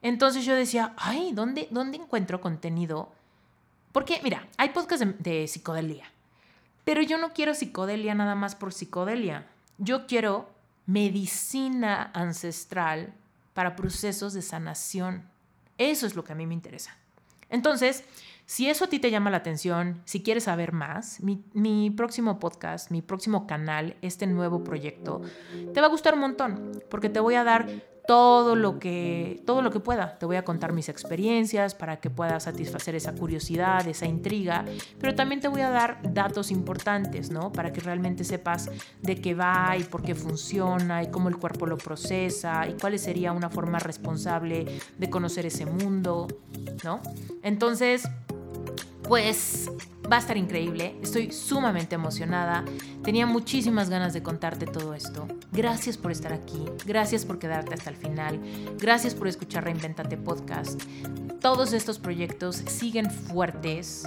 Entonces 0.00 0.46
yo 0.46 0.54
decía, 0.54 0.94
ay, 0.96 1.32
¿dónde, 1.34 1.68
dónde 1.70 1.98
encuentro 1.98 2.40
contenido? 2.40 3.12
Porque, 3.92 4.18
mira, 4.24 4.48
hay 4.56 4.70
podcasts 4.70 5.04
de, 5.04 5.12
de 5.18 5.46
psicodelia, 5.46 6.10
pero 6.86 7.02
yo 7.02 7.18
no 7.18 7.34
quiero 7.34 7.52
psicodelia 7.52 8.14
nada 8.14 8.34
más 8.34 8.54
por 8.54 8.72
psicodelia. 8.72 9.46
Yo 9.76 10.06
quiero 10.06 10.56
medicina 10.88 12.10
ancestral 12.14 13.12
para 13.52 13.76
procesos 13.76 14.32
de 14.32 14.40
sanación. 14.40 15.22
Eso 15.76 16.06
es 16.06 16.16
lo 16.16 16.24
que 16.24 16.32
a 16.32 16.34
mí 16.34 16.46
me 16.46 16.54
interesa. 16.54 16.96
Entonces, 17.50 18.04
si 18.46 18.70
eso 18.70 18.86
a 18.86 18.88
ti 18.88 18.98
te 18.98 19.10
llama 19.10 19.28
la 19.28 19.36
atención, 19.36 20.00
si 20.06 20.22
quieres 20.22 20.44
saber 20.44 20.72
más, 20.72 21.20
mi, 21.20 21.90
próximo 21.90 22.38
podcast, 22.38 22.90
mi 22.90 23.02
próximo 23.02 23.46
canal, 23.46 23.96
este 24.00 24.26
nuevo 24.26 24.64
proyecto, 24.64 25.20
te 25.74 25.80
va 25.80 25.88
a 25.88 25.90
gustar 25.90 26.14
un 26.14 26.20
montón, 26.20 26.82
porque 26.88 27.10
te 27.10 27.20
voy 27.20 27.34
a 27.34 27.44
dar 27.44 27.68
todo 28.08 28.56
lo 28.56 28.78
que 28.78 29.42
todo 29.44 29.60
lo 29.60 29.70
que 29.70 29.80
pueda. 29.80 30.18
Te 30.18 30.24
voy 30.24 30.36
a 30.36 30.42
contar 30.42 30.72
mis 30.72 30.88
experiencias 30.88 31.74
para 31.74 32.00
que 32.00 32.08
puedas 32.08 32.44
satisfacer 32.44 32.94
esa 32.94 33.12
curiosidad, 33.12 33.86
esa 33.86 34.06
intriga, 34.06 34.64
pero 34.98 35.14
también 35.14 35.42
te 35.42 35.48
voy 35.48 35.60
a 35.60 35.68
dar 35.68 36.00
datos 36.14 36.50
importantes, 36.50 37.30
¿no? 37.30 37.52
Para 37.52 37.70
que 37.70 37.82
realmente 37.82 38.24
sepas 38.24 38.70
de 39.02 39.20
qué 39.20 39.34
va 39.34 39.76
y 39.78 39.84
por 39.84 40.00
qué 40.00 40.14
funciona 40.14 41.02
y 41.02 41.10
cómo 41.10 41.28
el 41.28 41.36
cuerpo 41.36 41.66
lo 41.66 41.76
procesa 41.76 42.66
y 42.66 42.78
cuál 42.80 42.98
sería 42.98 43.32
una 43.32 43.50
forma 43.50 43.78
responsable 43.78 44.80
de 44.96 45.10
conocer 45.10 45.44
ese 45.44 45.66
mundo, 45.66 46.28
¿no? 46.84 47.02
Entonces, 47.42 48.08
pues 49.08 49.70
va 50.10 50.16
a 50.16 50.18
estar 50.20 50.36
increíble. 50.36 50.94
Estoy 51.02 51.32
sumamente 51.32 51.94
emocionada. 51.94 52.64
Tenía 53.02 53.26
muchísimas 53.26 53.88
ganas 53.88 54.12
de 54.12 54.22
contarte 54.22 54.66
todo 54.66 54.94
esto. 54.94 55.26
Gracias 55.50 55.96
por 55.96 56.12
estar 56.12 56.32
aquí. 56.32 56.64
Gracias 56.86 57.24
por 57.24 57.38
quedarte 57.38 57.74
hasta 57.74 57.90
el 57.90 57.96
final. 57.96 58.38
Gracias 58.78 59.14
por 59.14 59.26
escuchar 59.26 59.64
Reinventate 59.64 60.18
Podcast. 60.18 60.82
Todos 61.40 61.72
estos 61.72 61.98
proyectos 61.98 62.56
siguen 62.66 63.10
fuertes. 63.10 64.06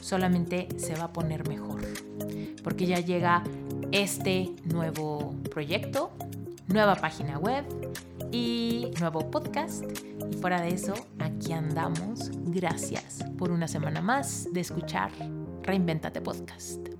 Solamente 0.00 0.68
se 0.78 0.94
va 0.94 1.04
a 1.04 1.12
poner 1.12 1.46
mejor. 1.46 1.82
Porque 2.62 2.86
ya 2.86 3.00
llega 3.00 3.44
este 3.92 4.54
nuevo 4.64 5.34
proyecto, 5.50 6.12
nueva 6.66 6.94
página 6.96 7.38
web 7.38 7.64
y 8.32 8.90
nuevo 8.98 9.30
podcast. 9.30 9.84
Fuera 10.40 10.60
de 10.60 10.68
eso, 10.68 10.94
aquí 11.18 11.52
andamos. 11.52 12.30
Gracias 12.46 13.24
por 13.38 13.50
una 13.50 13.66
semana 13.66 14.00
más 14.02 14.48
de 14.52 14.60
escuchar 14.60 15.10
Reinventate 15.62 16.20
Podcast. 16.20 16.93